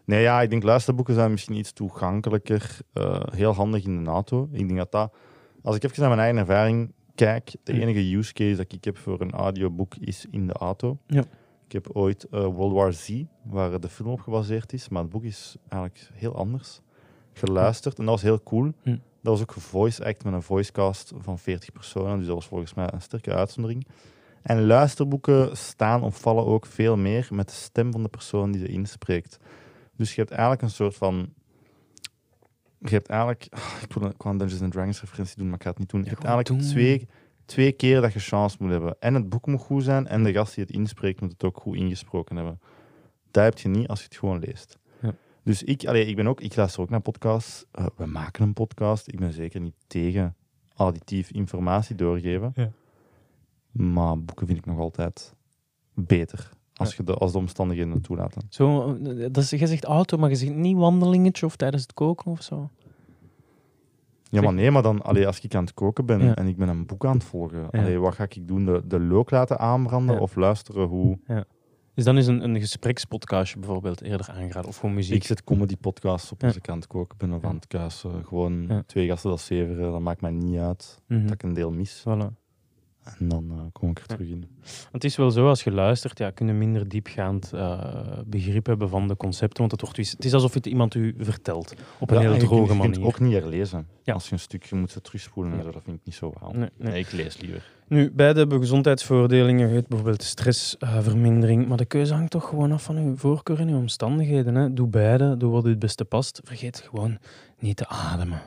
Nee, 0.04 0.22
ja, 0.22 0.40
ik 0.42 0.50
denk 0.50 0.62
luisterboeken 0.62 1.14
zijn 1.14 1.30
misschien 1.30 1.56
iets 1.56 1.72
toegankelijker. 1.72 2.78
Uh, 2.94 3.22
heel 3.30 3.54
handig 3.54 3.84
in 3.84 4.04
de 4.04 4.11
auto. 4.11 4.48
Ik 4.52 4.66
denk 4.66 4.78
dat 4.78 4.92
dat... 4.92 5.14
Als 5.62 5.76
ik 5.76 5.82
even 5.82 6.00
naar 6.00 6.08
mijn 6.08 6.20
eigen 6.20 6.38
ervaring 6.38 6.92
kijk, 7.14 7.54
de 7.62 7.72
enige 7.72 8.16
use 8.16 8.32
case 8.32 8.56
dat 8.56 8.72
ik 8.72 8.84
heb 8.84 8.98
voor 8.98 9.20
een 9.20 9.32
audioboek 9.32 9.94
is 10.00 10.26
in 10.30 10.46
de 10.46 10.52
auto. 10.52 10.98
Ja. 11.06 11.24
Ik 11.68 11.74
heb 11.74 11.88
ooit 11.92 12.26
uh, 12.31 12.44
World 12.44 12.72
War 12.72 12.92
Z, 12.92 13.22
waar 13.42 13.81
de 13.81 13.88
film 13.88 14.11
op 14.11 14.20
gebaseerd 14.20 14.72
is, 14.72 14.88
maar 14.88 15.02
het 15.02 15.11
boek 15.11 15.24
is 15.24 15.57
eigenlijk 15.68 16.11
heel 16.12 16.35
anders, 16.35 16.81
geluisterd. 17.33 17.98
En 17.98 18.04
dat 18.04 18.14
was 18.14 18.22
heel 18.22 18.42
cool. 18.42 18.72
Hm. 18.83 18.90
Dat 19.22 19.38
was 19.38 19.40
ook 19.40 19.52
voice 19.52 20.04
act 20.04 20.24
met 20.24 20.33
een 20.33 20.42
voicecast 20.42 21.12
van 21.18 21.38
40 21.38 21.72
personen, 21.72 22.18
dus 22.18 22.26
dat 22.26 22.35
was 22.35 22.46
volgens 22.46 22.74
mij 22.74 22.88
een 22.92 23.02
sterke 23.02 23.35
uitzondering. 23.35 23.87
En 24.42 24.66
luisterboeken 24.66 25.57
staan 25.57 26.02
of 26.02 26.20
vallen 26.20 26.46
ook 26.46 26.66
veel 26.66 26.96
meer 26.96 27.28
met 27.31 27.48
de 27.48 27.54
stem 27.54 27.92
van 27.92 28.02
de 28.02 28.09
persoon 28.09 28.50
die 28.50 28.61
ze 28.61 28.68
inspreekt. 28.68 29.38
Dus 29.96 30.14
je 30.14 30.20
hebt 30.20 30.33
eigenlijk 30.33 30.62
een 30.62 30.70
soort 30.70 30.96
van. 30.96 31.33
Je 32.78 32.90
hebt 32.90 33.09
eigenlijk. 33.09 33.44
Ik 33.83 33.92
wil 33.92 34.12
een 34.18 34.38
Dungeons 34.38 34.72
Dragons 34.72 35.00
referentie 35.00 35.37
doen, 35.37 35.46
maar 35.46 35.57
ik 35.57 35.62
ga 35.62 35.70
het 35.70 35.78
niet 35.78 35.90
doen. 35.90 36.02
Je 36.02 36.09
hebt 36.09 36.24
eigenlijk 36.24 36.64
twee 36.64 37.09
twee 37.48 37.72
keer 37.72 38.00
dat 38.00 38.12
je 38.12 38.18
chance 38.18 38.56
moet 38.61 38.70
hebben. 38.70 38.96
En 39.00 39.14
het 39.14 39.28
boek 39.28 39.46
moet 39.46 39.61
goed 39.61 39.82
zijn 39.82 40.06
en 40.06 40.24
de 40.24 40.32
gast 40.32 40.54
die 40.54 40.64
het 40.64 40.72
inspreekt 40.72 41.20
moet 41.20 41.32
het 41.32 41.44
ook 41.44 41.56
goed 41.56 41.76
ingesproken 41.76 42.37
hebben. 42.37 42.61
Dat 43.30 43.44
heb 43.44 43.58
je 43.58 43.68
niet 43.68 43.88
als 43.88 43.98
je 43.98 44.04
het 44.04 44.16
gewoon 44.16 44.38
leest. 44.38 44.78
Ja. 45.00 45.14
Dus 45.42 45.62
ik, 45.62 45.87
allee, 45.87 46.06
ik, 46.06 46.16
ben 46.16 46.26
ook, 46.26 46.40
ik 46.40 46.56
luister 46.56 46.80
ook 46.80 46.90
naar 46.90 47.00
podcasts. 47.00 47.64
Uh, 47.78 47.87
we 47.96 48.06
maken 48.06 48.42
een 48.42 48.52
podcast. 48.52 49.08
Ik 49.08 49.18
ben 49.18 49.32
zeker 49.32 49.61
niet 49.61 49.74
tegen 49.87 50.37
auditief 50.74 51.30
informatie 51.30 51.94
doorgeven. 51.94 52.52
Ja. 52.54 52.70
Maar 53.70 54.18
boeken 54.18 54.46
vind 54.46 54.58
ik 54.58 54.66
nog 54.66 54.78
altijd 54.78 55.34
beter. 55.94 56.50
Als, 56.74 56.94
je 56.94 57.02
de, 57.02 57.14
als 57.14 57.32
de 57.32 57.38
omstandigheden 57.38 57.92
het 57.92 58.02
toelaten. 58.02 58.42
Zo, 58.48 58.94
eh, 58.94 59.26
dat 59.32 59.37
is, 59.37 59.50
je 59.50 59.66
zegt 59.66 59.84
auto, 59.84 60.16
maar 60.18 60.30
je 60.30 60.37
zegt 60.37 60.54
niet 60.54 60.76
wandelingetje 60.76 61.46
of 61.46 61.56
tijdens 61.56 61.82
het 61.82 61.94
koken 61.94 62.30
of 62.30 62.42
zo? 62.42 62.70
Ja, 64.30 64.40
maar 64.40 64.54
nee, 64.54 64.70
maar 64.70 64.82
dan, 64.82 65.02
allee, 65.02 65.26
als 65.26 65.40
ik 65.40 65.54
aan 65.54 65.64
het 65.64 65.74
koken 65.74 66.06
ben 66.06 66.34
en 66.34 66.46
ik 66.46 66.56
ben 66.56 66.68
een 66.68 66.86
boek 66.86 67.04
aan 67.04 67.14
het 67.14 67.24
volgen, 67.24 67.70
allee, 67.70 67.98
wat 67.98 68.14
ga 68.14 68.22
ik 68.22 68.48
doen? 68.48 68.64
De, 68.64 68.82
de 68.86 69.00
look 69.00 69.30
laten 69.30 69.58
aanbranden 69.58 70.20
of 70.20 70.36
luisteren 70.36 70.86
hoe... 70.86 71.18
Ja. 71.26 71.44
Dus 71.94 72.06
dan 72.06 72.18
is 72.18 72.26
een, 72.26 72.44
een 72.44 72.60
gesprekspodcastje 72.60 73.58
bijvoorbeeld 73.58 74.02
eerder 74.02 74.28
aangeraden, 74.30 74.68
of 74.68 74.76
gewoon 74.76 74.94
muziek. 74.94 75.14
Ik 75.14 75.24
zet 75.24 75.44
comedy 75.44 75.76
podcasts 75.76 76.32
op 76.32 76.42
onze 76.42 76.60
kant 76.60 76.86
koken, 76.86 77.18
ben 77.18 77.32
of 77.32 77.44
aan 77.44 77.54
het 77.54 77.66
kuisen. 77.66 78.24
Gewoon 78.24 78.82
twee 78.86 79.06
gasten 79.06 79.30
dat 79.30 79.40
zeveren, 79.40 79.92
dat 79.92 80.00
maakt 80.00 80.20
mij 80.20 80.30
niet 80.30 80.58
uit 80.58 81.02
mhm. 81.06 81.22
dat 81.22 81.32
ik 81.32 81.42
een 81.42 81.52
deel 81.52 81.70
mis. 81.70 82.04
Voilà. 82.08 82.38
En 83.18 83.29
dan 83.29 83.44
uh, 83.53 83.61
kom 83.73 83.90
ik 83.90 83.99
er 83.99 84.07
terug 84.07 84.29
in. 84.29 84.49
Het 84.92 85.05
is 85.05 85.16
wel 85.16 85.31
zo, 85.31 85.49
als 85.49 85.64
je 85.64 85.73
luistert, 85.73 86.18
ja, 86.18 86.31
kun 86.31 86.47
je 86.47 86.53
minder 86.53 86.88
diepgaand 86.88 87.51
uh, 87.55 87.81
begrip 88.27 88.66
hebben 88.66 88.88
van 88.88 89.09
de 89.09 89.16
concepten. 89.16 89.59
Want 89.59 89.71
het, 89.71 89.81
wordt, 89.81 89.97
het 89.97 90.25
is 90.25 90.35
alsof 90.35 90.55
het 90.55 90.66
iemand 90.66 90.94
u 90.94 91.14
vertelt. 91.18 91.75
Op 91.99 92.11
een 92.11 92.21
heel 92.21 92.38
droge 92.38 92.75
manier. 92.75 92.92
Je 92.92 93.01
kunt 93.01 93.07
ook 93.07 93.21
niet 93.21 93.33
herlezen. 93.33 93.87
Ja. 94.03 94.14
Als 94.14 94.27
je 94.27 94.33
een 94.33 94.38
stukje 94.38 94.77
moet 94.77 94.99
terugspoelen 95.03 95.53
en 95.53 95.62
zo, 95.62 95.71
dat 95.71 95.83
vind 95.83 95.97
ik 95.97 96.03
niet 96.05 96.14
zo 96.14 96.33
waal. 96.40 96.53
Nee, 96.53 96.68
nee. 96.77 96.99
ik 96.99 97.12
lees 97.12 97.40
liever. 97.40 97.77
Nu, 97.88 98.11
beide 98.11 98.38
hebben 98.38 98.59
gezondheidsvoordelingen. 98.61 99.73
Je 99.73 99.85
bijvoorbeeld 99.88 100.23
stressvermindering. 100.23 101.68
maar 101.68 101.77
de 101.77 101.85
keuze 101.85 102.14
hangt 102.14 102.31
toch 102.31 102.49
gewoon 102.49 102.73
af 102.73 102.83
van 102.83 102.97
uw 102.97 103.16
voorkeur 103.16 103.61
en 103.61 103.68
uw 103.68 103.77
omstandigheden. 103.77 104.55
Hè? 104.55 104.73
Doe 104.73 104.88
beide, 104.88 105.37
doe 105.37 105.53
wat 105.53 105.66
u 105.66 105.68
het 105.68 105.79
beste 105.79 106.05
past. 106.05 106.40
Vergeet 106.44 106.81
gewoon 106.81 107.18
niet 107.59 107.77
te 107.77 107.88
ademen. 107.88 108.40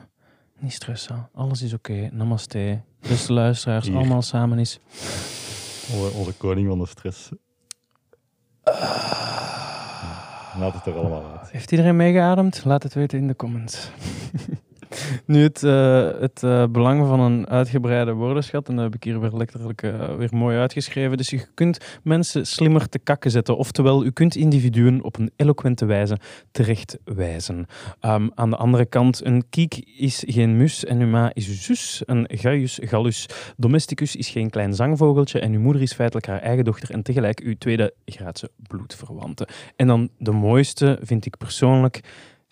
Niet 0.58 0.72
stressen. 0.72 1.28
Alles 1.34 1.62
is 1.62 1.72
oké. 1.72 2.08
Namaste. 2.12 2.80
Beste 3.08 3.32
luisteraars, 3.32 3.90
allemaal 3.90 4.22
samen 4.22 4.58
is. 4.58 4.80
Onze, 6.14 6.32
koning 6.32 6.68
van 6.68 6.78
de 6.78 6.86
stress. 6.86 7.30
Uh, 8.64 8.74
Laat 10.58 10.74
het 10.74 10.86
er 10.86 10.94
allemaal 10.94 11.38
uit. 11.38 11.50
Heeft 11.50 11.70
iedereen 11.70 11.96
meegeademd? 11.96 12.64
Laat 12.64 12.82
het 12.82 12.94
weten 12.94 13.18
in 13.18 13.26
de 13.26 13.36
comments. 13.36 13.88
nu 15.26 15.42
het, 15.42 15.62
uh, 15.62 16.10
het 16.20 16.42
uh, 16.44 16.64
belang 16.70 17.06
van 17.06 17.20
een 17.20 17.48
uitgebreide 17.48 18.12
woordenschat, 18.12 18.68
en 18.68 18.74
dat 18.74 18.84
heb 18.84 18.94
ik 18.94 19.04
hier 19.04 19.20
weer 19.20 19.32
letterlijk 19.32 19.82
uh, 19.82 20.14
weer 20.14 20.30
mooi 20.32 20.58
uitgeschreven. 20.58 21.16
Dus 21.16 21.30
je 21.30 21.46
kunt 21.54 21.78
mensen 22.02 22.46
slimmer 22.46 22.88
te 22.88 22.98
kakken 22.98 23.30
zetten, 23.30 23.56
oftewel, 23.56 24.04
u 24.04 24.10
kunt 24.10 24.36
individuen 24.36 25.04
op 25.04 25.18
een 25.18 25.30
eloquente 25.36 25.84
wijze 25.84 26.18
terechtwijzen. 26.50 27.66
Um, 28.00 28.30
aan 28.34 28.50
de 28.50 28.56
andere 28.56 28.86
kant, 28.86 29.24
een 29.24 29.44
kiek 29.50 29.84
is 29.96 30.24
geen 30.26 30.56
mus 30.56 30.84
en 30.84 31.00
uw 31.00 31.06
ma 31.06 31.30
is 31.34 31.48
uw 31.48 31.54
zus. 31.54 32.02
Een 32.06 32.26
gaius 32.28 32.78
gallus 32.82 33.28
domesticus 33.56 34.16
is 34.16 34.28
geen 34.28 34.50
klein 34.50 34.74
zangvogeltje 34.74 35.40
en 35.40 35.52
uw 35.52 35.60
moeder 35.60 35.82
is 35.82 35.92
feitelijk 35.92 36.26
haar 36.26 36.40
eigen 36.40 36.64
dochter 36.64 36.90
en 36.90 37.02
tegelijk 37.02 37.40
uw 37.40 37.54
tweede 37.58 37.94
graadse 38.04 38.50
bloedverwante. 38.56 39.48
En 39.76 39.86
dan 39.86 40.08
de 40.18 40.32
mooiste, 40.32 40.98
vind 41.02 41.26
ik 41.26 41.36
persoonlijk 41.36 42.00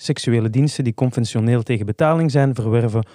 seksuele 0.02 0.50
diensten 0.50 0.84
die 0.84 0.94
conventioneel 0.94 1.62
tegen 1.62 1.86
betaling 1.86 2.30
zijn 2.30 2.54
verwerven 2.54 3.06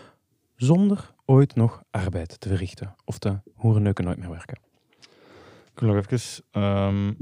zonder 0.55 1.13
ooit 1.25 1.55
nog 1.55 1.83
arbeid 1.91 2.39
te 2.39 2.47
verrichten. 2.47 2.95
Of 3.05 3.19
de 3.19 3.39
hoerenneuken 3.53 4.03
nooit 4.03 4.17
meer 4.17 4.29
werken. 4.29 4.57
Ik 5.73 5.79
wil 5.79 5.93
nog 5.93 6.05
even 6.05 6.43
um, 6.63 7.17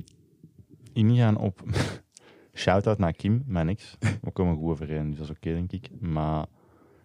ingaan 0.93 1.37
op... 1.37 1.61
Shout-out 2.55 2.97
naar 2.97 3.13
Kim, 3.13 3.43
mijn 3.45 3.69
ex. 3.69 3.97
We 4.21 4.31
komen 4.31 4.55
goed 4.55 4.69
overeen, 4.69 5.09
dus 5.09 5.17
dat 5.17 5.29
is 5.29 5.35
oké, 5.35 5.53
denk 5.53 5.71
ik. 5.71 5.89
Maar 5.99 6.45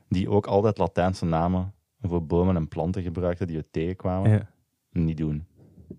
die 0.09 0.31
ook 0.31 0.47
altijd 0.47 0.79
Latijnse 0.79 1.25
namen 1.25 1.75
voor 2.01 2.27
bomen 2.27 2.57
en 2.57 2.68
planten 2.68 3.03
gebruikte 3.03 3.47
die 3.47 3.57
we 3.57 3.66
tegenkwamen. 3.71 4.31
Ja. 4.31 4.51
Niet 4.90 5.16
doen. 5.16 5.47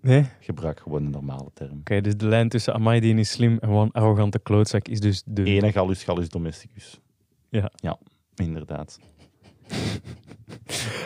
Nee? 0.02 0.25
Gebruik 0.39 0.80
gewoon 0.80 1.06
een 1.06 1.12
normale 1.12 1.49
term. 1.54 1.78
Oké, 1.80 2.02
dus 2.02 2.17
de 2.17 2.28
lijn 2.28 2.49
tussen 2.49 2.73
amai 2.73 2.99
die 2.99 3.15
is 3.15 3.32
slim 3.32 3.52
en 3.52 3.67
gewoon 3.67 3.91
arrogante 3.91 4.39
klootzak 4.39 4.88
is 4.88 4.99
dus 4.99 5.23
de... 5.25 5.43
Ene 5.43 5.71
gallus 5.71 6.04
gallus 6.04 6.30
domesticus. 6.30 6.99
Ja. 7.49 7.71
Ja, 7.75 7.97
inderdaad. 8.36 8.99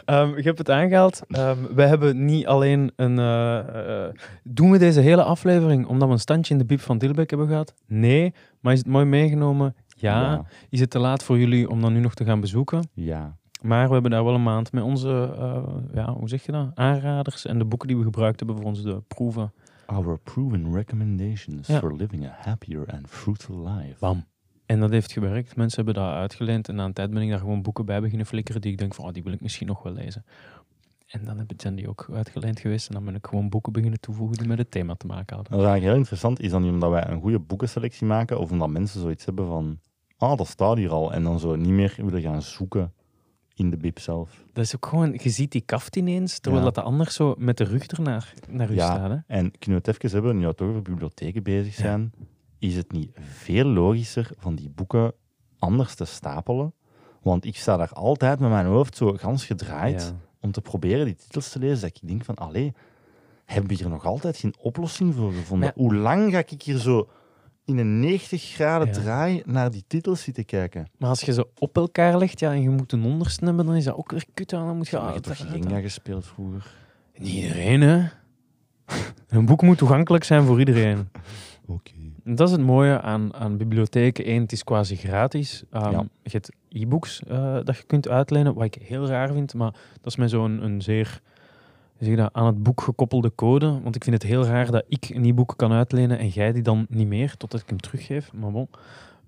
um, 0.06 0.36
ik 0.36 0.44
heb 0.44 0.58
het 0.58 0.70
aangehaald. 0.70 1.22
Um, 1.28 1.76
wij 1.76 1.88
hebben 1.88 2.26
niet 2.26 2.48
alleen 2.48 2.92
een... 2.96 3.18
Uh, 3.18 3.60
uh, 3.76 4.06
doen 4.44 4.72
we 4.72 4.78
deze 4.78 5.00
hele 5.00 5.24
aflevering 5.24 5.86
omdat 5.86 6.08
we 6.08 6.14
een 6.14 6.20
standje 6.20 6.54
in 6.54 6.60
de 6.60 6.66
bib 6.66 6.80
van 6.80 6.98
Dilbeek 6.98 7.30
hebben 7.30 7.48
gehad? 7.48 7.74
Nee. 7.88 8.34
Maar 8.60 8.74
is 8.74 8.80
het 8.80 8.88
mooi 8.88 9.06
meegenomen? 9.06 9.76
Ja. 9.88 10.22
ja. 10.22 10.46
Is 10.70 10.80
het 10.80 10.90
te 10.90 11.00
laat 11.00 11.24
voor 11.24 11.40
jullie 11.40 11.70
om 11.70 11.82
dan 11.82 11.94
nu 11.94 12.00
nog 12.00 12.14
te 12.14 12.26
gaan 12.26 12.40
bezoeken? 12.40 12.90
Ja. 12.94 13.38
Maar 13.64 13.88
we 13.88 13.94
hebben 13.94 14.12
daar 14.12 14.24
wel 14.24 14.34
een 14.34 14.44
maand 14.44 14.72
met 14.72 14.84
onze, 14.84 15.36
uh, 15.38 15.64
ja, 15.94 16.14
hoe 16.14 16.30
zeg 16.30 16.46
je 16.46 16.52
dat? 16.52 16.72
Aanraders 16.74 17.46
en 17.46 17.58
de 17.58 17.66
boeken 17.66 17.88
die 17.88 17.98
we 17.98 18.04
gebruikt 18.04 18.40
hebben 18.40 18.58
voor 18.58 18.66
onze 18.66 19.04
proeven. 19.08 19.54
Our 19.86 20.20
proven 20.20 20.74
recommendations 20.74 21.68
for 21.72 21.96
living 21.96 22.26
a 22.26 22.36
happier 22.40 22.86
and 22.88 23.10
fruitful 23.10 23.68
life. 23.68 23.96
Bam. 24.00 24.26
En 24.66 24.80
dat 24.80 24.90
heeft 24.90 25.12
gewerkt. 25.12 25.56
Mensen 25.56 25.86
hebben 25.86 26.04
dat 26.04 26.14
uitgeleend 26.14 26.70
en 26.70 26.76
na 26.76 26.86
een 26.86 26.94
tijd 26.94 27.12
ben 27.12 27.22
ik 27.22 27.30
daar 27.30 27.40
gewoon 27.40 27.62
boeken 27.62 27.86
bij 27.86 28.02
beginnen 28.02 28.26
flikkeren 28.26 28.62
die 28.62 28.72
ik 28.72 28.78
denk 28.78 28.94
van, 28.94 29.06
oh, 29.06 29.12
die 29.12 29.24
wil 29.24 29.34
ik 29.34 29.42
misschien 29.42 29.68
nog 29.68 29.84
wel 29.84 29.94
lezen. 29.94 30.26
En 31.08 31.26
dan 31.26 31.46
zijn 31.58 31.76
die 31.76 31.90
ook 31.90 32.10
uitgeleend 32.14 32.60
geweest 32.60 32.88
en 32.88 32.94
dan 32.94 33.06
ben 33.06 33.16
ik 33.16 33.28
gewoon 33.28 33.50
boeken 33.50 33.74
beginnen 33.74 34.00
toevoegen 34.00 34.38
die 34.38 34.48
met 34.48 34.58
het 34.58 34.72
thema 34.72 34.96
te 34.96 35.08
maken 35.08 35.36
hadden. 35.36 35.54
Is 35.54 35.60
eigenlijk 35.60 35.90
heel 35.90 36.00
interessant. 36.00 36.40
Is 36.40 36.52
dan 36.52 36.62
niet 36.62 36.72
omdat 36.72 36.90
wij 36.90 37.08
een 37.08 37.22
goede 37.22 37.40
boekenselectie 37.40 38.08
maken 38.08 38.40
of 38.40 38.52
omdat 38.52 38.70
mensen 38.70 39.02
zoiets 39.02 39.26
hebben 39.26 39.48
van, 39.48 39.80
ah, 40.18 40.38
dat 40.38 40.48
staat 40.48 40.78
hier 40.78 40.92
al. 40.92 41.14
En 41.14 41.24
dan 41.24 41.40
zo 41.40 41.56
niet 41.56 41.72
meer 41.72 41.96
willen 41.98 42.22
gaan 42.22 42.42
zoeken 42.42 42.94
in 43.54 43.70
de 43.70 43.78
bib 43.78 44.00
zelf. 44.00 44.44
Dat 44.54 44.64
is 44.64 44.76
ook 44.76 44.86
gewoon, 44.86 45.20
je 45.22 45.30
ziet 45.30 45.52
die 45.52 45.62
kaft 45.62 45.96
ineens, 45.96 46.40
terwijl 46.40 46.64
dat 46.64 46.76
de 46.76 46.82
anders 46.82 47.16
zo 47.16 47.36
met 47.38 47.58
de 47.58 47.64
rug 47.64 47.88
ernaar 47.88 48.34
naar 48.50 48.72
u 48.72 48.76
ja, 48.76 48.86
staat. 48.86 49.10
Hè? 49.10 49.18
En 49.28 49.52
kunnen 49.60 49.82
we 49.82 49.90
het 49.92 50.04
even 50.04 50.10
hebben, 50.10 50.38
nu 50.38 50.48
we 50.48 50.56
toch 50.56 50.68
over 50.68 50.82
bibliotheken 50.82 51.44
bezig 51.44 51.74
zijn, 51.74 52.14
is 52.60 52.76
het 52.76 52.92
niet 52.92 53.12
veel 53.20 53.66
logischer 53.66 54.32
van 54.38 54.56
die 54.56 54.70
boeken 54.70 55.14
anders 55.60 55.96
te 55.96 56.06
stapelen? 56.06 56.74
Want 57.22 57.46
ik 57.46 57.56
sta 57.56 57.78
daar 57.78 57.94
altijd 57.94 58.40
met 58.40 58.50
mijn 58.50 58.66
hoofd 58.66 58.98
zo 58.98 59.14
gans 59.14 59.46
gedraaid 59.46 60.14
om 60.42 60.52
te 60.52 60.62
proberen 60.62 61.06
die 61.06 61.16
titels 61.16 61.50
te 61.50 61.60
lezen, 61.60 61.82
dat 61.82 62.00
ik 62.02 62.08
denk 62.08 62.24
van, 62.24 62.36
allee, 62.36 62.74
hebben 63.46 63.70
we 63.70 63.76
hier 63.76 63.90
nog 63.90 64.06
altijd 64.06 64.38
geen 64.38 64.54
oplossing 64.60 65.16
voor 65.16 65.34
gevonden? 65.34 65.72
Hoe 65.76 65.96
lang 65.96 66.32
ga 66.32 66.38
ik 66.38 66.62
hier 66.62 66.78
zo 66.78 67.10
in 67.66 67.78
een 67.78 68.00
90 68.00 68.44
graden 68.44 68.92
draai 68.92 69.42
naar 69.46 69.72
die 69.72 69.84
titels 69.88 70.22
zitten 70.22 70.46
kijken. 70.46 70.88
Maar 70.98 71.10
als 71.10 71.22
je 71.22 71.34
ze 71.34 71.48
op 71.58 71.76
elkaar 71.76 72.18
legt 72.18 72.40
ja, 72.40 72.52
en 72.52 72.62
je 72.62 72.70
moet 72.70 72.92
een 72.92 73.04
onderste 73.04 73.46
hebben, 73.46 73.66
dan 73.66 73.76
is 73.76 73.84
dat 73.84 73.96
ook 73.96 74.12
weer 74.12 74.26
kut. 74.34 74.50
Dan 74.50 74.78
moet 74.78 74.88
je 74.88 75.12
je 75.14 75.20
toch 75.20 75.38
Jenga 75.38 75.80
gespeeld 75.80 76.26
vroeger? 76.26 76.72
Niet 77.18 77.34
iedereen, 77.34 77.82
hè? 77.82 78.08
een 79.28 79.46
boek 79.46 79.62
moet 79.62 79.78
toegankelijk 79.78 80.24
zijn 80.24 80.44
voor 80.44 80.60
iedereen. 80.60 81.10
Oké. 81.66 81.92
Dat 82.24 82.48
is 82.48 82.56
het 82.56 82.66
mooie 82.66 83.02
aan, 83.02 83.34
aan 83.34 83.58
bibliotheken. 83.58 84.30
Eén, 84.30 84.42
het 84.42 84.52
is 84.52 84.64
quasi 84.64 84.96
gratis. 84.96 85.64
Um, 85.74 85.92
ja. 85.92 86.06
Je 86.22 86.30
hebt 86.30 86.52
e-books 86.70 87.22
uh, 87.28 87.60
dat 87.64 87.78
je 87.78 87.84
kunt 87.84 88.08
uitlenen, 88.08 88.54
wat 88.54 88.64
ik 88.64 88.78
heel 88.84 89.08
raar 89.08 89.34
vind, 89.34 89.54
maar 89.54 89.72
dat 89.72 90.06
is 90.06 90.16
met 90.16 90.30
zo'n 90.30 90.64
een 90.64 90.82
zeer 90.82 91.22
zeg 92.04 92.16
dat, 92.16 92.34
aan 92.34 92.46
het 92.46 92.64
boek 92.64 92.82
gekoppelde 92.82 93.36
code. 93.36 93.82
Want 93.82 93.96
ik 93.96 94.04
vind 94.04 94.16
het 94.16 94.32
heel 94.32 94.46
raar 94.46 94.72
dat 94.72 94.84
ik 94.88 95.10
een 95.10 95.26
e-book 95.26 95.54
kan 95.56 95.72
uitlenen 95.72 96.18
en 96.18 96.28
jij 96.28 96.52
die 96.52 96.62
dan 96.62 96.86
niet 96.90 97.08
meer, 97.08 97.38
totdat 97.38 97.62
ik 97.62 97.70
hem 97.70 97.80
teruggeef. 97.80 98.34
Maar 98.34 98.52
bon. 98.52 98.70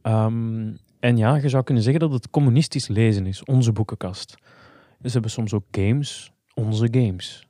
Ehm, 0.02 0.74
en 1.00 1.18
ja, 1.18 1.36
je 1.36 1.50
zou 1.50 1.64
kunnen 1.64 1.84
zeggen 1.84 2.02
dat 2.02 2.12
het 2.12 2.30
communistisch 2.30 2.88
lezen 2.88 3.26
is, 3.26 3.44
onze 3.44 3.72
boekenkast. 3.72 4.36
Dus 5.00 5.14
hebben 5.14 5.32
soms 5.32 5.54
ook 5.54 5.66
games, 5.72 6.32
onze 6.54 6.88
games. 6.92 7.48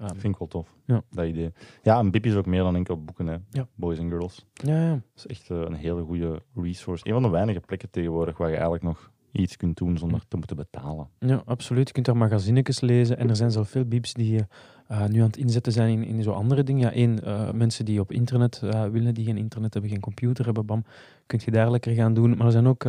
Um, 0.00 0.08
vind 0.08 0.32
ik 0.32 0.38
wel 0.38 0.48
tof, 0.48 0.74
ja. 0.84 1.02
dat 1.10 1.26
idee. 1.26 1.52
Ja, 1.82 1.98
een 1.98 2.10
bib 2.10 2.26
is 2.26 2.34
ook 2.34 2.46
meer 2.46 2.62
dan 2.62 2.76
enkel 2.76 3.04
boeken, 3.04 3.26
hè. 3.26 3.36
Ja. 3.50 3.68
Boys 3.74 3.98
and 3.98 4.08
Girls. 4.08 4.46
Ja, 4.52 4.84
ja. 4.84 4.90
Dat 4.90 5.02
is 5.14 5.26
echt 5.26 5.50
uh, 5.50 5.58
een 5.58 5.74
hele 5.74 6.02
goede 6.02 6.42
resource. 6.54 7.06
Een 7.06 7.12
van 7.12 7.22
de 7.22 7.28
weinige 7.28 7.60
plekken 7.60 7.90
tegenwoordig 7.90 8.36
waar 8.36 8.48
je 8.48 8.54
eigenlijk 8.54 8.84
nog 8.84 9.10
iets 9.32 9.56
kunt 9.56 9.76
doen 9.76 9.98
zonder 9.98 10.20
te 10.28 10.36
moeten 10.36 10.56
betalen. 10.56 11.08
Ja, 11.18 11.42
absoluut. 11.44 11.86
Je 11.86 11.92
kunt 11.92 12.06
daar 12.06 12.16
magazinetjes 12.16 12.80
lezen 12.80 13.18
en 13.18 13.28
er 13.28 13.36
zijn 13.36 13.50
zo 13.50 13.62
veel 13.62 13.88
die 13.88 14.44
uh, 14.90 15.06
nu 15.06 15.18
aan 15.18 15.26
het 15.26 15.36
inzetten 15.36 15.72
zijn 15.72 15.90
in, 15.90 16.04
in 16.04 16.22
zo 16.22 16.32
andere 16.32 16.62
dingen. 16.62 16.80
Ja, 16.80 16.92
één, 16.92 17.18
uh, 17.24 17.50
mensen 17.50 17.84
die 17.84 18.00
op 18.00 18.12
internet 18.12 18.60
uh, 18.64 18.84
willen, 18.84 19.14
die 19.14 19.24
geen 19.24 19.36
internet 19.36 19.72
hebben, 19.72 19.90
geen 19.90 20.00
computer 20.00 20.44
hebben, 20.44 20.66
bam, 20.66 20.84
kun 21.26 21.40
je 21.44 21.50
daar 21.50 21.70
lekker 21.70 21.94
gaan 21.94 22.14
doen. 22.14 22.36
Maar 22.36 22.46
er 22.46 22.52
zijn 22.52 22.66
ook 22.66 22.84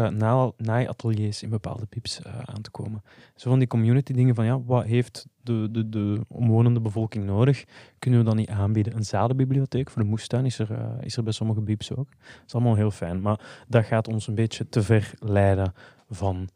naaiateliers 0.57 1.43
in 1.43 1.49
bepaalde 1.49 1.85
bibs 1.89 2.23
aan 2.25 2.61
te 2.61 2.71
komen. 2.71 3.03
Zo 3.35 3.49
van 3.49 3.59
die 3.59 3.67
community 3.67 4.13
dingen 4.13 4.35
van, 4.35 4.45
ja, 4.45 4.61
wat 4.61 4.83
heeft 4.83 5.27
de, 5.43 5.67
de, 5.71 5.89
de 5.89 6.21
omwonende 6.27 6.79
bevolking 6.79 7.25
nodig? 7.25 7.63
Kunnen 7.99 8.19
we 8.19 8.25
dan 8.25 8.35
niet 8.35 8.49
aanbieden? 8.49 8.95
Een 8.95 9.05
zadenbibliotheek 9.05 9.89
voor 9.89 10.01
de 10.01 10.07
moestuin 10.07 10.45
is 10.45 10.59
er, 10.59 10.97
is 11.01 11.17
er 11.17 11.23
bij 11.23 11.33
sommige 11.33 11.61
bibs 11.61 11.91
ook. 11.91 12.09
Dat 12.09 12.43
is 12.47 12.53
allemaal 12.53 12.75
heel 12.75 12.91
fijn, 12.91 13.21
maar 13.21 13.65
dat 13.67 13.85
gaat 13.85 14.07
ons 14.07 14.27
een 14.27 14.35
beetje 14.35 14.69
te 14.69 14.83
ver 14.83 15.13
leiden 15.19 15.73
van 16.11 16.49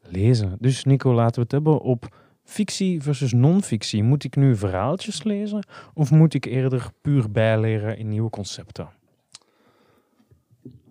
lezen. 0.00 0.56
Dus 0.60 0.84
Nico, 0.84 1.14
laten 1.14 1.34
we 1.34 1.40
het 1.40 1.52
hebben 1.52 1.80
op 1.80 2.16
fictie 2.42 3.02
versus 3.02 3.32
non-fictie. 3.32 4.02
Moet 4.02 4.24
ik 4.24 4.36
nu 4.36 4.56
verhaaltjes 4.56 5.22
lezen 5.22 5.66
of 5.94 6.10
moet 6.10 6.34
ik 6.34 6.44
eerder 6.44 6.90
puur 7.00 7.30
bijleren 7.30 7.98
in 7.98 8.08
nieuwe 8.08 8.30
concepten? 8.30 8.88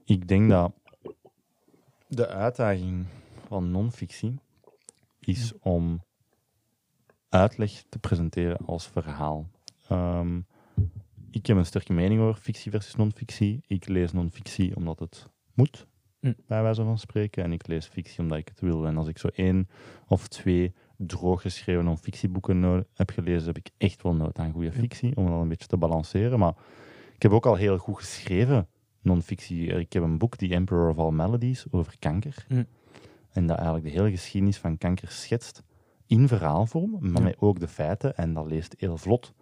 Ik 0.04 0.28
denk 0.28 0.50
dat 0.50 0.72
de 2.08 2.28
uitdaging 2.28 3.06
van 3.48 3.72
non-fictie 3.72 4.40
is 5.20 5.54
om 5.60 6.02
uitleg 7.30 7.84
te 7.90 8.00
presenteren 8.00 8.58
als 8.66 8.88
verhaal. 8.88 9.50
Um, 9.92 10.46
ik 11.32 11.46
heb 11.46 11.58
een 11.58 11.66
sterke 11.66 11.94
mening 11.94 12.22
over 12.22 12.42
fictie 12.42 12.72
versus 12.72 12.96
non-fictie. 12.96 13.62
Ik 13.68 13.88
lees 13.88 14.12
non-fictie 14.12 14.76
omdat 14.76 15.00
het 15.00 15.30
moet, 15.54 15.88
hm. 16.20 16.34
bij 16.48 16.62
wijze 16.62 16.84
van 16.84 16.98
spreken. 16.98 17.44
En 17.44 17.52
ik 17.52 17.68
lees 17.68 17.86
fictie 17.86 18.20
omdat 18.20 18.38
ik 18.38 18.48
het 18.48 18.60
wil. 18.60 18.86
En 18.88 18.98
als 18.98 19.08
ik 19.08 19.18
zo 19.18 19.28
één 19.28 19.70
of 20.08 20.28
twee 20.28 20.74
droog 20.98 21.42
geschreven 21.42 21.86
non-fictieboeken 21.86 22.88
heb 22.94 23.10
gelezen, 23.10 23.48
heb 23.48 23.58
ik 23.58 23.70
echt 23.78 24.02
wel 24.02 24.14
nood 24.14 24.40
aan 24.40 24.52
goede 24.52 24.72
fictie, 24.72 25.16
om 25.16 25.26
dat 25.26 25.42
een 25.42 25.48
beetje 25.48 25.68
te 25.68 25.78
balanceren. 25.78 26.40
Maar 26.40 26.54
Ik 27.16 27.22
heb 27.22 27.32
ook 27.32 27.46
al 27.46 27.56
heel 27.56 27.78
goed 27.78 27.96
geschreven 27.96 28.68
non-fictie. 29.02 29.68
Ik 29.68 29.94
heb 29.94 30.04
een 30.04 30.18
boek, 30.18 30.36
The 30.36 30.50
Emperor 30.50 30.90
of 30.90 30.98
All 30.98 31.12
Melodies, 31.12 31.66
over 31.72 31.96
kanker. 32.00 32.46
Hm. 32.48 32.64
En 33.30 33.48
dat 33.48 33.58
eigenlijk 33.58 33.86
de 33.86 33.92
hele 33.92 34.12
geschiedenis 34.12 34.58
van 34.58 34.78
kanker 34.78 35.12
schetst 35.12 35.64
in 36.08 36.28
verhaalvorm, 36.28 36.98
maar 37.00 37.22
met 37.22 37.36
ook 37.40 37.60
de 37.60 37.68
feiten. 37.68 38.16
En 38.16 38.34
dat 38.34 38.46
leest 38.46 38.76
heel 38.78 38.98
vlot. 38.98 39.34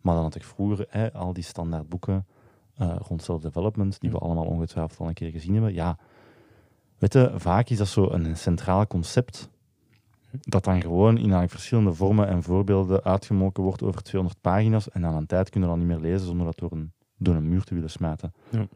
Maar 0.00 0.14
dan 0.14 0.24
had 0.24 0.34
ik 0.34 0.44
vroeger 0.44 0.86
hè, 0.88 1.12
al 1.12 1.32
die 1.32 1.44
standaard 1.44 1.88
boeken 1.88 2.26
uh, 2.80 2.96
rond 3.08 3.22
self-development, 3.22 4.00
die 4.00 4.10
we 4.10 4.18
allemaal 4.18 4.44
ongetwijfeld 4.44 5.00
al 5.00 5.08
een 5.08 5.14
keer 5.14 5.30
gezien 5.30 5.52
hebben. 5.52 5.74
Ja, 5.74 5.98
weet 6.98 7.12
je, 7.12 7.32
vaak 7.36 7.68
is 7.68 7.78
dat 7.78 7.88
zo 7.88 8.10
een 8.10 8.36
centraal 8.36 8.86
concept 8.86 9.50
dat 10.40 10.64
dan 10.64 10.80
gewoon 10.80 11.18
in 11.18 11.48
verschillende 11.48 11.92
vormen 11.92 12.28
en 12.28 12.42
voorbeelden 12.42 13.04
uitgemolken 13.04 13.62
wordt 13.62 13.82
over 13.82 14.02
200 14.02 14.40
pagina's 14.40 14.90
en 14.90 15.06
aan 15.06 15.14
een 15.14 15.26
tijd 15.26 15.50
kunnen 15.50 15.68
we 15.68 15.76
dan 15.76 15.86
niet 15.86 15.96
meer 15.96 16.10
lezen 16.10 16.26
zonder 16.26 16.46
dat 16.46 16.58
door 16.58 16.72
een, 16.72 16.92
door 17.16 17.34
een 17.34 17.48
muur 17.48 17.64
te 17.64 17.74
willen 17.74 17.90
smijten. 17.90 18.32
Ja. 18.48 18.66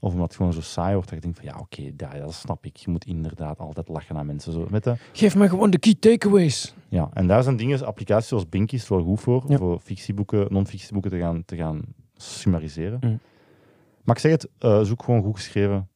Of 0.00 0.12
omdat 0.12 0.26
het 0.26 0.36
gewoon 0.36 0.52
zo 0.52 0.60
saai 0.60 0.94
wordt 0.94 1.08
dat 1.08 1.18
je 1.18 1.24
denkt 1.24 1.38
van 1.38 1.48
ja, 1.48 1.58
oké, 1.60 1.92
okay, 2.02 2.20
dat 2.20 2.34
snap 2.34 2.64
ik. 2.64 2.76
Je 2.76 2.90
moet 2.90 3.04
inderdaad 3.04 3.58
altijd 3.58 3.88
lachen 3.88 4.16
aan 4.16 4.26
mensen. 4.26 4.52
Zo, 4.52 4.66
met 4.70 4.84
de... 4.84 4.96
Geef 5.12 5.36
me 5.36 5.48
gewoon 5.48 5.70
de 5.70 5.78
key 5.78 5.94
takeaways. 5.94 6.74
Ja, 6.88 7.10
en 7.12 7.26
daar 7.26 7.42
zijn 7.42 7.56
dingen, 7.56 7.86
applicaties 7.86 8.28
zoals 8.28 8.48
Binky 8.48 8.80
wel 8.88 9.02
goed 9.02 9.20
voor, 9.20 9.42
voor 9.48 9.80
fictieboeken, 9.80 10.46
non-fictieboeken 10.50 11.10
te 11.10 11.18
gaan, 11.18 11.44
te 11.44 11.56
gaan 11.56 11.80
summariseren. 12.16 12.98
Mm. 13.02 13.18
Maar 14.08 14.16
ik 14.16 14.22
zeg 14.22 14.32
het, 14.32 14.48
uh, 14.60 14.80
zoek 14.82 15.02
gewoon 15.02 15.22
goed 15.22 15.36
geschreven 15.36 15.88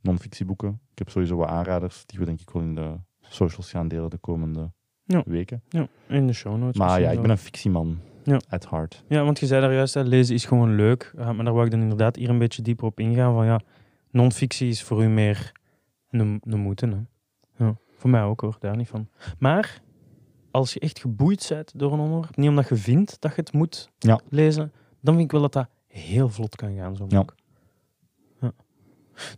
non-fictieboeken. 0.00 0.80
Ik 0.90 0.98
heb 0.98 1.10
sowieso 1.10 1.36
wat 1.36 1.48
aanraders 1.48 2.02
die 2.06 2.18
we 2.18 2.24
denk 2.24 2.40
ik 2.40 2.50
wel 2.50 2.62
in 2.62 2.74
de 2.74 2.94
socials 3.20 3.70
gaan 3.70 3.88
delen 3.88 4.10
de 4.10 4.18
komende 4.18 4.72
weken. 5.24 5.62
Ja, 5.68 5.88
in 6.06 6.26
de 6.26 6.32
show 6.32 6.56
notes. 6.56 6.78
Maar 6.78 7.00
ja, 7.00 7.10
ik 7.10 7.20
ben 7.20 7.30
een 7.30 7.38
fictieman. 7.38 8.00
Ja. 8.22 8.40
At 8.48 8.70
heart. 8.70 9.04
Ja, 9.08 9.24
want 9.24 9.38
je 9.38 9.46
zei 9.46 9.60
daar 9.60 9.72
juist, 9.72 9.94
hè, 9.94 10.02
lezen 10.02 10.34
is 10.34 10.44
gewoon 10.44 10.74
leuk. 10.74 11.12
maar 11.16 11.44
daar 11.44 11.52
wou 11.52 11.64
ik 11.64 11.70
dan 11.70 11.80
inderdaad 11.80 12.16
hier 12.16 12.30
een 12.30 12.38
beetje 12.38 12.62
dieper 12.62 12.86
op 12.86 13.00
ingaan. 13.00 13.34
Van 13.34 13.46
ja, 13.46 13.60
non-fictie 14.10 14.68
is 14.68 14.82
voor 14.82 15.02
u 15.02 15.08
meer 15.08 15.52
een, 16.10 16.40
een 16.44 16.60
moeten. 16.60 16.90
Hè. 16.90 17.64
Ja, 17.64 17.76
voor 17.96 18.10
mij 18.10 18.22
ook 18.22 18.40
hoor, 18.40 18.56
daar 18.60 18.76
niet 18.76 18.88
van. 18.88 19.08
Maar 19.38 19.80
als 20.50 20.72
je 20.72 20.80
echt 20.80 20.98
geboeid 20.98 21.46
bent 21.48 21.78
door 21.78 21.92
een 21.92 22.00
onderwerp, 22.00 22.36
niet 22.36 22.48
omdat 22.48 22.68
je 22.68 22.76
vindt 22.76 23.20
dat 23.20 23.34
je 23.34 23.40
het 23.40 23.52
moet 23.52 23.90
lezen, 24.28 24.72
dan 25.00 25.14
vind 25.14 25.26
ik 25.26 25.32
wel 25.32 25.40
dat 25.40 25.52
dat 25.52 25.68
heel 25.88 26.28
vlot 26.28 26.56
kan 26.56 26.76
gaan, 26.76 26.96
zo'n 26.96 27.08
boek. 27.08 27.34
Ja. 28.40 28.52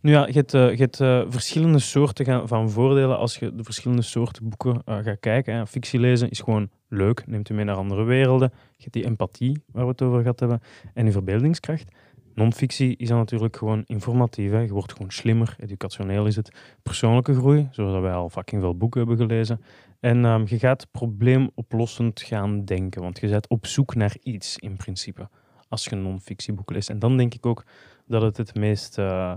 Nu 0.01 0.11
ja, 0.11 0.27
je 0.27 0.33
hebt, 0.33 0.53
uh, 0.53 0.71
je 0.71 0.77
hebt 0.77 0.99
uh, 0.99 1.23
verschillende 1.27 1.79
soorten 1.79 2.47
van 2.47 2.69
voordelen 2.69 3.17
als 3.17 3.37
je 3.37 3.55
de 3.55 3.63
verschillende 3.63 4.03
soorten 4.03 4.49
boeken 4.49 4.81
uh, 4.85 4.97
gaat 4.97 5.19
kijken. 5.19 5.55
Hè. 5.55 5.67
Fictie 5.67 5.99
lezen 5.99 6.29
is 6.29 6.39
gewoon 6.39 6.69
leuk, 6.87 7.27
neemt 7.27 7.47
je 7.47 7.53
mee 7.53 7.65
naar 7.65 7.75
andere 7.75 8.03
werelden. 8.03 8.51
Je 8.53 8.83
hebt 8.83 8.93
die 8.93 9.05
empathie, 9.05 9.63
waar 9.71 9.83
we 9.83 9.91
het 9.91 10.01
over 10.01 10.21
gehad 10.21 10.39
hebben, 10.39 10.61
en 10.93 11.03
die 11.03 11.13
verbeeldingskracht. 11.13 11.91
Non-fictie 12.33 12.97
is 12.97 13.07
dan 13.07 13.17
natuurlijk 13.17 13.55
gewoon 13.55 13.83
informatief. 13.85 14.51
Hè. 14.51 14.59
Je 14.59 14.73
wordt 14.73 14.91
gewoon 14.91 15.11
slimmer, 15.11 15.55
educationeel 15.59 16.25
is 16.25 16.35
het. 16.35 16.55
Persoonlijke 16.83 17.33
groei, 17.33 17.67
zoals 17.71 18.01
wij 18.01 18.13
al 18.13 18.29
fucking 18.29 18.61
veel 18.61 18.77
boeken 18.77 18.99
hebben 18.99 19.17
gelezen. 19.17 19.61
En 19.99 20.25
um, 20.25 20.43
je 20.47 20.59
gaat 20.59 20.87
probleemoplossend 20.91 22.21
gaan 22.21 22.65
denken, 22.65 23.01
want 23.01 23.19
je 23.19 23.27
bent 23.27 23.47
op 23.47 23.65
zoek 23.65 23.95
naar 23.95 24.15
iets 24.21 24.57
in 24.57 24.75
principe 24.75 25.29
als 25.71 25.83
je 25.83 25.91
een 25.91 26.01
non-fictieboek 26.01 26.71
leest. 26.71 26.89
En 26.89 26.99
dan 26.99 27.17
denk 27.17 27.33
ik 27.33 27.45
ook 27.45 27.63
dat 28.07 28.21
het 28.21 28.37
het 28.37 28.55
meest, 28.55 28.97
uh, 28.97 29.33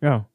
ja, 0.00 0.26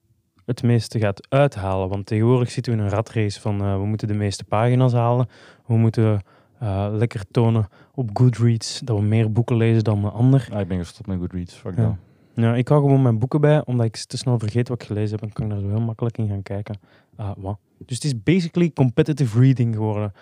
het 0.45 0.63
meeste 0.63 0.99
gaat 0.99 1.27
uithalen. 1.29 1.89
Want 1.89 2.05
tegenwoordig 2.05 2.51
zitten 2.51 2.73
we 2.73 2.79
in 2.79 2.85
een 2.85 2.91
ratrace 2.91 3.41
van 3.41 3.61
uh, 3.61 3.75
we 3.75 3.85
moeten 3.85 4.07
de 4.07 4.13
meeste 4.13 4.43
pagina's 4.43 4.93
halen. 4.93 5.27
We 5.65 5.77
moeten 5.77 6.21
uh, 6.63 6.87
lekker 6.91 7.25
tonen 7.31 7.67
op 7.93 8.09
Goodreads 8.13 8.79
dat 8.79 8.97
we 8.97 9.03
meer 9.03 9.31
boeken 9.31 9.55
lezen 9.55 9.83
dan 9.83 10.01
de 10.01 10.09
ander. 10.09 10.47
Ah, 10.51 10.59
ik 10.59 10.67
ben 10.67 10.77
gestopt 10.77 11.07
met 11.07 11.19
Goodreads, 11.19 11.53
fuck 11.53 11.75
ja. 11.75 11.97
Ja, 12.33 12.55
ik 12.55 12.67
hou 12.67 12.81
gewoon 12.81 13.01
mijn 13.01 13.19
boeken 13.19 13.41
bij, 13.41 13.65
omdat 13.65 13.85
ik 13.85 13.95
te 13.97 14.17
snel 14.17 14.39
vergeet 14.39 14.67
wat 14.67 14.81
ik 14.81 14.87
gelezen 14.87 15.11
heb 15.11 15.29
en 15.29 15.33
kan 15.33 15.45
ik 15.45 15.51
daar 15.51 15.59
zo 15.59 15.67
heel 15.67 15.81
makkelijk 15.81 16.17
in 16.17 16.27
gaan 16.27 16.43
kijken. 16.43 16.79
Uh, 17.19 17.31
wat. 17.37 17.57
Dus 17.77 17.95
het 17.95 18.05
is 18.05 18.23
basically 18.23 18.71
competitive 18.73 19.39
reading 19.39 19.75
geworden, 19.75 20.13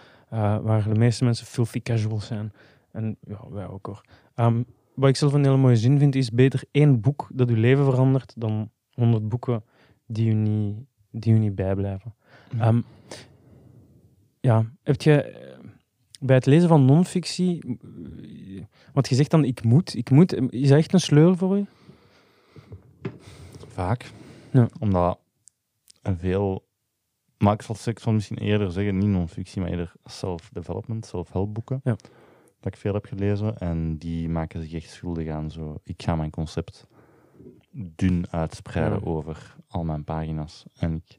waar 0.62 0.84
de 0.84 1.00
meeste 1.00 1.24
mensen 1.24 1.46
filthy 1.46 1.82
casual 1.82 2.20
zijn. 2.20 2.54
En 2.92 3.18
ja, 3.28 3.40
wij 3.50 3.68
ook 3.68 3.86
hoor. 3.86 4.02
Um, 4.36 4.66
wat 5.00 5.10
ik 5.10 5.16
zelf 5.16 5.34
een 5.34 5.44
hele 5.44 5.58
mooie 5.58 5.76
zin 5.76 6.00
vind, 6.00 6.16
is 6.16 6.32
beter 6.32 6.64
één 6.72 7.02
boek 7.02 7.30
dat 7.34 7.50
uw 7.50 7.56
leven 7.56 7.86
verandert 7.86 8.34
dan 8.38 8.72
honderd 8.94 9.30
boeken 9.30 9.64
die 10.06 10.30
u 10.30 10.34
niet, 10.34 10.78
die 11.12 11.34
u 11.34 11.38
niet 11.38 11.56
bijblijven. 11.56 12.16
Ja. 12.58 12.60
Ehm, 12.60 12.82
ja, 14.40 14.66
heb 14.84 15.02
je 15.02 15.22
eh, 15.22 15.60
bij 16.20 16.36
het 16.36 16.46
lezen 16.46 16.70
van 16.70 16.86
non-fictie, 16.86 17.80
want 18.94 19.10
je 19.10 19.16
zegt 19.16 19.32
dan 19.32 19.44
ik 19.44 19.64
moet, 19.64 19.96
ik 19.96 20.10
moet, 20.10 20.34
is 20.52 20.70
dat 20.70 20.78
echt 20.78 20.94
een 20.94 21.00
sleur 21.00 21.38
voor 21.38 21.58
u? 21.58 21.66
Vaak. 23.68 24.12
Ja. 24.52 24.70
Omdat 24.80 25.20
een 26.02 26.18
veel, 26.18 26.68
maar 27.38 27.54
ik 27.54 27.62
zal 27.62 27.76
van 27.76 28.14
misschien 28.14 28.38
eerder 28.38 28.72
zeggen, 28.72 28.98
niet 28.98 29.10
non-fictie, 29.10 29.62
maar 29.62 29.70
eerder 29.70 29.94
self-development, 30.04 31.06
self-help 31.06 31.54
boeken. 31.54 31.82
Ja 31.84 31.96
dat 32.60 32.74
ik 32.74 32.80
veel 32.80 32.94
heb 32.94 33.06
gelezen. 33.06 33.58
En 33.58 33.98
die 33.98 34.30
maken 34.30 34.62
zich 34.62 34.74
echt 34.74 34.90
schuldig 34.90 35.28
aan 35.28 35.52
zo. 35.52 35.76
Ik 35.84 36.04
ga 36.04 36.16
mijn 36.16 36.30
concept 36.30 36.88
dun 37.72 38.26
uitspreiden 38.30 39.06
over 39.06 39.56
al 39.68 39.84
mijn 39.84 40.04
pagina's. 40.04 40.66
En 40.76 40.96
ik, 40.96 41.18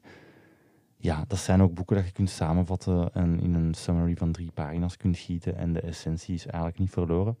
ja, 0.97 1.25
dat 1.27 1.39
zijn 1.39 1.61
ook 1.61 1.73
boeken 1.73 1.95
dat 1.95 2.05
je 2.05 2.11
kunt 2.11 2.29
samenvatten 2.29 3.13
en 3.13 3.39
in 3.39 3.53
een 3.53 3.73
summary 3.73 4.15
van 4.15 4.31
drie 4.31 4.51
pagina's 4.51 4.97
kunt 4.97 5.17
gieten. 5.17 5.55
En 5.55 5.73
de 5.73 5.81
essentie 5.81 6.33
is 6.33 6.45
eigenlijk 6.45 6.79
niet 6.79 6.89
verloren. 6.89 7.37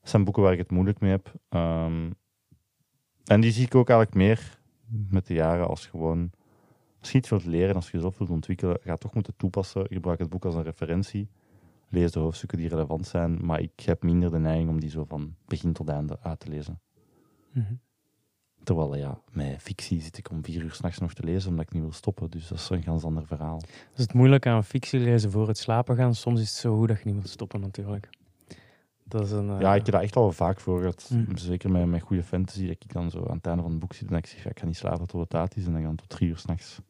Dat 0.00 0.10
zijn 0.10 0.24
boeken 0.24 0.42
waar 0.42 0.52
ik 0.52 0.58
het 0.58 0.70
moeilijk 0.70 1.00
mee 1.00 1.10
heb. 1.10 1.32
Ehm, 1.48 2.10
en 3.24 3.40
die 3.40 3.52
zie 3.52 3.64
ik 3.64 3.74
ook 3.74 3.88
eigenlijk 3.88 4.18
meer 4.18 4.58
met 5.10 5.26
de 5.26 5.34
jaren 5.34 5.68
als 5.68 5.86
gewoon. 5.86 6.30
Als 7.00 7.12
je 7.12 7.18
iets 7.18 7.28
wilt 7.28 7.44
leren, 7.44 7.74
als 7.74 7.86
je 7.86 7.92
jezelf 7.92 8.18
wilt 8.18 8.30
ontwikkelen, 8.30 8.78
ga 8.82 8.96
toch 8.96 9.14
moeten 9.14 9.36
toepassen. 9.36 9.84
Ik 9.84 9.92
gebruik 9.92 10.18
het 10.18 10.28
boek 10.28 10.44
als 10.44 10.54
een 10.54 10.62
referentie 10.62 11.28
lees 11.96 12.12
de 12.12 12.18
hoofdstukken 12.18 12.58
die 12.58 12.68
relevant 12.68 13.06
zijn, 13.06 13.46
maar 13.46 13.60
ik 13.60 13.80
heb 13.80 14.02
minder 14.02 14.30
de 14.30 14.38
neiging 14.38 14.68
om 14.68 14.80
die 14.80 14.90
zo 14.90 15.04
van 15.04 15.34
begin 15.46 15.72
tot 15.72 15.88
einde 15.88 16.18
uit 16.22 16.40
te 16.40 16.48
lezen. 16.48 16.80
Mhm. 17.52 17.74
Terwijl, 18.62 18.96
ja, 18.96 19.20
met 19.30 19.62
fictie 19.62 20.00
zit 20.00 20.18
ik 20.18 20.30
om 20.30 20.44
vier 20.44 20.62
uur 20.62 20.72
s'nachts 20.72 20.98
nog 20.98 21.14
te 21.14 21.24
lezen 21.24 21.50
omdat 21.50 21.66
ik 21.66 21.72
niet 21.72 21.82
wil 21.82 21.92
stoppen. 21.92 22.30
Dus 22.30 22.48
dat 22.48 22.58
is 22.58 22.70
een 22.70 22.82
ganz 22.82 23.04
ander 23.04 23.26
verhaal. 23.26 23.58
Dat 23.58 23.68
is 23.94 24.02
het 24.02 24.12
moeilijk 24.12 24.46
aan 24.46 24.64
fictie 24.64 25.00
lezen 25.00 25.30
voor 25.30 25.48
het 25.48 25.58
slapen 25.58 25.96
gaan. 25.96 26.14
Soms 26.14 26.40
is 26.40 26.48
het 26.48 26.58
zo 26.58 26.76
goed 26.76 26.88
dat 26.88 26.98
je 26.98 27.04
niet 27.04 27.14
wil 27.14 27.28
stoppen, 27.28 27.60
natuurlijk. 27.60 28.08
Dat 29.04 29.24
is 29.24 29.30
een, 29.30 29.46
Ja, 29.46 29.74
ik 29.74 29.84
heb 29.84 29.94
dat 29.94 30.02
echt 30.02 30.16
al 30.16 30.32
vaak 30.32 30.60
voor 30.60 30.78
gehad. 30.78 31.10
Mhm. 31.12 31.36
Zeker 31.36 31.70
met, 31.70 31.86
met 31.86 32.02
goede 32.02 32.22
fantasy, 32.22 32.66
dat 32.66 32.70
ik 32.70 32.92
dan 32.92 33.10
zo 33.10 33.26
aan 33.26 33.36
het 33.36 33.46
einde 33.46 33.62
van 33.62 33.70
het 33.70 33.80
boek 33.80 33.92
zit 33.92 34.10
en 34.10 34.16
ik 34.16 34.26
zeg, 34.26 34.44
ja, 34.44 34.50
ik 34.50 34.58
ga 34.58 34.66
niet 34.66 34.76
slapen 34.76 35.06
tot 35.06 35.20
het 35.20 35.32
laat 35.32 35.56
is. 35.56 35.66
En 35.66 35.82
dan 35.82 35.96
tot 35.96 36.08
drie 36.08 36.28
uur 36.28 36.38
s'nachts 36.38 36.80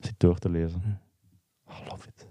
zit 0.00 0.14
door 0.16 0.38
te 0.38 0.48
lezen. 0.48 0.80
Mhm. 0.80 1.05
I 1.68 1.88
love 1.90 2.08
it. 2.08 2.26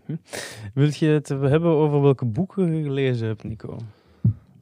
Wil 0.74 0.90
je 0.92 1.06
het 1.06 1.28
hebben 1.28 1.70
over 1.70 2.00
welke 2.00 2.24
boeken 2.24 2.74
je 2.74 2.82
gelezen 2.82 3.26
hebt, 3.26 3.44
Nico? 3.44 3.76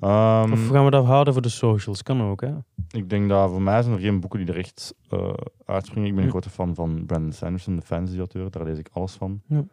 Um, 0.01 0.53
of 0.53 0.69
gaan 0.69 0.85
we 0.85 0.91
dat 0.91 1.05
houden 1.05 1.33
voor 1.33 1.43
de 1.43 1.49
socials? 1.49 2.03
Kan 2.03 2.23
ook, 2.23 2.41
hè? 2.41 2.55
Ik 2.91 3.11
denk 3.11 3.29
dat 3.29 3.51
voor 3.51 3.63
mij 3.63 3.83
zijn 3.83 3.95
er 3.95 4.01
geen 4.01 4.21
boeken 4.21 4.39
die 4.39 4.49
er 4.49 4.59
echt 4.59 4.95
uh, 5.11 5.33
uitspringen. 5.65 6.09
Ik 6.09 6.15
ben 6.15 6.25
een 6.25 6.31
hm. 6.31 6.37
grote 6.37 6.51
fan 6.51 6.75
van 6.75 7.07
Brandon 7.07 7.33
Sanderson, 7.33 7.77
de 7.77 7.83
fantasy-auteur. 7.83 8.51
Daar 8.51 8.65
lees 8.65 8.79
ik 8.79 8.89
alles 8.93 9.13
van. 9.13 9.43
Ja. 9.47 9.65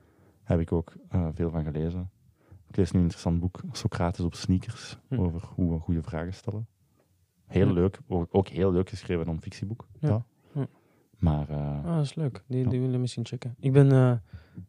Heb 0.43 0.59
ik 0.59 0.71
ook 0.71 0.93
uh, 1.15 1.27
veel 1.33 1.49
van 1.49 1.63
gelezen. 1.63 2.09
Ik 2.67 2.75
lees 2.75 2.91
nu 2.91 2.97
een 2.97 3.03
interessant 3.05 3.39
boek, 3.39 3.61
Socrates 3.71 4.25
op 4.25 4.35
sneakers, 4.35 4.97
hm. 5.07 5.19
over 5.19 5.41
hoe 5.55 5.73
we 5.73 5.79
goede 5.79 6.01
vragen 6.01 6.33
stellen. 6.33 6.67
Heel 7.45 7.73
leuk, 7.73 7.99
ook 8.07 8.47
heel 8.47 8.71
leuk 8.71 8.89
geschreven 8.89 9.25
non-fictieboek. 9.25 9.87
Ja. 9.99 10.25
Maar, 11.25 11.45
uh, 11.49 11.85
ah, 11.85 11.95
dat 11.95 12.03
is 12.03 12.15
leuk. 12.15 12.43
Die, 12.47 12.67
die 12.67 12.79
willen 12.79 13.01
misschien 13.01 13.25
checken. 13.25 13.55
Ik 13.59 13.71
ben 13.71 13.91
uh, 13.93 14.11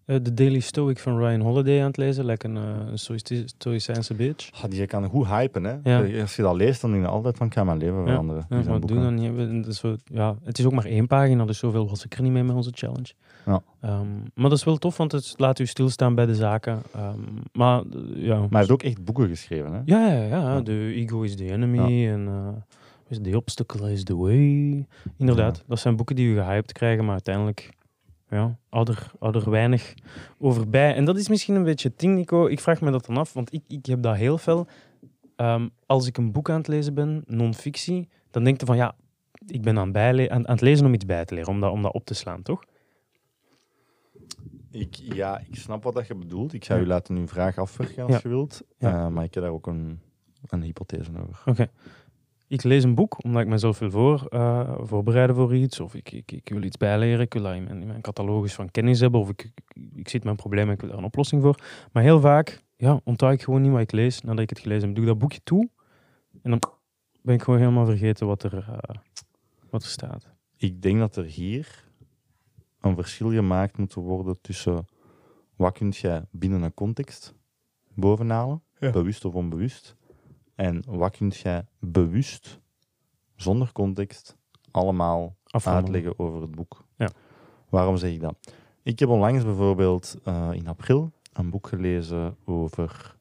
de 0.04 0.34
Daily 0.34 0.60
Stoic 0.60 0.98
van 0.98 1.18
Ryan 1.18 1.40
Holiday 1.40 1.80
aan 1.80 1.86
het 1.86 1.96
lezen. 1.96 2.24
Lekker 2.24 2.50
een 2.50 2.86
uh, 2.90 3.44
stoïcijnse 3.46 4.14
bitch. 4.14 4.62
Ah, 4.62 4.70
die 4.70 4.86
kan 4.86 5.04
goed 5.04 5.26
hypen, 5.26 5.64
hè. 5.64 5.76
Ja. 5.82 6.20
Als 6.20 6.36
je 6.36 6.42
dat 6.42 6.54
leest, 6.54 6.80
dan 6.80 6.90
denk 6.90 7.02
je 7.02 7.08
altijd 7.08 7.36
van, 7.36 7.52
ga 7.52 7.64
mijn 7.64 7.78
leven 7.78 8.04
veranderen. 8.04 8.46
Ja, 8.48 8.78
doen 8.78 9.00
dan 9.00 9.14
niet. 9.14 9.82
Ja, 10.04 10.36
het 10.44 10.58
is 10.58 10.66
ook 10.66 10.72
maar 10.72 10.84
één 10.84 11.06
pagina, 11.06 11.44
dus 11.44 11.58
zoveel 11.58 11.88
was 11.88 12.04
ik 12.04 12.14
er 12.14 12.22
niet 12.22 12.32
mee 12.32 12.44
met 12.44 12.56
onze 12.56 12.70
challenge. 12.74 13.12
Ja. 13.46 13.62
Um, 13.84 14.22
maar 14.34 14.48
dat 14.48 14.58
is 14.58 14.64
wel 14.64 14.76
tof, 14.76 14.96
want 14.96 15.12
het 15.12 15.34
laat 15.36 15.58
u 15.58 15.66
stilstaan 15.66 16.14
bij 16.14 16.26
de 16.26 16.34
zaken. 16.34 16.82
Um, 16.96 17.42
maar, 17.52 17.82
ja. 18.14 18.38
Maar 18.38 18.48
hij 18.50 18.58
heeft 18.58 18.70
ook 18.70 18.82
echt 18.82 19.04
boeken 19.04 19.28
geschreven, 19.28 19.72
hè? 19.72 19.80
Ja, 19.84 20.12
ja, 20.12 20.22
ja. 20.22 20.60
De 20.60 20.92
Ego 20.94 21.22
is 21.22 21.36
the 21.36 21.52
Enemy 21.52 22.08
en... 22.08 22.28
Is 23.08 23.18
The 23.22 23.36
Obstacle 23.36 23.92
is 23.92 24.04
the 24.04 24.16
Way. 24.16 24.86
Inderdaad, 25.16 25.64
dat 25.66 25.78
zijn 25.78 25.96
boeken 25.96 26.16
die 26.16 26.28
u 26.28 26.34
gehyped 26.34 26.72
krijgen, 26.72 27.04
maar 27.04 27.12
uiteindelijk 27.12 27.70
ja, 28.30 28.58
ouder 29.18 29.50
weinig 29.50 29.94
over 30.38 30.68
bij. 30.68 30.94
En 30.94 31.04
dat 31.04 31.18
is 31.18 31.28
misschien 31.28 31.54
een 31.54 31.64
beetje 31.64 31.88
het 31.88 31.98
ding, 31.98 32.14
Nico. 32.14 32.46
Ik 32.46 32.60
vraag 32.60 32.80
me 32.80 32.90
dat 32.90 33.06
dan 33.06 33.16
af, 33.16 33.32
want 33.32 33.52
ik, 33.52 33.62
ik 33.68 33.86
heb 33.86 34.02
dat 34.02 34.16
heel 34.16 34.38
veel. 34.38 34.66
Um, 35.36 35.70
als 35.86 36.06
ik 36.06 36.16
een 36.16 36.32
boek 36.32 36.50
aan 36.50 36.56
het 36.56 36.68
lezen 36.68 36.94
ben, 36.94 37.22
non-fictie, 37.26 38.08
dan 38.30 38.44
denk 38.44 38.60
je 38.60 38.66
van 38.66 38.76
ja, 38.76 38.94
ik 39.46 39.62
ben 39.62 39.78
aan, 39.78 39.92
bijle 39.92 40.30
aan, 40.30 40.48
aan 40.48 40.54
het 40.54 40.60
lezen 40.60 40.86
om 40.86 40.94
iets 40.94 41.06
bij 41.06 41.24
te 41.24 41.34
leren, 41.34 41.50
om 41.50 41.60
dat, 41.60 41.72
om 41.72 41.82
dat 41.82 41.92
op 41.92 42.04
te 42.04 42.14
slaan, 42.14 42.42
toch? 42.42 42.64
Ik, 44.70 44.94
ja, 44.94 45.38
ik 45.38 45.56
snap 45.56 45.82
wat 45.82 45.94
dat 45.94 46.06
je 46.06 46.14
bedoelt. 46.14 46.52
Ik 46.52 46.64
zou 46.64 46.80
je 46.80 46.86
laten 46.86 47.16
uw 47.16 47.28
vraag 47.28 47.58
afwerken 47.58 48.06
als 48.06 48.22
je 48.22 48.28
wilt. 48.28 48.62
Uh, 48.78 49.08
maar 49.08 49.24
ik 49.24 49.34
heb 49.34 49.42
daar 49.42 49.52
ook 49.52 49.66
een 49.66 50.00
een 50.50 50.62
hypothese 50.62 51.10
over. 51.28 51.42
Oké. 51.44 51.70
Ik 52.48 52.62
lees 52.62 52.84
een 52.84 52.94
boek 52.94 53.24
omdat 53.24 53.42
ik 53.42 53.48
mezelf 53.48 53.78
wil 53.78 53.90
voor, 53.90 54.26
uh, 54.30 54.74
voorbereiden 54.80 55.36
voor 55.36 55.56
iets. 55.56 55.80
Of 55.80 55.94
ik, 55.94 56.12
ik, 56.12 56.32
ik 56.32 56.48
wil 56.48 56.62
iets 56.62 56.76
bijleren. 56.76 57.20
Ik 57.20 57.32
wil 57.32 57.42
dat 57.42 57.54
in 57.54 57.64
mijn, 57.64 57.80
in 57.80 57.86
mijn 57.86 58.00
catalogus 58.00 58.54
van 58.54 58.70
kennis 58.70 59.00
hebben. 59.00 59.20
Of 59.20 59.28
ik, 59.28 59.42
ik, 59.54 59.76
ik 59.94 60.08
zit 60.08 60.22
met 60.22 60.32
een 60.32 60.38
probleem 60.38 60.66
en 60.66 60.72
ik 60.72 60.80
wil 60.80 60.88
daar 60.88 60.98
een 60.98 61.04
oplossing 61.04 61.42
voor. 61.42 61.58
Maar 61.92 62.02
heel 62.02 62.20
vaak 62.20 62.64
ja, 62.76 63.00
onthoud 63.04 63.32
ik 63.32 63.42
gewoon 63.42 63.62
niet 63.62 63.72
wat 63.72 63.80
ik 63.80 63.92
lees 63.92 64.20
nadat 64.20 64.40
ik 64.40 64.50
het 64.50 64.58
gelezen 64.58 64.86
heb. 64.86 64.94
Doe 64.94 65.04
ik 65.04 65.10
dat 65.10 65.18
boekje 65.18 65.40
toe 65.44 65.68
en 66.42 66.50
dan 66.50 66.60
ben 67.22 67.34
ik 67.34 67.42
gewoon 67.42 67.58
helemaal 67.58 67.86
vergeten 67.86 68.26
wat 68.26 68.42
er, 68.42 68.54
uh, 68.54 68.78
wat 69.70 69.82
er 69.82 69.88
staat. 69.88 70.30
Ik 70.56 70.82
denk 70.82 70.98
dat 70.98 71.16
er 71.16 71.24
hier 71.24 71.84
een 72.80 72.94
verschil 72.94 73.30
gemaakt 73.30 73.78
moet 73.78 73.94
worden 73.94 74.40
tussen 74.40 74.86
wat 75.56 75.72
kun 75.72 75.92
je 75.96 76.26
binnen 76.30 76.62
een 76.62 76.74
context 76.74 77.34
bovenhalen, 77.94 78.62
bewust 78.78 79.24
of 79.24 79.34
onbewust, 79.34 79.96
en 80.56 80.82
wat 80.86 81.16
kun 81.16 81.32
je 81.42 81.64
bewust, 81.78 82.60
zonder 83.34 83.72
context, 83.72 84.36
allemaal 84.70 85.36
uitleggen 85.64 86.18
over 86.18 86.40
het 86.40 86.54
boek. 86.54 86.84
Ja. 86.96 87.10
Waarom 87.68 87.96
zeg 87.96 88.12
ik 88.12 88.20
dat? 88.20 88.54
Ik 88.82 88.98
heb 88.98 89.08
onlangs 89.08 89.44
bijvoorbeeld 89.44 90.16
uh, 90.24 90.48
in 90.52 90.68
april 90.68 91.12
een 91.32 91.50
boek 91.50 91.66
gelezen 91.66 92.36
over 92.44 93.16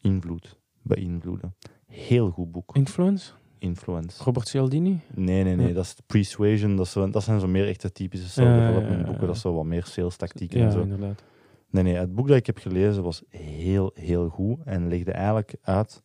invloed, 0.00 0.58
beïnvloeden. 0.82 1.54
Heel 1.86 2.30
goed 2.30 2.52
boek. 2.52 2.76
Influence? 2.76 3.32
Influence. 3.58 4.22
Robert 4.24 4.48
Cialdini? 4.48 5.00
Nee, 5.14 5.42
nee, 5.44 5.56
nee. 5.56 5.72
Dat 5.72 5.84
is 5.84 5.96
Persuasion. 6.06 6.76
Dat, 6.76 6.88
zo, 6.88 7.10
dat 7.10 7.22
zijn 7.22 7.40
zo 7.40 7.46
meer 7.46 7.68
echte 7.68 7.92
typische 7.92 8.28
self-development 8.28 9.04
boeken. 9.04 9.26
Dat 9.26 9.36
is 9.36 9.40
zo 9.40 9.54
wat 9.54 9.64
meer 9.64 9.84
sales 9.84 10.16
tactieken 10.16 10.60
en 10.60 10.72
zo. 10.72 10.80
inderdaad. 10.80 11.22
Nee, 11.70 11.82
nee. 11.82 11.94
Het 11.94 12.14
boek 12.14 12.28
dat 12.28 12.36
ik 12.36 12.46
heb 12.46 12.58
gelezen 12.58 13.02
was 13.02 13.22
heel, 13.28 13.90
heel 13.94 14.28
goed. 14.28 14.58
En 14.64 14.88
legde 14.88 15.12
eigenlijk 15.12 15.56
uit 15.62 16.02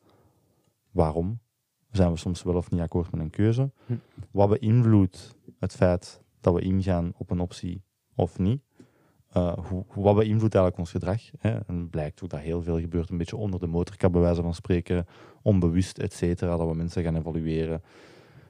waarom 0.93 1.39
zijn 1.91 2.11
we 2.11 2.17
soms 2.17 2.43
wel 2.43 2.55
of 2.55 2.71
niet 2.71 2.81
akkoord 2.81 3.11
met 3.11 3.21
een 3.21 3.29
keuze. 3.29 3.71
Hm. 3.85 3.93
Wat 4.31 4.49
beïnvloedt 4.49 5.35
het 5.59 5.75
feit 5.75 6.21
dat 6.41 6.53
we 6.53 6.61
ingaan 6.61 7.13
op 7.17 7.31
een 7.31 7.39
optie 7.39 7.83
of 8.15 8.39
niet. 8.39 8.61
Uh, 9.37 9.53
hoe, 9.53 9.85
wat 9.95 10.15
beïnvloedt 10.15 10.55
eigenlijk 10.55 10.77
ons 10.77 10.91
gedrag? 10.91 11.21
Hè? 11.37 11.59
En 11.67 11.89
blijkt 11.89 12.23
ook 12.23 12.29
dat 12.29 12.39
heel 12.39 12.61
veel 12.61 12.79
gebeurt 12.79 13.09
een 13.09 13.17
beetje 13.17 13.37
onder 13.37 13.59
de 13.59 13.67
motorkap, 13.67 14.11
bij 14.11 14.21
wijze 14.21 14.41
van 14.41 14.53
spreken, 14.53 15.05
onbewust, 15.41 15.97
et 15.97 16.13
cetera, 16.13 16.57
dat 16.57 16.67
we 16.67 16.75
mensen 16.75 17.03
gaan 17.03 17.15
evalueren. 17.15 17.81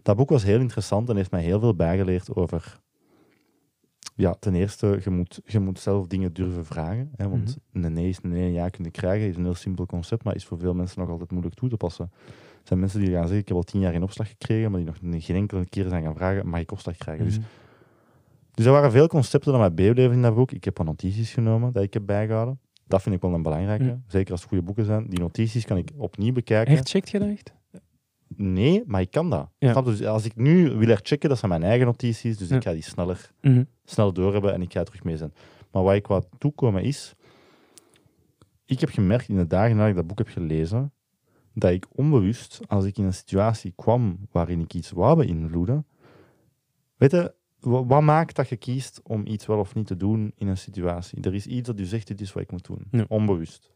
Dat 0.01 0.15
boek 0.15 0.29
was 0.29 0.43
heel 0.43 0.59
interessant 0.59 1.09
en 1.09 1.15
heeft 1.15 1.31
mij 1.31 1.43
heel 1.43 1.59
veel 1.59 1.75
bijgeleerd 1.75 2.35
over... 2.35 2.81
Ja, 4.15 4.33
ten 4.39 4.55
eerste, 4.55 4.99
je 5.03 5.09
moet, 5.09 5.41
je 5.45 5.59
moet 5.59 5.79
zelf 5.79 6.07
dingen 6.07 6.33
durven 6.33 6.65
vragen. 6.65 7.11
Hè, 7.15 7.29
want 7.29 7.57
mm 7.71 7.83
een 7.83 7.93
nee 7.93 8.09
is 8.09 8.19
een 8.21 8.29
nee, 8.29 8.45
een 8.45 8.53
ja 8.53 8.69
kunnen 8.69 8.91
krijgen, 8.91 9.27
is 9.27 9.35
een 9.35 9.43
heel 9.43 9.55
simpel 9.55 9.85
concept, 9.85 10.23
maar 10.23 10.35
is 10.35 10.45
voor 10.45 10.57
veel 10.57 10.73
mensen 10.73 10.99
nog 10.99 11.09
altijd 11.09 11.31
moeilijk 11.31 11.55
toe 11.55 11.69
te 11.69 11.77
passen. 11.77 12.11
Er 12.13 12.69
zijn 12.69 12.79
mensen 12.79 12.99
die 12.99 13.09
gaan 13.09 13.21
zeggen, 13.21 13.37
ik 13.37 13.47
heb 13.47 13.57
al 13.57 13.63
tien 13.63 13.79
jaar 13.79 13.93
in 13.93 14.03
opslag 14.03 14.27
gekregen, 14.27 14.71
maar 14.71 14.79
die 14.79 15.09
nog 15.09 15.23
geen 15.25 15.35
enkele 15.35 15.65
keer 15.65 15.87
zijn 15.89 16.03
gaan 16.03 16.15
vragen, 16.15 16.47
mag 16.47 16.59
ik 16.59 16.71
opslag 16.71 16.97
krijgen? 16.97 17.25
Dus 17.25 17.37
mhm. 17.37 17.47
Dus 18.53 18.65
er 18.65 18.71
waren 18.71 18.91
veel 18.91 19.07
concepten 19.07 19.51
dat 19.51 19.61
mij 19.61 19.73
bijbleven 19.73 20.15
in 20.15 20.21
dat 20.21 20.35
boek. 20.35 20.51
Ik 20.51 20.63
heb 20.63 20.77
wat 20.77 20.85
notities 20.85 21.33
genomen 21.33 21.73
dat 21.73 21.83
ik 21.83 21.93
heb 21.93 22.05
bijgehouden. 22.05 22.59
Dat 22.87 23.01
vind 23.01 23.15
ik 23.15 23.21
wel 23.21 23.33
een 23.33 23.41
belangrijke. 23.41 23.99
Zeker 24.07 24.31
als 24.31 24.39
het 24.39 24.49
goede 24.49 24.63
boeken 24.63 24.85
zijn. 24.85 25.09
Die 25.09 25.19
notities 25.19 25.65
kan 25.65 25.77
ik 25.77 25.89
opnieuw 25.95 26.33
bekijken. 26.33 26.73
Echt, 26.73 26.89
checkt 26.89 27.09
je 27.09 27.19
dat 27.19 27.27
echt? 27.27 27.53
Nee, 28.37 28.83
maar 28.85 29.01
ik 29.01 29.11
kan 29.11 29.29
dat. 29.29 29.49
Ja. 29.57 29.81
Dus 29.81 30.03
als 30.03 30.25
ik 30.25 30.35
nu 30.35 30.69
wil 30.69 30.87
herchecken, 30.87 31.29
dat 31.29 31.37
zijn 31.37 31.51
mijn 31.51 31.63
eigen 31.63 31.85
notities. 31.85 32.37
Dus 32.37 32.51
ik 32.51 32.63
ga 32.63 32.71
die 32.71 32.83
sneller, 32.83 33.31
mm 33.41 33.65
snel 33.85 34.13
doorhebben 34.13 34.53
en 34.53 34.61
ik 34.61 34.71
ga 34.71 34.83
terug 34.83 35.03
mee 35.03 35.17
zijn. 35.17 35.33
Maar 35.71 35.83
waar 35.83 35.95
ik 35.95 36.07
wat 36.07 36.27
toekomen 36.37 36.83
is... 36.83 37.15
Ik 38.65 38.79
heb 38.79 38.89
gemerkt 38.89 39.29
in 39.29 39.35
de 39.35 39.47
dagen 39.47 39.75
nadat 39.75 39.89
ik 39.89 39.95
dat 39.95 40.07
boek 40.07 40.17
heb 40.17 40.27
gelezen, 40.27 40.93
dat 41.53 41.71
ik 41.71 41.85
onbewust, 41.91 42.59
als 42.67 42.85
ik 42.85 42.97
in 42.97 43.03
een 43.03 43.13
situatie 43.13 43.73
kwam 43.75 44.17
waarin 44.31 44.59
ik 44.59 44.73
iets 44.73 44.91
wou 44.91 45.17
beïnvloeden, 45.17 45.85
weet 46.97 47.11
je, 47.11 47.33
wat 47.59 48.01
maakt 48.01 48.35
dat 48.35 48.49
je 48.49 48.57
kiest 48.57 49.01
om 49.03 49.25
iets 49.25 49.45
wel 49.45 49.59
of 49.59 49.75
niet 49.75 49.87
te 49.87 49.97
doen 49.97 50.31
in 50.35 50.47
een 50.47 50.57
situatie? 50.57 51.21
Er 51.21 51.33
is 51.33 51.47
iets 51.47 51.67
dat 51.67 51.79
je 51.79 51.85
zegt, 51.85 52.07
dit 52.07 52.21
is 52.21 52.33
wat 52.33 52.43
ik 52.43 52.51
moet 52.51 52.65
doen. 52.65 53.05
Onbewust. 53.07 53.71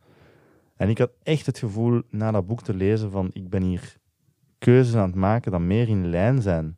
En 0.75 0.89
ik 0.89 0.97
had 0.97 1.11
echt 1.23 1.45
het 1.45 1.57
gevoel, 1.57 2.01
na 2.09 2.31
dat 2.31 2.47
boek 2.47 2.61
te 2.61 2.73
lezen, 2.73 3.11
van 3.11 3.29
ik 3.33 3.49
ben 3.49 3.63
hier 3.63 3.97
keuzes 4.57 4.95
aan 4.95 5.07
het 5.07 5.15
maken 5.15 5.51
dat 5.51 5.61
meer 5.61 5.87
in 5.87 6.09
lijn 6.09 6.41
zijn 6.41 6.77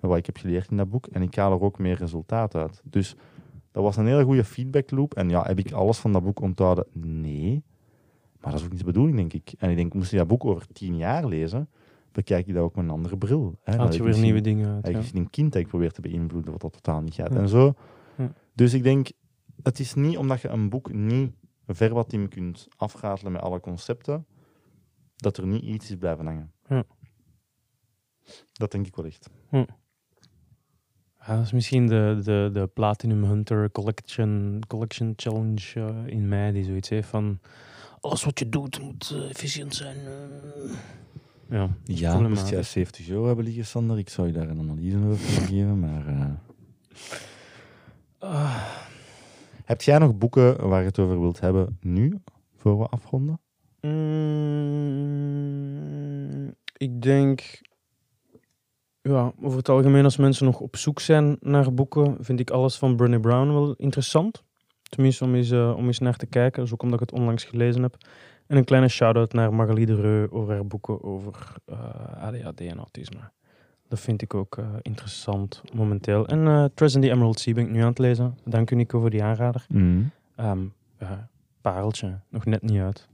met 0.00 0.10
wat 0.10 0.18
ik 0.18 0.26
heb 0.26 0.36
geleerd 0.36 0.70
in 0.70 0.76
dat 0.76 0.90
boek. 0.90 1.06
En 1.06 1.22
ik 1.22 1.34
haal 1.34 1.52
er 1.52 1.60
ook 1.60 1.78
meer 1.78 1.96
resultaat 1.96 2.54
uit. 2.54 2.82
Dus 2.84 3.16
dat 3.70 3.82
was 3.82 3.96
een 3.96 4.06
hele 4.06 4.24
goede 4.24 4.44
feedback 4.44 4.90
loop. 4.90 5.14
En 5.14 5.28
ja, 5.28 5.42
heb 5.42 5.58
ik 5.58 5.72
alles 5.72 5.98
van 5.98 6.12
dat 6.12 6.22
boek 6.24 6.40
onthouden? 6.40 6.86
Nee. 6.92 7.62
Maar 8.40 8.50
dat 8.50 8.60
is 8.60 8.64
ook 8.64 8.70
niet 8.70 8.80
de 8.80 8.86
bedoeling, 8.86 9.16
denk 9.16 9.32
ik. 9.32 9.54
En 9.58 9.70
ik 9.70 9.76
denk, 9.76 9.94
moest 9.94 10.10
je 10.10 10.16
dat 10.16 10.26
boek 10.26 10.44
over 10.44 10.66
tien 10.72 10.96
jaar 10.96 11.26
lezen, 11.26 11.68
bekijk 12.12 12.46
je 12.46 12.52
dat 12.52 12.62
ook 12.62 12.74
met 12.74 12.84
een 12.84 12.90
andere 12.90 13.16
bril. 13.16 13.58
Hè. 13.62 13.76
Haal 13.76 13.92
je 13.92 14.02
weer 14.02 14.18
nieuwe 14.18 14.40
dingen 14.40 14.74
uit. 14.74 14.86
Je 14.86 14.92
ja. 14.92 15.20
een 15.20 15.30
kind 15.30 15.52
dat 15.52 15.62
ik 15.62 15.68
probeer 15.68 15.92
te 15.92 16.00
beïnvloeden, 16.00 16.52
wat 16.52 16.60
dat 16.60 16.72
totaal 16.72 17.00
niet 17.00 17.14
gaat. 17.14 17.34
En 17.34 17.48
zo. 17.48 17.74
Dus 18.54 18.74
ik 18.74 18.82
denk, 18.82 19.10
het 19.62 19.78
is 19.78 19.94
niet 19.94 20.16
omdat 20.16 20.40
je 20.40 20.48
een 20.48 20.68
boek 20.68 20.92
niet 20.92 21.32
verbatim 21.66 22.28
kunt 22.28 22.68
afratelen 22.76 23.32
met 23.32 23.42
alle 23.42 23.60
concepten, 23.60 24.26
dat 25.16 25.36
er 25.36 25.46
niet 25.46 25.62
iets 25.62 25.90
is 25.90 25.96
blijven 25.96 26.26
hangen. 26.26 26.52
Dat 28.52 28.70
denk 28.70 28.86
ik 28.86 28.96
wel 28.96 29.04
echt. 29.04 29.30
Ja. 29.50 29.66
dat 31.26 31.44
is 31.44 31.52
misschien 31.52 31.86
de, 31.86 32.20
de, 32.24 32.50
de 32.52 32.66
Platinum 32.66 33.24
Hunter 33.24 33.70
Collection, 33.70 34.60
collection 34.66 35.12
Challenge 35.16 35.60
uh, 35.74 36.06
in 36.06 36.28
mei, 36.28 36.52
die 36.52 36.64
zoiets 36.64 36.88
heeft 36.88 37.08
van 37.08 37.40
alles 38.00 38.24
wat 38.24 38.38
je 38.38 38.48
doet 38.48 38.80
moet 38.80 39.12
uh, 39.14 39.30
efficiënt 39.30 39.74
zijn. 39.74 39.96
Uh. 39.96 40.72
Ja, 41.48 41.76
ja 41.84 42.18
moest 42.18 42.48
jij 42.48 42.62
70 42.62 43.08
euro 43.08 43.26
hebben 43.26 43.44
liggen, 43.44 43.66
Sander, 43.66 43.98
ik 43.98 44.08
zou 44.08 44.26
je 44.26 44.32
daar 44.32 44.48
een 44.48 44.58
analyse 44.58 44.98
over 44.98 45.18
geven, 45.48 45.80
maar... 45.80 46.40
Heb 49.64 49.82
jij 49.82 49.98
nog 49.98 50.18
boeken 50.18 50.68
waar 50.68 50.80
je 50.80 50.86
het 50.86 50.98
over 50.98 51.20
wilt 51.20 51.40
hebben 51.40 51.78
nu, 51.80 52.18
voor 52.56 52.78
we 52.78 52.86
afronden? 52.86 53.40
Mm, 53.80 54.62
ik 56.76 57.02
denk... 57.02 57.60
Ja, 59.02 59.32
over 59.42 59.58
het 59.58 59.68
algemeen 59.68 60.04
als 60.04 60.16
mensen 60.16 60.44
nog 60.44 60.60
op 60.60 60.76
zoek 60.76 61.00
zijn 61.00 61.36
naar 61.40 61.74
boeken, 61.74 62.16
vind 62.20 62.40
ik 62.40 62.50
alles 62.50 62.76
van 62.76 62.96
Brené 62.96 63.20
Brown 63.20 63.52
wel 63.52 63.74
interessant. 63.74 64.42
Tenminste, 64.82 65.24
om 65.24 65.34
eens, 65.34 65.50
uh, 65.50 65.76
om 65.76 65.86
eens 65.86 65.98
naar 65.98 66.16
te 66.16 66.26
kijken. 66.26 66.62
Dus 66.62 66.72
ook 66.72 66.82
omdat 66.82 67.00
ik 67.00 67.10
het 67.10 67.18
onlangs 67.18 67.44
gelezen 67.44 67.82
heb. 67.82 67.96
En 68.46 68.56
een 68.56 68.64
kleine 68.64 68.88
shout-out 68.88 69.32
naar 69.32 69.54
Magali 69.54 69.84
de 69.84 69.94
Reu 69.94 70.30
over 70.30 70.54
haar 70.54 70.66
boeken 70.66 71.02
over 71.02 71.54
uh, 71.66 71.78
eh, 71.78 72.22
ADHD 72.22 72.60
en 72.60 72.76
autisme. 72.76 73.30
Dat 73.88 74.00
vind 74.00 74.22
ik 74.22 74.34
ook 74.34 74.56
uh, 74.56 74.66
interessant 74.82 75.62
momenteel. 75.72 76.26
En 76.26 76.38
uh, 76.38 76.64
Tres 76.74 76.94
and 76.94 77.04
the 77.04 77.10
Emerald 77.10 77.40
Sea 77.40 77.54
ben 77.54 77.64
ik 77.64 77.70
nu 77.70 77.80
aan 77.80 77.88
het 77.88 77.98
lezen. 77.98 78.38
Dank 78.44 78.70
u 78.70 78.74
Nico 78.74 79.00
voor 79.00 79.10
die 79.10 79.22
aanrader. 79.22 79.66
Mm. 79.68 80.10
Um, 80.36 80.72
pareltje, 81.60 82.20
nog 82.28 82.44
net 82.44 82.62
niet 82.62 82.80
uit. 82.80 83.08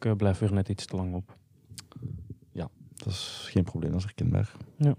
Ik 0.00 0.16
blijf 0.16 0.40
er 0.40 0.52
net 0.52 0.68
iets 0.68 0.86
te 0.86 0.96
lang 0.96 1.14
op. 1.14 1.36
Ja, 2.52 2.68
dat 2.96 3.06
is 3.06 3.48
geen 3.50 3.64
probleem, 3.64 3.90
dat 3.90 4.00
is 4.00 4.06
herkenbaar. 4.06 4.52
Ja. 4.76 4.94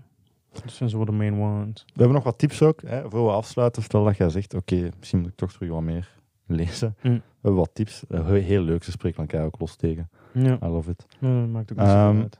Dat 0.52 0.72
zijn 0.72 0.90
zo 0.90 1.06
de 1.06 1.12
main 1.12 1.34
ones. 1.34 1.84
We 1.86 1.92
hebben 1.94 2.14
nog 2.14 2.24
wat 2.24 2.38
tips 2.38 2.62
ook, 2.62 2.82
hè, 2.82 3.10
voor 3.10 3.26
we 3.26 3.32
afsluiten. 3.32 3.84
Stel 3.84 4.04
dat 4.04 4.18
jij 4.18 4.30
zegt, 4.30 4.54
oké, 4.54 4.90
misschien 5.00 5.20
moet 5.20 5.30
ik 5.30 5.36
toch 5.36 5.52
terug 5.52 5.70
wat 5.70 5.82
meer 5.82 6.20
lezen. 6.46 6.96
Mm. 7.02 7.14
We 7.14 7.22
hebben 7.42 7.60
wat 7.60 7.70
tips. 7.74 8.04
Uh, 8.10 8.28
heel 8.28 8.62
leuk, 8.62 8.84
ze 8.84 8.92
spreken 8.92 9.20
elkaar 9.20 9.46
ook 9.46 9.60
los 9.60 9.76
tegen. 9.76 10.10
Ja. 10.34 10.58
I 10.64 10.68
love 10.68 10.92
it. 10.92 11.06
Ja, 11.20 11.30
maakt 11.30 11.72
ook 11.72 11.78
niet 11.78 11.88
um, 11.88 12.22
uit. 12.22 12.40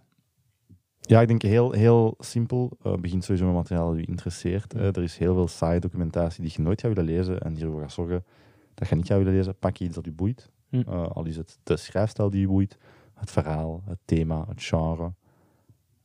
Ja, 1.00 1.22
ik 1.22 1.28
denk 1.28 1.42
heel, 1.42 1.72
heel 1.72 2.16
simpel. 2.20 2.78
Uh, 2.86 2.94
begint 2.94 3.24
sowieso 3.24 3.46
met 3.46 3.56
materiaal 3.56 3.90
dat 3.90 4.00
je 4.00 4.06
interesseert. 4.06 4.76
Uh, 4.76 4.82
er 4.82 5.04
is 5.04 5.18
heel 5.18 5.34
veel 5.34 5.48
saaie 5.48 5.80
documentatie 5.80 6.44
die 6.44 6.54
je 6.56 6.62
nooit 6.62 6.82
gaat 6.82 6.94
willen 6.94 7.14
lezen 7.16 7.42
en 7.42 7.54
die 7.54 7.64
ervoor 7.66 7.82
gaat 7.82 7.92
zorgen 7.92 8.26
dat 8.74 8.88
je 8.88 8.96
niet 8.96 9.08
gaat 9.08 9.18
willen 9.18 9.34
lezen. 9.34 9.56
Pak 9.60 9.78
iets 9.78 9.96
dat 9.96 10.06
je 10.06 10.12
boeit. 10.12 10.52
Mm. 10.70 10.84
al 10.84 11.26
is 11.26 11.36
het 11.36 11.60
de 11.64 11.78
schrijfstijl 11.78 12.30
die 12.30 12.42
je 12.42 12.48
boeit, 12.48 12.78
het 13.14 13.32
verhaal, 13.32 13.82
het 13.86 14.00
thema, 14.06 14.46
het 14.48 14.64
genre. 14.64 15.14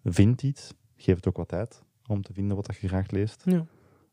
Vind 0.05 0.43
iets. 0.43 0.75
Geef 0.97 1.17
het 1.17 1.29
ook 1.29 1.37
wat 1.37 1.49
tijd 1.49 1.85
om 2.09 2.23
te 2.23 2.33
vinden 2.33 2.57
wat 2.57 2.77
je 2.81 2.89
graag 2.89 3.11
leest. 3.11 3.43
Ja. 3.45 3.67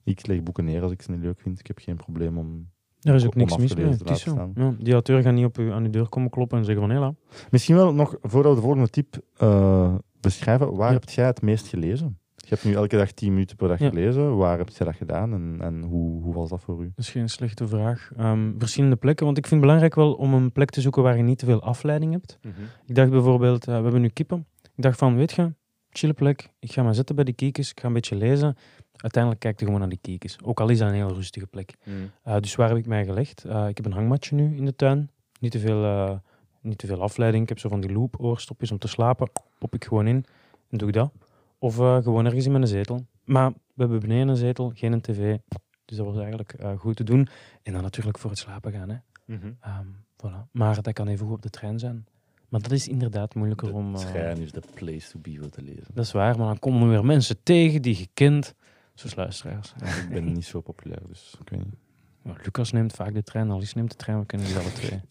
Ik 0.04 0.28
leg 0.28 0.44
boeken 0.44 0.66
neer 0.66 0.82
als 0.82 0.92
ik 0.92 1.02
ze 1.02 1.12
niet 1.12 1.22
leuk 1.22 1.40
vind. 1.40 1.60
Ik 1.60 1.68
heb 1.68 1.80
geen 1.80 1.96
probleem 1.96 2.38
om 2.38 2.68
er 3.04 3.16
is 3.16 3.26
ook 3.26 3.36
niks 3.36 3.58
mis 3.58 3.76
mee. 3.76 3.86
Het 3.86 4.10
is 4.10 4.22
zo. 4.22 4.52
Ja, 4.56 4.74
die 4.80 4.94
auteur 4.94 5.22
gaat 5.22 5.34
niet 5.34 5.46
op 5.46 5.58
u, 5.58 5.72
aan 5.72 5.84
uw 5.84 5.90
deur 5.90 6.10
komen 6.10 6.30
kloppen 6.30 6.58
en 6.58 6.66
zeggen 6.66 6.84
van 6.84 6.92
hela. 6.92 7.14
Misschien 7.52 7.76
wel 7.76 7.94
nog, 7.94 8.16
voordat 8.22 8.52
we 8.52 8.58
de 8.58 8.66
volgende 8.66 8.90
tip 8.90 9.22
uh, 9.42 9.96
beschrijven, 10.20 10.76
waar 10.76 10.92
heb 10.92 11.10
jij 11.10 11.26
het 11.26 11.42
meest 11.42 11.68
gelezen? 11.68 12.18
Je 12.36 12.50
hebt 12.50 12.64
nu 12.64 12.74
elke 12.74 12.98
dag 12.98 13.12
10 13.12 13.34
minuten 13.34 13.56
per 13.56 13.68
dag 13.68 13.78
gelezen. 13.78 14.38
Waar 14.38 14.58
heb 14.58 14.70
je 14.70 14.84
dat 14.84 14.96
gedaan 14.96 15.34
en, 15.34 15.58
en 15.62 15.84
hoe, 15.84 16.22
hoe 16.22 16.34
was 16.34 16.50
dat 16.50 16.62
voor 16.62 16.82
u? 16.82 16.86
Dat 16.96 17.06
is 17.06 17.10
geen 17.10 17.30
slechte 17.30 17.68
vraag. 17.68 18.12
Um, 18.20 18.56
verschillende 18.58 18.96
plekken, 18.96 19.26
want 19.26 19.38
ik 19.38 19.48
vind 19.48 19.56
het 19.56 19.70
belangrijk 19.70 19.96
wel 19.96 20.14
om 20.14 20.34
een 20.34 20.52
plek 20.52 20.70
te 20.70 20.82
zoeken 20.82 21.04
waar 21.04 21.18
je 21.18 21.24
niet 21.24 21.38
te 21.38 21.46
veel 21.46 21.62
afleiding 21.62 22.12
hebt. 22.12 22.40
Mm 22.42 22.52
-hmm. 22.56 22.66
Ik 22.86 22.96
dacht 22.96 23.10
bijvoorbeeld, 23.10 23.68
uh, 23.68 23.76
we 23.76 23.82
hebben 23.82 24.02
nu 24.02 24.08
kippen. 24.08 24.46
Ik 24.76 24.84
dacht 24.84 24.98
van, 24.98 25.16
weet 25.16 25.32
je, 25.32 25.54
chille 25.94 26.14
plek. 26.14 26.50
Ik 26.60 26.72
ga 26.72 26.84
maar 26.84 26.96
zitten 26.96 27.16
bij 27.16 27.24
die 27.24 27.34
kiekers, 27.34 27.72
ik 27.72 27.80
ga 27.80 27.88
een 27.88 27.94
beetje 27.94 28.16
lezen 28.16 28.58
uiteindelijk 29.04 29.42
kijkt 29.42 29.60
je 29.60 29.66
gewoon 29.66 29.80
naar 29.80 29.90
die 29.90 30.00
kiekers. 30.02 30.38
Ook 30.44 30.60
al 30.60 30.70
is 30.70 30.78
dat 30.78 30.88
een 30.88 30.94
heel 30.94 31.14
rustige 31.14 31.48
plek. 31.48 31.74
Mm. 31.84 32.12
Uh, 32.28 32.38
dus 32.40 32.56
waar 32.56 32.70
heb 32.70 32.78
ik 32.78 32.86
mij 32.86 33.06
gelegd? 33.06 33.46
Uh, 33.46 33.68
ik 33.68 33.78
heb 33.78 33.86
een 33.86 33.92
hangmatje 33.92 34.36
nu 34.36 34.56
in 34.56 34.66
de 34.66 34.76
tuin. 34.76 35.10
Niet 35.40 35.52
te 35.52 35.60
veel 35.60 35.84
uh, 35.84 36.18
niet 36.62 36.78
te 36.78 36.88
veel 36.88 37.02
afleiding. 37.02 37.44
Ik 37.44 37.50
heb 37.50 37.60
zo 37.60 37.70
van 37.70 37.82
die 37.82 37.92
loop 37.92 38.16
oorstopjes 38.20 38.72
om 38.72 38.78
te 38.78 38.88
slapen. 38.88 39.30
Pop 39.58 39.74
ik 39.74 39.86
gewoon 39.86 40.08
in 40.08 40.26
en 40.70 40.78
doe 40.78 40.88
ik 40.88 40.94
dat. 40.94 41.12
Of 41.58 41.76
gewoon 41.76 42.26
ergens 42.26 42.46
in 42.46 42.52
mijn 42.52 42.68
zetel. 42.68 43.06
Maar 43.24 43.50
we 43.50 43.82
hebben 43.82 44.00
beneden 44.00 44.28
een 44.28 44.36
zetel, 44.36 44.72
geen 44.76 44.92
een 44.92 45.02
tv. 45.02 45.38
Dus 45.86 45.98
dat 45.98 46.06
was 46.06 46.18
eigenlijk 46.18 46.56
goed 46.78 46.96
te 46.96 47.04
doen. 47.04 47.28
En 47.64 47.74
dan 47.74 47.82
natuurlijk 47.82 48.18
voor 48.18 48.30
het 48.30 48.40
slapen 48.40 48.72
gaan. 48.72 48.90
Hè. 48.90 48.96
Mm 49.26 49.40
-hmm. 49.42 49.58
um, 49.80 50.06
voilà. 50.18 50.52
Maar 50.52 50.82
dat 50.82 50.94
kan 50.94 51.08
even 51.08 51.26
goed 51.26 51.36
op 51.36 51.42
de 51.42 51.50
trein 51.50 51.80
zijn. 51.80 52.06
Maar 52.54 52.62
dat 52.62 52.72
is 52.72 52.88
inderdaad 52.88 53.36
moeilijker 53.36 53.68
de 53.68 53.74
om... 53.74 53.94
De 53.94 54.00
trein 54.00 54.38
is 54.38 54.52
de 54.52 54.62
place 54.74 55.12
to 55.12 55.20
be 55.20 55.38
voor 55.40 55.50
te 55.50 55.62
lezen. 55.62 55.88
Dat 55.94 56.06
is 56.06 56.12
waar, 56.12 56.38
maar 56.38 56.48
dan 56.48 56.60
komen 56.60 56.82
er 56.82 56.88
weer 56.88 57.06
mensen 57.06 57.44
tegen 57.44 57.82
die 57.82 57.98
je 57.98 58.08
kent. 58.14 58.56
Zoals 58.94 59.16
luisteraars. 59.16 59.74
Ja, 59.80 59.86
ik 59.88 60.10
ben 60.10 60.34
niet 60.34 60.46
zo 60.46 60.62
populair, 60.62 61.00
dus 61.08 61.36
ik 61.42 61.50
weet 61.50 61.60
niet. 61.60 61.76
Ja, 62.24 62.34
Lucas 62.44 62.72
neemt 62.72 62.94
vaak 62.94 63.14
de 63.14 63.24
trein, 63.24 63.52
Alice 63.52 63.78
neemt 63.78 63.90
de 63.90 63.96
trein, 63.96 64.20
we 64.20 64.26
kennen 64.26 64.48
die 64.48 64.58
alle 64.58 64.72
twee. 64.72 65.00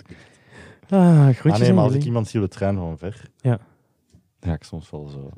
Ah, 0.89 1.29
ah 1.45 1.59
nee, 1.59 1.73
maar 1.73 1.85
als 1.85 1.95
ik 1.95 2.05
iemand 2.05 2.29
zie 2.29 2.41
op 2.43 2.51
de 2.51 2.57
trein 2.57 2.77
van 2.77 2.99
ver, 2.99 3.31
ja. 3.41 3.59
ga 4.41 4.53
ik 4.53 4.65
soms 4.65 4.91
wel 4.91 5.09
zo... 5.09 5.31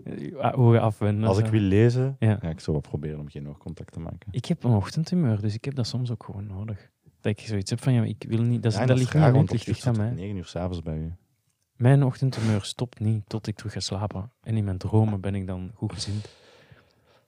Hoe 0.55 0.81
afwenden. 0.81 1.29
Als 1.29 1.39
ik 1.39 1.47
wil 1.47 1.61
lezen, 1.61 2.17
ja. 2.19 2.37
ga 2.41 2.49
ik 2.49 2.61
zo 2.61 2.73
wat 2.73 2.83
proberen 2.83 3.21
om 3.21 3.29
geen 3.29 3.49
oogcontact 3.49 3.93
te 3.93 4.01
maken. 4.01 4.29
Ik 4.31 4.45
heb 4.45 4.65
een 4.65 4.75
ochtendhumeur, 4.75 5.41
dus 5.41 5.55
ik 5.55 5.65
heb 5.65 5.75
dat 5.75 5.87
soms 5.87 6.11
ook 6.11 6.25
gewoon 6.25 6.47
nodig. 6.47 6.91
Dat 7.21 7.33
ik 7.33 7.41
zoiets 7.41 7.71
heb 7.71 7.83
van, 7.83 7.93
ja, 7.93 8.03
ik 8.03 8.25
wil 8.29 8.43
niet... 8.43 8.63
Dat, 8.63 8.73
ja, 8.73 8.87
dat, 8.87 8.99
ligt 8.99 9.15
niet 9.15 9.67
ligt 9.67 9.87
aan 9.87 9.97
mij. 9.97 10.11
9 10.11 10.37
uur 10.37 10.45
s'avonds 10.45 10.83
bij 10.83 10.97
u. 10.97 11.13
Mijn 11.77 12.05
ochtendhumeur 12.05 12.65
stopt 12.65 13.01
niet 13.01 13.23
tot 13.27 13.47
ik 13.47 13.57
terug 13.57 13.73
ga 13.73 13.81
slapen. 13.81 14.31
En 14.43 14.57
in 14.57 14.65
mijn 14.65 14.79
dromen 14.79 15.21
ben 15.21 15.35
ik 15.35 15.47
dan 15.47 15.71
goed 15.75 15.93
gezind. 15.93 16.29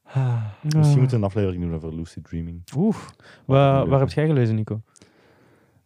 Ah, 0.03 0.45
misschien 0.63 0.99
moeten 0.99 1.09
we 1.09 1.17
een 1.17 1.31
aflevering 1.31 1.63
doen 1.63 1.75
over 1.75 1.95
lucid 1.95 2.25
dreaming. 2.25 2.63
Oef. 2.77 3.15
Waar, 3.45 3.89
waar 3.89 4.01
heb 4.01 4.11
jij 4.11 4.27
gelezen, 4.27 4.55
Nico? 4.55 4.81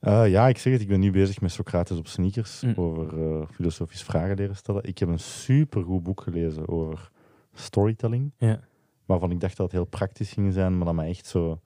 Uh, 0.00 0.28
ja, 0.28 0.48
ik 0.48 0.58
zeg 0.58 0.72
het, 0.72 0.82
ik 0.82 0.88
ben 0.88 1.00
nu 1.00 1.10
bezig 1.10 1.40
met 1.40 1.52
Socrates 1.52 1.98
op 1.98 2.06
sneakers 2.06 2.62
mm. 2.62 2.72
over 2.76 3.18
uh, 3.18 3.42
filosofische 3.50 4.04
vragen 4.04 4.36
leren 4.36 4.56
stellen. 4.56 4.84
Ik 4.84 4.98
heb 4.98 5.08
een 5.08 5.18
supergoed 5.18 6.02
boek 6.02 6.20
gelezen 6.20 6.68
over 6.68 7.10
storytelling. 7.52 8.32
Ja. 8.38 8.60
Waarvan 9.06 9.30
ik 9.30 9.40
dacht 9.40 9.56
dat 9.56 9.66
het 9.66 9.74
heel 9.74 9.84
praktisch 9.84 10.32
ging 10.32 10.52
zijn, 10.52 10.76
maar 10.76 10.86
dat 10.86 10.94
mij 10.94 11.08
echt 11.08 11.26
zo 11.26 11.60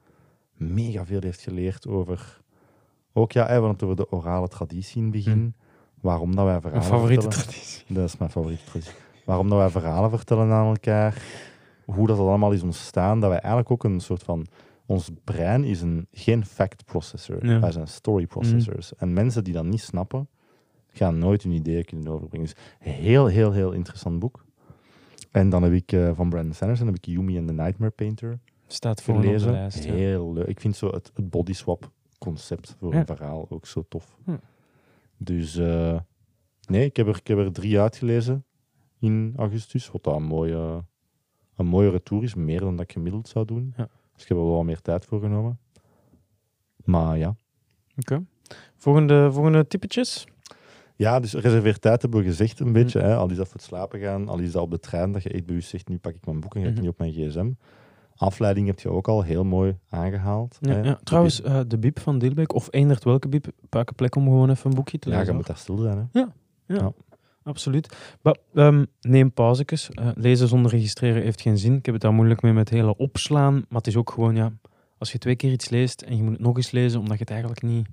mega 0.55 1.07
veel 1.07 1.21
heeft 1.21 1.41
geleerd 1.41 1.87
over... 1.87 2.43
Ook 3.13 3.33
ja, 3.33 3.47
we 3.47 3.53
hadden 3.53 3.71
het 3.71 3.83
over 3.83 3.97
de 3.97 4.11
orale 4.11 4.49
traditie 4.49 4.97
in 4.97 5.03
het 5.03 5.13
begin. 5.13 5.39
Mm. 5.39 5.55
Waarom 6.05 6.37
dat 6.37 6.45
wij 6.45 6.61
verhalen 6.61 6.89
Mijn 6.89 7.01
favoriete 7.01 7.23
vertellen. 7.23 7.49
traditie. 7.49 7.85
Dat 7.97 8.05
is 8.05 8.17
mijn 8.17 8.31
favoriete 8.31 8.65
traditie. 8.65 8.95
Waarom 9.25 9.49
dat 9.49 9.59
wij 9.59 9.71
verhalen 9.71 10.11
vertellen 10.11 10.53
aan 10.53 10.67
elkaar. 10.67 11.23
Hoe 11.85 12.07
dat 12.07 12.19
allemaal 12.19 12.53
is 12.53 12.63
ontstaan. 12.63 13.21
Dat 13.21 13.31
wij 13.31 13.39
eigenlijk 13.39 13.71
ook 13.71 13.85
een 13.85 14.01
soort 14.01 14.23
van 14.23 14.47
ons 14.87 15.11
brein 15.25 15.65
is 15.65 15.81
een, 15.81 16.07
geen 16.13 16.47
fact 16.47 16.85
processor. 16.85 17.47
Ja. 17.47 17.61
Wij 17.61 17.73
zijn 17.73 17.87
story 17.87 18.27
processors. 18.27 18.93
Mm. 18.93 18.99
En 18.99 19.13
mensen 19.13 19.45
die 19.45 19.53
dat 19.53 19.65
niet 19.65 19.81
snappen, 19.81 20.29
gaan 20.93 21.19
nooit 21.19 21.43
hun 21.43 21.53
ideeën 21.53 21.85
kunnen 21.85 22.13
overbrengen. 22.13 22.47
Dus 22.47 22.57
heel, 22.79 23.27
heel, 23.27 23.53
heel 23.53 23.73
interessant 23.73 24.19
boek. 24.19 24.45
En 25.31 25.49
dan 25.51 25.63
heb 25.63 25.73
ik 25.73 25.93
uh, 25.93 26.11
van 26.15 26.29
Brandon 26.29 26.55
Sanderson 26.55 26.87
heb 26.87 26.97
ik 26.97 27.07
Yumi 27.07 27.39
and 27.39 27.47
the 27.47 27.53
Nightmare 27.53 27.93
Painter 27.93 28.39
Staat 28.67 29.03
voor 29.03 29.15
gelezen. 29.15 29.53
de 29.53 29.59
lijst. 29.59 29.85
Heel 29.85 30.33
leuk. 30.33 30.47
Ik 30.47 30.61
vind 30.61 30.77
zo 30.77 30.91
het, 30.91 31.11
het 31.15 31.31
body 31.31 31.53
swap 31.53 31.91
concept 32.19 32.77
voor 32.79 32.93
ja. 32.93 32.99
een 32.99 33.07
verhaal 33.07 33.47
ook 33.49 33.67
zo 33.67 33.85
tof. 33.89 34.17
Hm. 34.25 34.37
Dus 35.17 35.57
uh, 35.57 35.99
nee, 36.67 36.85
ik 36.85 36.97
heb, 36.97 37.07
er, 37.07 37.17
ik 37.17 37.27
heb 37.27 37.39
er 37.39 37.53
drie 37.53 37.81
uitgelezen 37.81 38.45
in 38.99 39.35
augustus. 39.37 39.91
Wat 39.91 40.07
een 40.07 40.23
mooie, 40.23 40.85
een 41.57 41.67
mooie 41.67 41.91
retour 41.91 42.23
is. 42.23 42.35
Meer 42.35 42.61
dan 42.61 42.77
dat 42.77 42.85
ik 42.85 42.93
gemiddeld 42.93 43.29
zou 43.29 43.45
doen. 43.45 43.73
Ja. 43.77 43.89
Dus 44.13 44.23
ik 44.23 44.29
heb 44.29 44.39
er 44.39 44.45
wel 44.45 44.55
wat 44.55 44.65
meer 44.65 44.81
tijd 44.81 45.05
voor 45.05 45.21
genomen. 45.21 45.59
Maar 46.85 47.19
ja. 47.19 47.37
Oké. 47.97 48.13
Okay. 48.13 48.27
Volgende, 48.77 49.33
volgende 49.33 49.67
typetjes? 49.67 50.27
Ja, 50.97 51.21
dus 51.21 51.33
reserveer 51.33 51.79
tijd 51.79 52.03
hebben 52.03 52.21
we 52.21 52.27
gezegd 52.27 52.61
een 52.61 52.73
beetje. 52.73 52.99
Mm. 52.99 53.05
Hè. 53.05 53.17
Al 53.17 53.31
is 53.31 53.37
dat 53.37 53.47
voor 53.47 53.57
het 53.57 53.65
slapen 53.65 54.01
gaan, 54.01 54.29
al 54.29 54.39
is 54.39 54.53
dat 54.53 54.63
op 54.63 54.71
de 54.71 54.79
trein 54.79 55.13
dat 55.13 55.23
je 55.23 55.29
echt 55.29 55.65
zegt, 55.65 55.89
nu 55.89 55.99
pak 55.99 56.15
ik 56.15 56.27
mijn 56.27 56.41
boek 56.41 56.55
en 56.55 56.61
ga 56.61 56.67
ik 56.69 56.73
mm 56.73 56.77
-hmm. 56.77 56.85
niet 56.85 56.93
op 56.93 56.99
mijn 56.99 57.13
gsm. 57.13 57.51
Afleiding 58.17 58.67
heb 58.67 58.81
je 58.81 58.91
ook 58.91 59.09
al 59.09 59.23
heel 59.23 59.45
mooi 59.45 59.79
aangehaald. 59.89 60.59
Ja, 60.61 60.83
ja. 60.83 60.99
Trouwens, 61.03 61.41
uh, 61.41 61.61
de 61.67 61.79
Bib 61.79 61.99
van 61.99 62.19
Dilbeek, 62.19 62.55
of 62.55 62.69
eendert 62.71 63.05
welke 63.05 63.29
Bib, 63.29 63.47
pak 63.69 63.89
een 63.89 63.95
plek 63.95 64.15
om 64.17 64.25
gewoon 64.25 64.51
even 64.51 64.71
een 64.71 64.77
boekje 64.77 64.99
te 64.99 65.09
lezen. 65.09 65.25
Ja, 65.25 65.31
je 65.31 65.37
moet 65.37 65.47
daar 65.47 65.57
stil 65.57 65.77
zijn. 65.77 65.97
Hè. 65.97 66.21
Ja, 66.21 66.33
ja, 66.67 66.75
ja. 66.75 66.93
absoluut. 67.43 67.97
Maar, 68.23 68.37
um, 68.55 68.87
neem 69.01 69.33
pauzes. 69.33 69.91
Uh, 69.93 70.09
lezen 70.15 70.49
zonder 70.49 70.71
registreren 70.71 71.23
heeft 71.23 71.41
geen 71.41 71.59
zin. 71.59 71.75
Ik 71.75 71.85
heb 71.85 71.95
het 71.95 72.03
daar 72.03 72.15
moeilijk 72.15 72.43
mee 72.43 72.53
met 72.53 72.69
hele 72.69 72.97
opslaan. 72.97 73.55
Maar 73.55 73.79
het 73.79 73.87
is 73.87 73.97
ook 73.97 74.11
gewoon, 74.11 74.37
ja, 74.37 74.53
als 74.99 75.13
je 75.13 75.19
twee 75.19 75.37
keer 75.37 75.53
iets 75.53 75.69
leest 75.69 76.03
en 76.03 76.17
je 76.17 76.23
moet 76.23 76.33
het 76.33 76.41
nog 76.41 76.57
eens 76.57 76.71
lezen, 76.71 77.01
omdat 77.01 77.15
je 77.15 77.23
het 77.23 77.33
eigenlijk 77.33 77.63
niet, 77.63 77.87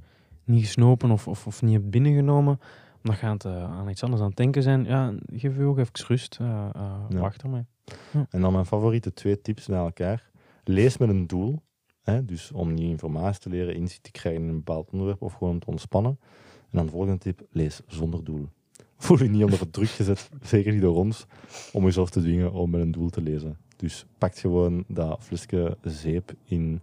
niet 0.44 0.66
gesnopen 0.66 1.12
of, 1.12 1.28
of, 1.28 1.48
of 1.48 1.62
niet 1.62 1.74
hebt 1.74 1.90
binnengenomen, 1.90 2.60
omdat 3.04 3.20
je 3.20 3.26
aan, 3.26 3.34
het, 3.34 3.46
uh, 3.46 3.64
aan 3.64 3.90
iets 3.90 4.04
anders 4.04 4.22
aan 4.22 4.28
het 4.28 4.38
denken 4.38 4.64
zijn, 4.64 4.84
ja, 4.86 5.14
geef 5.34 5.58
je 5.58 5.64
ook 5.64 5.78
even 5.78 6.06
rust. 6.08 6.38
Uh, 6.42 6.70
ja. 7.10 7.20
Wacht 7.20 7.44
ermee. 7.44 7.66
Ja. 8.14 8.26
En 8.30 8.42
dan 8.42 8.54
mijn 8.54 8.66
favoriete 8.66 9.14
twee 9.14 9.42
tips 9.42 9.68
naar 9.68 9.86
elkaar. 9.86 10.30
Lees 10.64 10.98
met 10.98 11.10
een 11.10 11.28
doel. 11.28 11.62
Hè, 12.02 12.26
dus 12.26 12.52
om 12.52 12.74
nieuwe 12.74 12.92
informatie 12.92 13.42
te 13.42 13.50
leren, 13.50 13.76
inzicht 13.76 14.04
te 14.04 14.12
krijgen 14.12 14.42
in 14.42 14.50
een 14.50 14.56
bepaald 14.56 14.90
onderwerp 14.92 15.22
of 15.22 15.34
gewoon 15.34 15.54
om 15.54 15.60
te 15.60 15.68
ontspannen. 15.68 16.20
En 16.60 16.78
dan 16.78 16.86
de 16.86 16.92
volgende 16.92 17.18
tip, 17.18 17.46
lees 17.50 17.82
zonder 17.88 18.24
doel. 18.24 18.48
Voel 18.98 19.24
je 19.24 19.30
niet 19.30 19.44
onder 19.44 19.70
druk 19.70 19.90
gezet, 19.90 20.30
zeker 20.42 20.72
niet 20.72 20.82
door 20.82 20.96
ons, 20.96 21.26
om 21.74 21.84
jezelf 21.84 22.10
te 22.10 22.20
dwingen 22.20 22.52
om 22.52 22.70
met 22.70 22.82
een 22.82 22.92
doel 22.92 23.10
te 23.10 23.22
lezen. 23.22 23.58
Dus 23.76 24.06
pak 24.18 24.36
gewoon 24.36 24.84
dat 24.88 25.24
flesje 25.24 25.78
zeep 25.82 26.34
in 26.44 26.82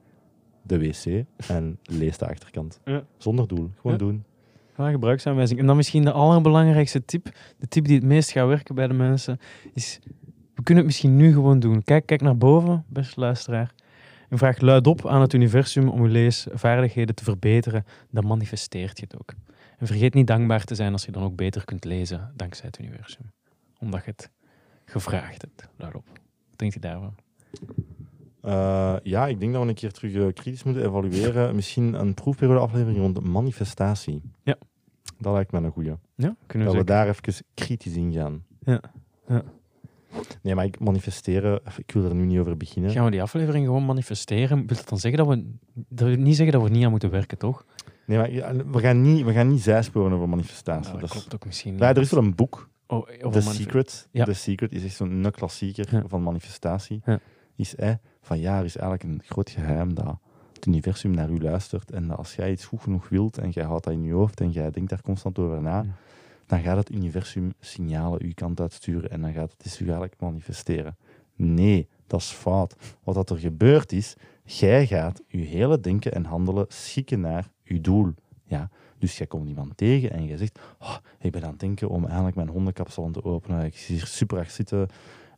de 0.63 0.79
wc 0.79 1.25
en 1.49 1.79
lees 1.83 2.19
de 2.19 2.29
achterkant. 2.29 2.81
Ja. 2.85 3.05
Zonder 3.17 3.49
doel, 3.49 3.71
gewoon 3.75 3.93
ja. 3.93 3.99
doen. 3.99 4.25
Ja, 4.79 4.91
gebruiksaanwijzing. 4.91 5.61
En 5.61 5.67
dan 5.67 5.77
misschien 5.77 6.05
de 6.05 6.13
allerbelangrijkste 6.13 7.05
tip, 7.05 7.31
de 7.59 7.69
tip 7.69 7.85
die 7.85 7.95
het 7.95 8.05
meest 8.05 8.31
gaat 8.31 8.47
werken 8.49 8.75
bij 8.75 8.87
de 8.87 8.95
mensen, 8.95 9.39
is 9.75 9.99
we 10.55 10.63
kunnen 10.63 10.85
het 10.85 10.93
misschien 10.93 11.17
nu 11.17 11.33
gewoon 11.33 11.61
doen. 11.61 11.83
Kijk, 11.83 12.07
kijk 12.07 12.21
naar 12.21 12.37
boven, 12.37 12.85
beste 12.89 13.21
luisteraar. 13.21 13.75
En 14.29 14.39
vraag 14.39 14.61
luidop 14.61 15.07
aan 15.07 15.21
het 15.21 15.33
universum 15.33 15.89
om 15.89 16.03
je 16.03 16.09
leesvaardigheden 16.09 17.15
te 17.15 17.25
verbeteren. 17.25 17.85
Dan 18.11 18.27
manifesteert 18.27 18.99
je 18.99 19.05
het 19.09 19.21
ook. 19.21 19.35
En 19.79 19.87
vergeet 19.87 20.15
niet 20.15 20.27
dankbaar 20.27 20.65
te 20.65 20.75
zijn 20.75 20.93
als 20.93 21.05
je 21.05 21.13
dan 21.13 21.23
ook 21.23 21.37
beter 21.37 21.65
kunt 21.65 21.85
lezen 21.85 22.33
dankzij 22.37 22.67
het 22.67 22.79
universum. 22.79 23.33
Omdat 23.79 24.05
je 24.05 24.11
het 24.11 24.31
gevraagd 24.85 25.43
hebt. 25.43 25.69
Luidop. 25.77 26.07
Wat 26.49 26.59
denkt 26.59 26.75
je 26.75 26.81
daarvan? 26.81 27.15
Uh, 28.49 28.95
ja, 29.03 29.27
ik 29.27 29.41
denk 29.41 29.53
dat 29.53 29.63
we 29.63 29.69
een 29.69 29.75
keer 29.75 29.93
terug 29.93 30.13
uh, 30.13 30.33
kritisch 30.33 30.63
moeten 30.63 30.85
evalueren. 30.85 31.55
Misschien 31.55 31.95
een 31.95 32.15
proefperiode 32.15 32.61
aflevering 32.61 32.99
rond 32.99 33.21
manifestatie. 33.21 34.23
Ja. 34.43 34.57
Dat 35.19 35.33
lijkt 35.33 35.53
me 35.53 35.59
een 35.59 35.71
goeie. 35.71 35.95
Ja, 36.15 36.37
kunnen 36.47 36.69
we 36.69 36.75
dat 36.75 36.83
we 36.83 36.93
daar 36.93 37.09
even 37.09 37.45
kritisch 37.55 37.95
in 37.95 38.13
gaan. 38.13 38.45
Ja. 38.65 38.81
ja. 39.29 39.43
Nee, 40.43 40.55
maar 40.55 40.65
ik 40.65 40.81
manifesteren, 40.81 41.61
ik 41.77 41.91
wil 41.91 42.05
er 42.05 42.15
nu 42.15 42.25
niet 42.25 42.39
over 42.39 42.57
beginnen. 42.57 42.91
Gaan 42.91 43.05
we 43.05 43.11
die 43.11 43.23
aflevering 43.23 43.67
gewoon 43.67 43.85
manifesteren? 43.85 44.67
Wil 44.67 44.77
dat 44.77 44.89
dan 44.89 44.99
zeggen 44.99 45.25
dat 45.25 45.37
we, 45.37 45.53
dat 45.89 46.09
we 46.09 46.15
niet 46.15 46.37
zeggen 46.37 46.59
dat 46.59 46.69
we 46.69 46.75
niet 46.75 46.85
aan 46.85 46.91
moeten 46.91 47.11
werken, 47.11 47.39
toch? 47.39 47.65
Nee, 48.07 48.19
maar 48.19 48.71
we 48.71 48.81
gaan 48.81 49.01
niet, 49.01 49.25
we 49.25 49.33
gaan 49.33 49.49
niet 49.49 49.63
zijsporen 49.63 50.13
over 50.13 50.29
manifestatie. 50.29 50.95
Ja, 50.95 51.01
dat, 51.01 51.11
klopt 51.11 51.35
ook 51.35 51.47
misschien 51.47 51.73
niet. 51.73 51.81
Ja, 51.81 51.89
er 51.89 52.01
is 52.01 52.11
wel 52.11 52.23
een 52.23 52.35
boek. 52.35 52.69
Oh, 52.87 53.09
The 53.31 53.41
Secret. 53.41 54.09
Ja. 54.13 54.25
The 54.25 54.33
Secret 54.33 54.73
is 54.73 54.85
echt 54.85 54.95
zo'n 54.95 55.27
klassieker 55.31 55.89
ja. 55.91 56.03
van 56.07 56.23
manifestatie. 56.23 57.01
Ja. 57.05 57.21
Is 57.57 57.75
eh, 57.75 57.95
van 58.29 58.39
ja, 58.39 58.59
er 58.59 58.65
is 58.65 58.77
eigenlijk 58.77 59.03
een 59.03 59.23
groot 59.27 59.51
geheim 59.51 59.95
dat 59.95 60.19
het 60.53 60.67
universum 60.67 61.11
naar 61.11 61.31
u 61.31 61.41
luistert. 61.41 61.91
En 61.91 62.17
als 62.17 62.35
jij 62.35 62.51
iets 62.51 62.65
goed 62.65 62.81
genoeg 62.81 63.09
wilt 63.09 63.39
en 63.39 63.51
jij 63.51 63.65
houdt 63.65 63.85
dat 63.85 63.93
in 63.93 64.03
je 64.03 64.13
hoofd 64.13 64.41
en 64.41 64.51
jij 64.51 64.71
denkt 64.71 64.91
daar 64.91 65.03
constant 65.03 65.39
over 65.39 65.63
na, 65.63 65.77
ja. 65.77 65.87
dan 66.47 66.61
gaat 66.61 66.77
het 66.77 66.91
universum 66.91 67.53
signalen 67.61 68.23
uw 68.23 68.33
kant 68.35 68.61
uitsturen 68.61 69.11
en 69.11 69.21
dan 69.21 69.33
gaat 69.33 69.51
het 69.51 69.63
dus 69.63 69.81
eigenlijk 69.81 70.15
manifesteren. 70.19 70.97
Nee, 71.37 71.89
dat 72.07 72.21
is 72.21 72.31
fout. 72.31 72.77
Wat 73.05 73.15
dat 73.15 73.31
er 73.31 73.39
gebeurt 73.39 73.93
is, 73.93 74.15
jij 74.45 74.87
gaat 74.87 75.23
je 75.27 75.39
hele 75.39 75.81
denken 75.81 76.13
en 76.13 76.25
handelen 76.25 76.67
schikken 76.69 77.21
naar 77.21 77.51
uw 77.65 77.81
doel. 77.81 78.15
Ja, 78.45 78.71
dus 78.99 79.19
jij 79.19 79.27
komt 79.27 79.49
iemand 79.49 79.77
tegen 79.77 80.11
en 80.11 80.27
je 80.27 80.37
zegt, 80.37 80.59
oh, 80.79 80.97
ik 81.19 81.33
ben 81.33 81.43
aan 81.43 81.51
het 81.51 81.61
denken 81.61 81.89
om 81.89 82.05
eigenlijk 82.05 82.37
mijn 82.37 82.49
hondenkapsel 82.49 83.11
te 83.11 83.25
openen. 83.25 83.65
Ik 83.65 83.77
zie 83.77 83.97
hier 83.97 84.07
super 84.07 84.37
hard 84.37 84.53
zitten. 84.53 84.89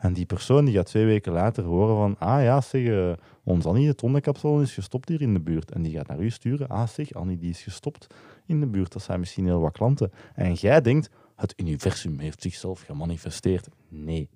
En 0.01 0.13
die 0.13 0.27
persoon 0.27 0.65
die 0.65 0.75
gaat 0.75 0.87
twee 0.87 1.05
weken 1.05 1.33
later 1.33 1.65
horen 1.65 1.97
van, 1.97 2.17
ah 2.19 2.43
ja, 2.43 2.61
zeg, 2.61 2.83
uh, 2.83 3.13
ons 3.45 3.65
Annie, 3.65 3.89
het 3.89 4.01
hondenkapsel 4.01 4.61
is 4.61 4.75
gestopt 4.75 5.09
hier 5.09 5.21
in 5.21 5.35
de 5.35 5.41
buurt. 5.41 5.71
En 5.71 5.83
die 5.83 5.93
gaat 5.93 6.07
naar 6.07 6.21
u 6.21 6.31
sturen, 6.31 6.69
ah 6.69 6.89
zeg, 6.89 7.13
Annie 7.15 7.39
die 7.39 7.51
is 7.51 7.63
gestopt 7.63 8.07
in 8.47 8.61
de 8.61 8.67
buurt. 8.67 8.93
Dat 8.93 9.03
zijn 9.03 9.21
misschien 9.21 9.45
heel 9.45 9.61
wat 9.61 9.73
klanten. 9.73 10.11
En 10.35 10.53
jij 10.53 10.81
denkt, 10.81 11.11
het 11.37 11.55
universum 11.57 12.19
heeft 12.19 12.43
zichzelf 12.43 12.81
gemanifesteerd. 12.81 13.69
Nee, 13.89 14.29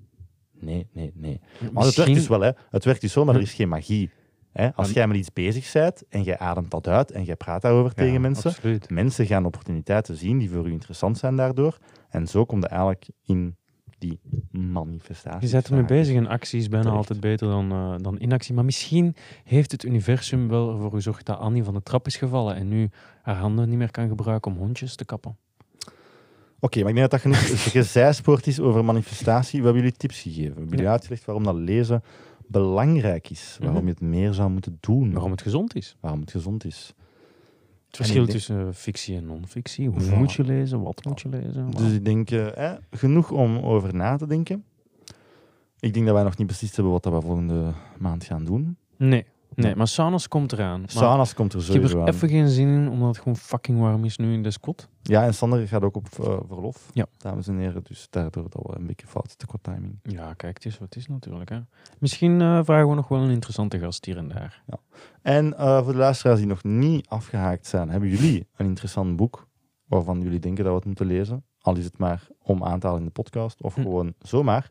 nee, 0.53 0.87
nee, 0.93 1.13
nee. 1.15 1.41
Maar 1.41 1.71
misschien... 1.73 1.85
het 1.85 1.97
werkt 1.97 2.15
dus 2.15 2.29
wel, 2.29 2.41
hè. 2.41 2.51
Het 2.71 2.85
werkt 2.85 3.01
dus 3.01 3.13
zo, 3.13 3.25
maar 3.25 3.35
er 3.35 3.41
is 3.41 3.55
geen 3.55 3.69
magie. 3.69 4.11
Hè? 4.53 4.75
Als 4.75 4.91
jij 4.91 5.07
met 5.07 5.17
iets 5.17 5.33
bezig 5.33 5.73
bent 5.73 6.03
en 6.09 6.23
jij 6.23 6.39
ademt 6.39 6.71
dat 6.71 6.89
uit 6.89 7.11
en 7.11 7.25
jij 7.25 7.37
praat 7.37 7.63
daarover 7.63 7.93
ja, 7.97 8.03
tegen 8.03 8.21
mensen, 8.21 8.51
absoluut. 8.51 8.91
mensen 8.91 9.27
gaan 9.27 9.45
opportuniteiten 9.45 10.17
zien 10.17 10.39
die 10.39 10.51
voor 10.51 10.69
u 10.69 10.73
interessant 10.73 11.19
zijn 11.19 11.37
daardoor. 11.37 11.79
En 12.09 12.27
zo 12.27 12.45
komt 12.45 12.63
je 12.63 12.69
eigenlijk 12.69 13.09
in 13.25 13.57
die 14.09 14.19
manifestatie. 14.51 15.47
Je 15.47 15.53
bent 15.53 15.69
ermee 15.69 15.85
bezig 15.85 16.17
en 16.17 16.27
actie 16.27 16.61
is 16.61 16.69
bijna 16.69 16.91
altijd 16.91 17.21
beter 17.21 17.49
dan, 17.49 17.73
uh, 17.73 17.95
dan 18.01 18.17
inactie. 18.19 18.55
Maar 18.55 18.65
misschien 18.65 19.17
heeft 19.45 19.73
het 19.73 19.85
universum 19.85 20.49
wel 20.49 20.73
ervoor 20.73 20.91
gezorgd 20.91 21.27
dat 21.27 21.39
Annie 21.39 21.65
van 21.65 21.75
de 21.75 21.83
trap 21.83 22.07
is 22.07 22.17
gevallen 22.17 22.55
en 22.57 22.69
nu 22.69 22.91
haar 23.23 23.37
handen 23.37 23.69
niet 23.69 23.79
meer 23.79 23.91
kan 23.91 24.09
gebruiken 24.09 24.53
om 24.53 24.59
hondjes 24.59 24.97
te 24.97 25.05
kappen. 25.05 25.37
Oké, 26.61 26.81
maar 26.81 26.89
ik 26.89 26.97
denk 26.97 27.11
dat 27.11 27.11
dat 27.11 27.21
genoeg 27.21 27.73
gezijspoord 27.83 28.47
is 28.47 28.61
over 28.61 28.85
manifestatie. 28.85 29.59
We 29.59 29.65
hebben 29.65 29.83
jullie 29.83 29.99
tips 29.99 30.21
gegeven. 30.21 30.53
We 30.55 30.59
hebben 30.59 30.77
jullie 30.77 30.89
uitgelegd 30.89 31.25
waarom 31.25 31.45
dat 31.45 31.55
lezen 31.55 32.03
belangrijk 32.47 33.31
is. 33.31 33.57
Waarom 33.59 33.77
mhm. 33.77 33.87
je 33.87 33.93
het 33.93 34.01
meer 34.01 34.33
zou 34.33 34.51
moeten 34.51 34.79
doen. 34.81 35.13
Waarom 35.13 35.31
het 35.31 35.43
gezond 35.43 35.77
is. 35.77 35.97
Waarom 36.01 36.21
het 36.21 36.31
gezond 36.31 36.65
is. 36.65 36.95
Het 37.97 38.07
verschil 38.07 38.27
tussen 38.27 38.75
fictie 38.75 39.17
en 39.17 39.27
non-fictie. 39.27 39.89
Hoe 39.89 40.17
moet 40.17 40.33
je 40.33 40.45
lezen? 40.45 40.83
Wat 40.83 41.05
moet 41.05 41.21
je 41.21 41.29
lezen? 41.29 41.71
Dus 41.71 41.93
ik 41.93 42.05
denk, 42.05 42.31
eh, 42.31 42.73
genoeg 42.91 43.31
om 43.31 43.59
over 43.59 43.95
na 43.95 44.17
te 44.17 44.27
denken. 44.27 44.65
Ik 45.81 45.95
denk 45.95 46.07
dat 46.07 46.15
wij 46.15 46.25
nog 46.25 46.37
niet 46.37 46.47
beslist 46.47 46.75
hebben 46.75 46.93
wat 46.93 47.05
we 47.05 47.21
volgende 47.21 47.73
maand 47.99 48.25
gaan 48.25 48.45
doen. 48.45 48.77
Nee. 48.97 49.25
Nee, 49.57 49.77
maar 49.77 49.89
Sanas 49.89 50.29
komt 50.29 50.53
eraan. 50.53 50.85
Sanas 50.87 51.35
komt 51.35 51.53
er 51.53 51.63
sowieso 51.63 51.85
Ik 51.85 51.93
heb 51.93 52.09
er 52.09 52.15
even 52.15 52.29
geen 52.29 52.49
zin 52.49 52.69
in, 52.69 52.89
omdat 52.89 53.09
het 53.09 53.19
gewoon 53.19 53.37
fucking 53.37 53.79
warm 53.81 54.05
is 54.05 54.17
nu 54.17 54.33
in 54.33 54.43
de 54.43 54.51
Scot. 54.51 54.89
Ja, 55.03 55.25
en 55.25 55.35
Sander 55.35 55.69
gaat 55.69 55.83
ook 55.83 55.97
op 55.97 56.07
uh, 56.21 56.37
verlof. 56.49 56.91
Ja. 56.93 57.07
Dames 57.19 57.49
en 57.49 57.59
heren, 57.59 57.85
dus 57.85 58.07
daardoor 58.11 58.43
dat 58.43 58.63
wel 58.67 58.77
een 58.77 58.87
beetje 58.87 59.07
fout 59.07 59.39
te 59.39 59.47
kort 59.47 59.63
timing. 59.63 59.99
Ja, 60.03 60.35
kijk, 60.35 60.55
het 60.55 60.65
is 60.65 60.79
wat 60.79 60.89
het 60.89 60.97
is 60.97 61.09
natuurlijk. 61.09 61.51
Hè. 61.51 61.59
Misschien 61.99 62.41
uh, 62.41 62.61
vragen 62.65 62.89
we 62.89 62.95
nog 62.95 63.09
wel 63.09 63.21
een 63.21 63.31
interessante 63.31 63.79
gast 63.79 64.05
hier 64.05 64.17
en 64.17 64.29
daar. 64.29 64.63
Ja. 64.67 64.79
En 65.23 65.47
uh, 65.47 65.83
voor 65.83 65.93
de 65.93 65.99
luisteraars 65.99 66.39
die 66.39 66.49
nog 66.49 66.63
niet 66.63 67.09
afgehaakt 67.09 67.67
zijn, 67.67 67.89
hebben 67.89 68.09
jullie 68.09 68.47
een 68.57 68.67
interessant 68.67 69.17
boek 69.17 69.49
waarvan 69.85 70.21
jullie 70.21 70.39
denken 70.39 70.65
dat 70.65 70.73
we 70.73 70.79
het 70.79 70.87
moeten 70.87 71.07
lezen? 71.07 71.45
Al 71.61 71.77
is 71.77 71.85
het 71.85 71.99
maar 71.99 72.27
om 72.43 72.65
aan 72.65 72.79
te 72.79 72.87
halen 72.87 73.01
in 73.01 73.07
de 73.07 73.13
podcast 73.13 73.63
of 73.63 73.75
hm. 73.75 73.83
gewoon 73.83 74.15
zomaar. 74.19 74.71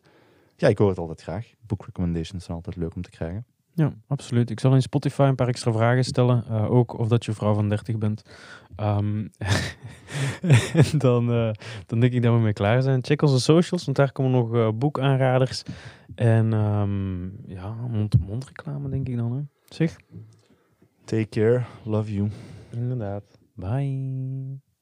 Ja, 0.56 0.68
ik 0.68 0.78
hoor 0.78 0.90
het 0.90 0.98
altijd 0.98 1.22
graag. 1.22 1.52
Book 1.60 1.86
recommendations 1.86 2.44
zijn 2.44 2.58
altijd 2.58 2.76
leuk 2.76 2.96
om 2.96 3.02
te 3.02 3.10
krijgen. 3.10 3.46
Ja, 3.76 3.94
absoluut. 4.08 4.50
Ik 4.50 4.60
zal 4.60 4.74
in 4.74 4.82
Spotify 4.82 5.22
een 5.22 5.36
paar 5.36 5.48
extra 5.48 5.72
vragen 5.72 6.04
stellen. 6.04 6.44
Uh, 6.50 6.72
ook 6.72 7.00
of 7.00 7.08
dat 7.08 7.26
je 7.26 7.34
vrouw 7.34 7.54
van 7.54 7.70
30 7.70 7.98
bent. 7.98 8.24
Um, 8.78 9.32
en 10.42 10.98
dan, 11.06 11.30
uh, 11.32 11.52
dan 11.86 12.00
denk 12.00 12.14
ik 12.14 12.22
dat 12.22 12.34
we 12.34 12.40
mee 12.40 12.54
klaar 12.54 12.82
zijn. 12.82 13.04
Check 13.04 13.22
onze 13.22 13.40
socials, 13.40 13.86
want 13.86 13.98
daar 13.98 14.12
komen 14.12 14.32
nog 14.32 14.54
uh, 14.54 14.70
boekaanraders. 14.76 15.64
En 16.16 16.54
um, 16.54 17.36
ja, 17.46 17.74
mond-to-mond 17.74 18.46
reclame 18.46 18.90
denk 18.90 19.08
ik 19.08 19.18
dan. 19.18 19.32
Hè. 19.32 19.42
Zeg. 19.70 19.96
Take 21.06 21.30
care. 21.30 21.64
Love 21.84 22.14
you. 22.14 22.30
Inderdaad. 22.72 23.24
Bye. 23.56 24.73